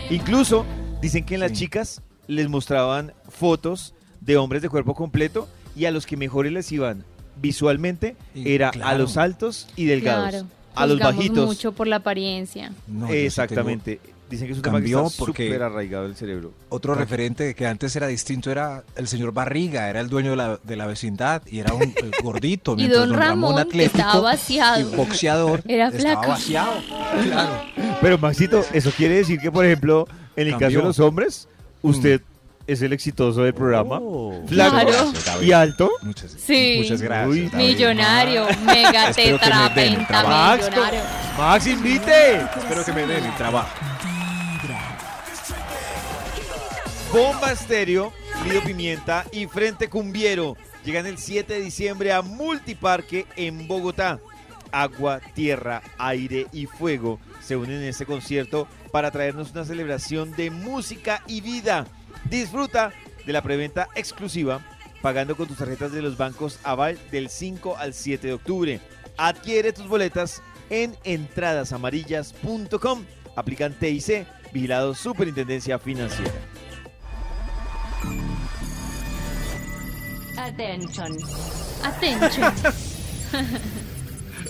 Incluso 0.10 0.65
dicen 1.02 1.24
que 1.26 1.36
en 1.36 1.42
las 1.42 1.52
Sí. 1.52 1.58
chicas 1.58 2.02
les 2.28 2.50
mostraban 2.50 3.13
fotos 3.30 3.94
de 4.22 4.38
hombres 4.38 4.62
de 4.63 4.70
cuerpo 4.70 4.96
completo 4.96 5.48
y 5.76 5.86
a 5.86 5.92
los 5.92 6.06
que 6.08 6.18
mejores 6.18 6.52
les 6.52 6.72
iban 6.72 7.06
visualmente 7.42 8.15
Y 8.36 8.52
era 8.54 8.70
a 8.84 8.96
los 8.96 9.15
altos 9.18 9.68
y 9.76 9.86
delgados. 9.86 10.30
Claro. 10.30 10.48
A 10.76 10.86
los 10.86 11.00
bajitos. 11.00 11.46
mucho 11.48 11.72
por 11.74 11.88
la 11.88 11.98
apariencia. 11.98 12.72
No, 12.88 13.08
yo 13.08 13.13
sí 13.13 13.20
Exactamente. 13.20 14.00
Dicen 14.30 14.46
que 14.46 14.52
es 14.54 14.58
un 14.60 14.63
tema 14.63 14.78
Cambió 14.78 15.02
que 15.02 15.08
está 15.08 15.20
porque- 15.20 15.48
súper 15.48 15.63
arraigado 15.63 16.06
el 16.06 16.15
cerebro. 16.15 16.54
Otro 16.70 16.94
referente 16.94 17.56
que 17.56 17.65
antes 17.65 17.96
era 17.96 18.06
distinto 18.08 18.52
era 18.52 18.84
el 18.96 19.08
señor 19.08 19.32
Barriga, 19.34 19.89
era 19.89 20.00
el 20.02 20.08
dueño 20.10 20.32
de 20.32 20.36
la, 20.38 20.60
de 20.63 20.76
la 20.76 20.86
vecindad 20.86 21.42
y 21.48 21.60
era 21.60 21.74
un 21.74 21.82
eh, 21.84 21.94
gordito. 22.24 22.74
Y 22.74 22.76
mientras 22.78 23.08
don 23.10 23.18
Ramón, 23.18 23.56
que 23.56 23.62
atlético 23.62 23.98
estaba 23.98 24.20
vaciado. 24.22 24.80
y 24.82 24.96
boxeador, 24.96 25.63
Era 25.68 25.88
estaba 25.88 26.00
flaco. 26.22 26.28
vaciado. 26.28 26.72
Claro. 27.24 27.62
Pero 28.02 28.18
Maxito, 28.20 28.63
eso 28.72 28.92
quiere 28.96 29.15
decir 29.15 29.39
que, 29.39 29.52
por 29.52 29.65
ejemplo, 29.65 30.08
en 30.36 30.46
el 30.48 30.54
caso 30.54 30.60
Cambió. 30.65 30.80
de 30.82 30.86
los 30.86 31.00
hombres, 31.00 31.48
usted 31.82 32.22
es 32.68 32.84
el 32.84 32.94
exitoso 32.94 33.42
del 33.42 33.56
programa. 33.56 33.98
Oh. 34.00 34.44
Flaco 34.46 34.76
Claro. 34.78 35.42
y 35.42 35.52
alto. 35.54 35.90
Muchas, 36.04 36.34
Sí. 36.34 36.75
muchas 36.84 37.02
gracias. 37.02 37.30
Uy. 37.30 37.50
Millonario, 37.58 38.46
mega 38.63 39.12
que 39.12 39.23
tetrapenta 39.32 40.06
trabajo. 40.08 40.30
Max, 40.30 40.69
millonario. 40.69 41.02
Max, 41.36 41.65
invite. 41.67 42.36
Espero 42.60 42.86
que 42.86 42.94
me 42.94 43.08
den 43.08 43.25
el 43.25 43.36
trabajo. 43.36 43.69
Bomba 47.12 47.51
Estéreo, 47.51 48.13
Lido 48.43 48.63
Pimienta 48.63 49.25
y 49.31 49.47
Frente 49.47 49.89
Cumbiero 49.89 50.55
llegan 50.85 51.07
el 51.07 51.17
7 51.17 51.53
de 51.53 51.62
diciembre 51.62 52.13
a 52.13 52.21
Multiparque 52.21 53.25
en 53.35 53.67
Bogotá. 53.67 54.19
Agua, 54.71 55.19
tierra, 55.33 55.81
aire 55.97 56.45
y 56.51 56.67
fuego 56.67 57.19
se 57.41 57.55
unen 57.55 57.77
en 57.77 57.85
este 57.85 58.05
concierto 58.05 58.67
para 58.91 59.10
traernos 59.10 59.49
una 59.51 59.65
celebración 59.65 60.35
de 60.35 60.51
música 60.51 61.23
y 61.25 61.41
vida. 61.41 61.87
Disfruta 62.29 62.93
de 63.25 63.33
la 63.33 63.41
preventa 63.41 63.87
exclusiva 63.95 64.63
pagando 65.01 65.35
con 65.35 65.47
tus 65.47 65.57
tarjetas 65.57 65.91
de 65.91 66.03
los 66.03 66.15
bancos 66.15 66.60
Aval 66.63 66.99
del 67.10 67.29
5 67.29 67.77
al 67.77 67.95
7 67.95 68.27
de 68.27 68.33
octubre. 68.33 68.79
Adquiere 69.17 69.73
tus 69.73 69.87
boletas 69.87 70.43
en 70.69 70.95
entradasamarillas.com. 71.03 73.03
Aplican 73.35 73.73
TIC, 73.73 74.27
vigilado 74.53 74.93
Superintendencia 74.93 75.79
Financiera. 75.79 76.58
Attention. 80.50 81.15
Attention. 81.83 82.54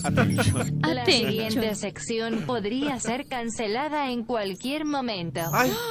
Atención. 0.03 0.79
La 0.81 1.01
Attention. 1.01 1.27
siguiente 1.27 1.75
sección 1.75 2.43
podría 2.45 2.97
ser 3.01 3.27
cancelada 3.27 4.09
en 4.11 4.23
cualquier 4.23 4.85
momento. 4.85 5.41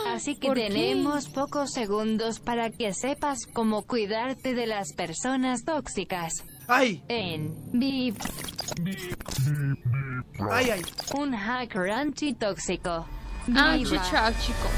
Así 0.07 0.37
que 0.37 0.51
tenemos 0.53 1.29
pocos 1.29 1.73
segundos 1.73 2.41
para 2.41 2.71
que 2.71 2.95
sepas 2.95 3.45
cómo 3.53 3.83
cuidarte 3.83 4.55
de 4.55 4.67
las 4.67 4.95
personas 4.95 5.65
tóxicas. 5.67 6.43
¡Ay! 6.69 7.03
En 7.09 7.55
Viv, 7.73 8.17
¡Ay, 10.51 10.71
ay! 10.71 10.83
un 11.19 11.35
hacker 11.35 11.91
antitóxico. 11.91 13.07
Ah, 13.55 13.77
chicha, 13.79 14.33
chico. 14.41 14.69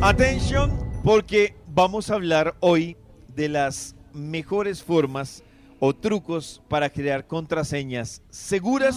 Atención, 0.00 0.90
porque 1.04 1.54
vamos 1.66 2.10
a 2.10 2.14
hablar 2.14 2.56
hoy 2.60 2.96
de 3.34 3.48
las 3.50 3.94
mejores 4.18 4.82
formas 4.82 5.42
o 5.80 5.94
trucos 5.94 6.60
para 6.68 6.90
crear 6.90 7.26
contraseñas 7.26 8.20
seguras 8.30 8.96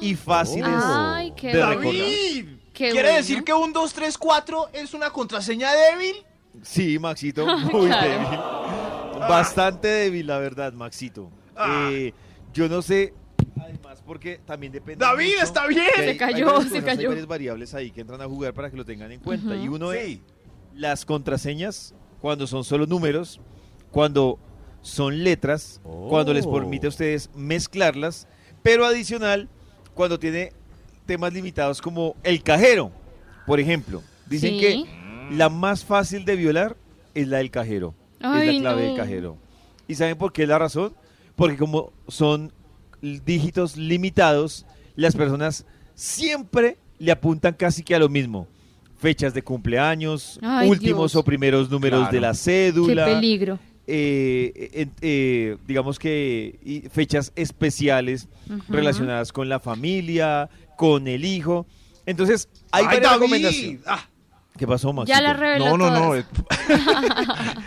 y 0.00 0.14
fáciles 0.14 0.70
Ay, 0.72 1.32
qué 1.36 1.48
de 1.48 1.66
recordar. 1.66 1.92
David, 1.92 2.46
Qué 2.72 2.90
¿Quiere 2.90 3.08
bueno. 3.08 3.16
decir 3.18 3.44
que 3.44 3.52
un 3.52 3.72
2, 3.74 3.92
3, 3.92 4.16
4 4.16 4.68
es 4.72 4.94
una 4.94 5.10
contraseña 5.10 5.70
débil? 5.72 6.14
Sí, 6.62 6.98
Maxito, 6.98 7.44
muy 7.72 7.88
Claro. 7.88 8.08
débil. 8.08 8.38
Bastante 9.28 9.88
débil, 9.88 10.26
la 10.26 10.38
verdad, 10.38 10.72
Maxito. 10.72 11.30
Ah. 11.56 11.88
Eh, 11.92 12.14
yo 12.54 12.68
no 12.68 12.80
sé, 12.80 13.12
además, 13.60 14.02
porque 14.06 14.40
también 14.46 14.72
depende. 14.72 15.04
David, 15.04 15.32
mucho 15.32 15.44
está 15.44 15.66
bien. 15.66 15.84
que 15.94 16.02
Se 16.02 16.08
hay- 16.10 16.16
cayó, 16.16 16.36
hay 16.56 16.62
se 16.62 16.68
cosas, 16.68 16.72
Hay 16.72 16.82
cayó. 16.82 17.08
varias 17.10 17.26
variables 17.26 17.74
ahí 17.74 17.90
que 17.90 18.00
entran 18.00 18.22
a 18.22 18.26
jugar 18.26 18.54
para 18.54 18.70
que 18.70 18.76
lo 18.76 18.84
tengan 18.84 19.12
en 19.12 19.20
cuenta. 19.20 19.54
Ujú. 19.54 19.62
Y 19.64 19.68
uno 19.68 19.92
es 19.92 20.06
Sí. 20.06 20.22
las 20.74 21.04
contraseñas, 21.04 21.94
cuando 22.20 22.46
son 22.46 22.64
solo 22.64 22.86
números, 22.86 23.40
cuando 23.90 24.38
son 24.82 25.22
letras, 25.24 25.80
cuando 26.08 26.32
les 26.32 26.46
permite 26.46 26.86
a 26.86 26.90
ustedes 26.90 27.30
mezclarlas, 27.34 28.26
pero 28.62 28.84
adicional, 28.84 29.48
cuando 29.94 30.18
tiene 30.18 30.52
temas 31.06 31.32
limitados 31.32 31.80
como 31.82 32.14
el 32.22 32.42
cajero, 32.42 32.90
por 33.46 33.60
ejemplo. 33.60 34.02
Dicen 34.26 34.54
Sí. 34.54 34.60
que 34.60 34.84
la 35.36 35.48
más 35.48 35.84
fácil 35.84 36.24
de 36.24 36.36
violar 36.36 36.76
es 37.14 37.26
la 37.28 37.38
del 37.38 37.50
cajero, 37.50 37.94
es 38.20 38.24
la 38.54 38.60
clave 38.60 38.82
del 38.82 38.96
cajero. 38.96 39.36
¿Y 39.88 39.96
saben 39.96 40.16
por 40.16 40.32
qué 40.32 40.44
es 40.44 40.48
la 40.48 40.58
razón? 40.58 40.94
Porque 41.36 41.56
como 41.56 41.92
son 42.08 42.52
dígitos 43.02 43.76
limitados, 43.76 44.66
las 44.94 45.16
personas 45.16 45.66
siempre 45.94 46.76
le 46.98 47.10
apuntan 47.12 47.54
casi 47.54 47.82
que 47.82 47.94
a 47.94 47.98
lo 47.98 48.08
mismo. 48.08 48.46
Fechas 48.98 49.32
de 49.32 49.42
cumpleaños, 49.42 50.38
Ay, 50.42 50.68
últimos 50.68 51.12
Dios. 51.12 51.16
o 51.16 51.24
primeros 51.24 51.70
números 51.70 52.00
Claro. 52.00 52.12
de 52.14 52.20
la 52.20 52.30
Qué 52.32 52.36
cédula, 52.36 53.06
peligro. 53.06 53.58
Eh, 53.92 54.88
eh, 55.00 55.56
digamos 55.66 55.98
que 55.98 56.88
fechas 56.92 57.32
especiales 57.36 58.28
relacionadas 58.68 59.32
con 59.32 59.48
la 59.48 59.60
familia, 59.60 60.48
con 60.76 61.08
el 61.08 61.24
hijo. 61.24 61.66
Entonces, 62.06 62.48
hay 62.72 62.84
¡Ay, 62.86 62.94
varias 62.96 63.12
recomendaciones. 63.14 63.80
Ah, 63.86 64.06
¿Qué 64.58 64.66
pasó, 64.66 64.92
Maxito? 64.92 65.16
Ya 65.16 65.22
la 65.22 65.32
reveló 65.34 65.76
No, 65.76 65.78
no, 65.78 65.90
no. 65.90 66.00
todas. 66.00 66.24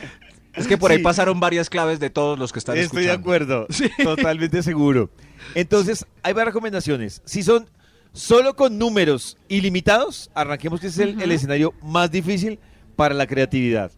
Es 0.56 0.68
que 0.68 0.78
por 0.78 0.92
ahí 0.92 0.98
Sí. 0.98 1.04
pasaron 1.04 1.40
varias 1.40 1.68
claves 1.68 2.00
de 2.00 2.12
todos 2.12 2.38
los 2.38 2.54
que 2.54 2.60
están 2.60 2.78
Estoy 2.78 3.06
de 3.06 3.14
escuchando. 3.14 3.22
acuerdo, 3.22 3.68
totalmente 4.04 4.62
seguro. 4.62 5.10
Entonces, 5.56 6.06
hay 6.22 6.34
varias 6.34 6.54
recomendaciones. 6.54 7.24
Si 7.26 7.42
son 7.42 7.68
solo 8.12 8.56
con 8.56 8.78
números 8.78 9.38
ilimitados, 9.48 10.30
arranquemos 10.36 10.80
que 10.80 10.88
es 10.88 10.98
el, 11.00 11.20
el 11.20 11.32
escenario 11.32 11.74
más 11.82 12.12
difícil 12.12 12.60
para 12.96 13.16
la 13.16 13.26
creatividad. 13.26 13.92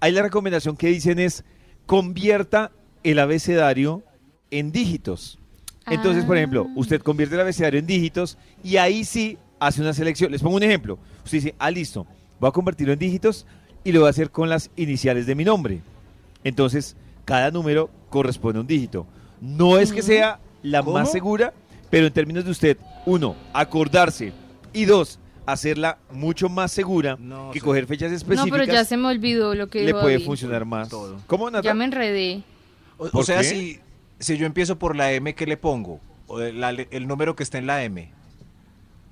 Hay 0.00 0.12
la 0.12 0.22
recomendación 0.22 0.78
que 0.78 0.86
dicen 0.86 1.18
es 1.18 1.44
convierta 1.88 2.70
el 3.02 3.18
abecedario 3.18 4.02
en 4.50 4.72
dígitos. 4.72 5.38
Entonces, 5.86 6.26
por 6.26 6.36
ejemplo, 6.36 6.66
Ah. 6.68 6.72
usted 6.76 7.00
convierte 7.00 7.34
el 7.34 7.40
abecedario 7.40 7.80
en 7.80 7.86
dígitos 7.86 8.36
y 8.62 8.76
ahí 8.76 9.06
sí 9.06 9.38
hace 9.58 9.80
una 9.80 9.94
selección. 9.94 10.30
Les 10.30 10.42
pongo 10.42 10.56
un 10.56 10.62
ejemplo. 10.62 10.98
Usted 11.24 11.38
dice, 11.38 11.54
ah, 11.58 11.70
listo, 11.70 12.06
voy 12.38 12.48
a 12.48 12.52
convertirlo 12.52 12.92
en 12.92 12.98
dígitos 12.98 13.46
y 13.84 13.92
lo 13.92 14.00
voy 14.00 14.08
a 14.08 14.10
hacer 14.10 14.30
con 14.30 14.50
las 14.50 14.70
iniciales 14.76 15.24
de 15.24 15.34
mi 15.34 15.44
nombre. 15.44 15.80
Entonces, 16.44 16.94
cada 17.24 17.50
número 17.50 17.88
corresponde 18.10 18.58
a 18.58 18.60
un 18.60 18.66
dígito. 18.66 19.06
No 19.40 19.78
es 19.78 19.90
que 19.90 20.02
sea 20.02 20.40
la 20.62 20.82
¿Cómo? 20.82 20.92
más 20.98 21.10
segura, 21.10 21.54
pero 21.88 22.06
en 22.06 22.12
términos 22.12 22.44
de 22.44 22.50
usted, 22.50 22.76
uno, 23.06 23.34
acordarse 23.54 24.34
y 24.74 24.84
dos, 24.84 25.18
hacerla 25.52 25.98
mucho 26.10 26.48
más 26.48 26.70
segura 26.72 27.16
No, 27.18 27.50
que 27.52 27.60
sí. 27.60 27.64
coger 27.64 27.86
fechas 27.86 28.10
No, 28.10 28.16
específicas 28.16 28.50
pero 28.60 28.72
ya 28.72 28.84
se 28.84 28.96
me 28.96 29.08
olvidó 29.08 29.54
lo 29.54 29.68
que 29.68 29.82
le 29.84 29.92
puede 29.92 30.14
David. 30.14 30.26
funcionar 30.26 30.64
más. 30.64 30.88
Todo. 30.88 31.16
¿Cómo, 31.26 31.50
Nata? 31.50 31.62
Ya 31.64 31.74
me 31.74 31.84
enredé. 31.84 32.42
O, 32.98 33.06
o 33.06 33.10
¿Por 33.10 33.24
sea, 33.24 33.38
qué? 33.38 33.44
si, 33.44 33.80
si 34.18 34.36
yo 34.36 34.46
empiezo 34.46 34.78
por 34.78 34.94
la 34.96 35.12
M, 35.12 35.34
¿qué 35.34 35.46
le 35.46 35.56
pongo? 35.56 36.00
O 36.26 36.40
el, 36.40 36.60
la- 36.60 36.70
el 36.70 37.06
número 37.08 37.34
que 37.34 37.42
está 37.42 37.58
en 37.58 37.66
la 37.66 37.82
M. 37.84 38.10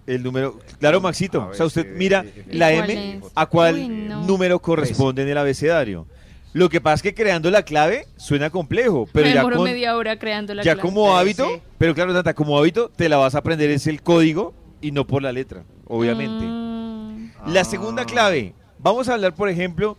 El 0.07 0.23
número, 0.23 0.59
claro, 0.79 1.01
Maxito. 1.01 1.49
O 1.49 1.55
sea, 1.55 1.67
usted 1.67 1.97
mira 1.97 2.23
sí, 2.23 2.31
sí. 2.35 2.57
la 2.57 2.73
¿Y 2.73 2.77
cuál 2.77 2.91
M 2.91 3.15
es? 3.17 3.25
a 3.35 3.47
cuál 3.47 3.75
Uy, 3.75 3.89
no. 3.89 4.23
número 4.25 4.61
corresponde 4.61 5.23
en 5.23 5.29
el 5.29 5.39
abecedario. 5.39 6.07
Lo 6.53 6.69
que 6.69 6.81
pasa 6.81 6.95
es 6.97 7.03
que 7.03 7.15
creando 7.15 7.51
la 7.51 7.65
clave 7.65 8.07
suena 8.17 8.51
complejo, 8.51 9.09
pero 9.13 9.27
me 9.27 9.35
ya, 9.35 9.43
con- 9.43 9.65
media 9.65 9.97
hora 9.97 10.19
creando 10.19 10.55
la 10.55 10.63
ya 10.63 10.75
clave. 10.75 10.89
como 10.89 11.17
hábito, 11.17 11.47
sí. 11.49 11.61
pero 11.77 11.95
claro, 11.95 12.13
Nata, 12.13 12.35
como 12.35 12.57
hábito 12.59 12.89
te 12.95 13.09
la 13.09 13.17
vas 13.17 13.35
a 13.35 13.39
aprender 13.39 13.69
es 13.71 13.87
el 13.89 14.01
código 14.01 14.55
y 14.81 14.91
no 14.93 15.07
por 15.07 15.23
la 15.23 15.33
letra, 15.33 15.65
obviamente. 15.87 16.45
Mm, 16.45 17.53
La 17.53 17.65
segunda 17.65 18.05
clave, 18.05 18.55
vamos 18.79 19.09
a 19.09 19.15
hablar, 19.15 19.35
por 19.35 19.49
ejemplo, 19.49 19.97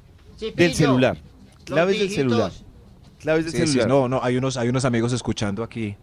del 0.55 0.73
celular. 0.73 1.17
Claves 1.65 1.99
del 1.99 2.09
celular. 2.09 2.51
Claves 3.19 3.45
del 3.45 3.53
Sí, 3.53 3.59
sí, 3.61 3.67
celular. 3.67 3.87
no, 3.89 4.07
no, 4.09 4.19
hay 4.23 4.37
unos, 4.37 4.57
hay 4.57 4.69
unos 4.69 4.85
amigos 4.85 5.11
escuchando 5.13 5.63
aquí. 5.63 5.95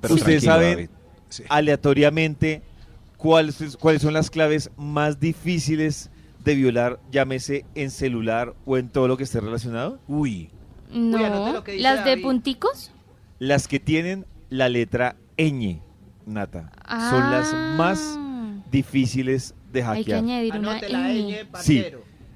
Pero 0.00 0.14
Ustedes 0.14 0.44
saben. 0.44 0.88
Sí. 1.28 1.44
aleatoriamente 1.48 2.62
cuáles, 3.16 3.76
cuáles 3.78 4.02
son 4.02 4.12
las 4.12 4.30
claves 4.30 4.70
más 4.76 5.18
difíciles 5.18 6.10
de 6.44 6.54
violar, 6.54 6.98
llámese 7.10 7.64
en 7.74 7.90
celular 7.90 8.54
o 8.66 8.76
en 8.76 8.88
todo 8.90 9.08
lo 9.08 9.16
que 9.16 9.24
esté 9.24 9.40
relacionado. 9.40 9.98
Uy, 10.08 10.50
no. 10.90 11.62
¿Las 11.78 12.04
de 12.04 12.18
punticos? 12.18 12.90
Las 13.38 13.66
que 13.68 13.80
tienen 13.80 14.26
la 14.50 14.68
letra 14.68 15.16
ñ, 15.38 15.80
Nata, 16.26 16.70
son 17.10 17.30
las 17.30 17.50
Ah. 17.54 17.74
más 17.78 18.18
difíciles 18.72 19.54
de 19.72 19.82
Hay 19.84 20.02
que 20.04 20.12
hackear. 20.12 20.18
añadir 20.18 20.54
una 20.56 20.70
Anote 20.72 20.88
la 20.88 20.98
ñ. 21.08 21.46
ñ, 21.52 21.62
Sí, 21.62 21.84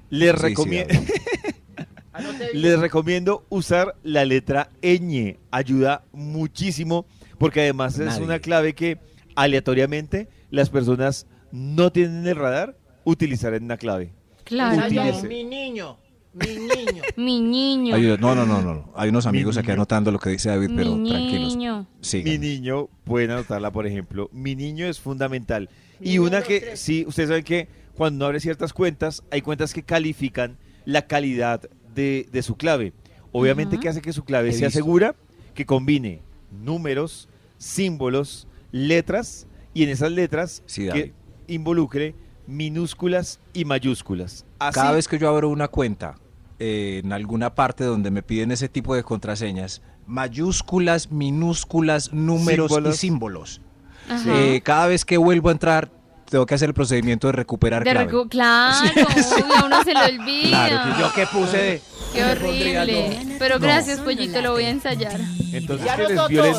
les, 0.09 0.31
Sí, 0.31 0.37
sí, 0.37 0.43
recomiendo, 0.47 0.93
les 2.53 2.79
recomiendo 2.79 3.45
usar 3.49 3.95
la 4.03 4.23
letra 4.25 4.69
ñ. 4.81 5.37
Ayuda 5.51 6.03
muchísimo 6.13 7.05
porque 7.37 7.61
además 7.61 7.99
es 7.99 8.17
una 8.19 8.39
clave 8.39 8.73
que 8.73 8.97
aleatoriamente 9.35 10.27
las 10.49 10.69
personas 10.69 11.27
no 11.51 11.91
tienen 11.91 12.19
en 12.19 12.27
el 12.27 12.35
radar 12.35 12.77
utilizar 13.03 13.53
en 13.53 13.65
una 13.65 13.77
clave. 13.77 14.13
Claro. 14.43 14.85
Utilice. 14.85 15.27
mi 15.27 15.43
niño, 15.43 15.97
mi 16.37 16.55
niño. 16.55 17.03
Mi 17.17 17.41
niño. 17.41 18.17
No, 18.19 18.35
no, 18.35 18.45
no, 18.45 18.61
no. 18.61 18.91
Hay 18.95 19.09
unos 19.09 19.25
Mi 19.25 19.29
amigos 19.29 19.57
aquí 19.57 19.71
anotando 19.71 20.11
lo 20.11 20.19
que 20.19 20.29
dice 20.29 20.49
David, 20.49 20.69
pero 20.75 20.95
Mi 20.95 21.09
tranquilos. 21.09 21.55
niño. 21.55 21.87
Mi 22.23 22.37
niño, 22.37 22.89
pueden 23.05 23.31
anotarla, 23.31 23.71
por 23.71 23.87
ejemplo. 23.87 24.29
Mi 24.31 24.55
niño 24.55 24.85
es 24.85 24.99
fundamental. 24.99 25.69
Y 25.99 26.19
una 26.19 26.43
que, 26.43 26.59
tres. 26.59 26.79
sí, 26.79 27.05
ustedes 27.07 27.29
saben 27.29 27.43
que 27.43 27.67
cuando 27.95 28.17
uno 28.17 28.25
abre 28.25 28.39
ciertas 28.39 28.71
cuentas, 28.71 29.23
hay 29.31 29.41
cuentas 29.41 29.73
que 29.73 29.81
califican 29.81 30.57
la 30.85 31.07
calidad 31.07 31.61
de, 31.95 32.29
de 32.31 32.43
su 32.43 32.55
clave. 32.55 32.93
Obviamente 33.31 33.79
que 33.79 33.89
hace 33.89 34.01
que 34.01 34.13
su 34.13 34.23
clave 34.23 34.51
sea 34.53 34.69
segura, 34.69 35.15
que 35.55 35.65
combine 35.65 36.21
números, 36.51 37.29
símbolos, 37.57 38.47
letras, 38.71 39.47
y 39.73 39.83
en 39.83 39.89
esas 39.89 40.11
letras 40.11 40.63
Sí, 40.65 40.87
que 40.89 41.13
involucre 41.47 42.13
minúsculas 42.45 43.39
y 43.53 43.65
mayúsculas. 43.65 44.45
Así, 44.59 44.75
Cada 44.75 44.91
vez 44.91 45.07
que 45.07 45.17
yo 45.17 45.27
abro 45.29 45.49
una 45.49 45.67
cuenta 45.67 46.15
eh, 46.59 47.01
en 47.03 47.13
alguna 47.13 47.53
parte 47.55 47.83
donde 47.83 48.11
me 48.11 48.23
piden 48.23 48.51
ese 48.51 48.69
tipo 48.69 48.95
de 48.95 49.03
contraseñas, 49.03 49.81
mayúsculas, 50.05 51.11
minúsculas, 51.11 52.13
números 52.13 52.71
Símbolos. 52.71 52.95
y 52.95 52.97
símbolos. 52.97 53.61
Ajá. 54.09 54.23
Eh, 54.39 54.61
cada 54.63 54.87
vez 54.87 55.03
que 55.05 55.17
vuelvo 55.17 55.49
a 55.49 55.51
entrar, 55.51 55.91
tengo 56.29 56.45
que 56.45 56.55
hacer 56.55 56.69
el 56.69 56.73
procedimiento 56.73 57.27
de 57.27 57.33
recuperar 57.33 57.83
De 57.83 57.91
clave. 57.91 58.11
recu- 58.11 58.29
claro, 58.29 58.77
obvio, 58.89 59.55
a 59.55 59.65
uno 59.65 59.83
se 59.83 59.93
le 59.93 59.99
olvida. 60.19 60.67
Claro, 60.67 60.95
que 60.95 61.01
yo 61.01 61.13
que 61.13 61.25
puse 61.27 61.57
de... 61.57 61.81
Qué 62.13 62.23
horrible. 62.23 63.19
no. 63.25 63.35
Pero 63.39 63.55
No. 63.59 63.61
gracias, 63.61 63.99
pollito, 63.99 64.41
lo 64.41 64.51
voy 64.53 64.63
a 64.65 64.69
ensayar. 64.69 65.19
entonces 65.53 65.91
que 65.91 66.03
les 66.13 66.27
violen. 66.29 66.53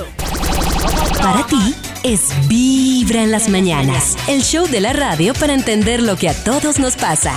Para 1.21 1.47
ti 1.47 1.75
es 2.05 2.31
Vibra 2.49 3.23
en 3.23 3.31
las 3.31 3.49
mañanas, 3.49 4.17
el 4.29 4.43
show 4.43 4.67
de 4.69 4.81
la 4.81 4.93
radio 4.93 5.35
para 5.35 5.55
entender 5.55 6.03
lo 6.03 6.17
que 6.17 6.29
a 6.29 6.45
todos 6.45 6.79
nos 6.79 6.97
pasa. 6.97 7.35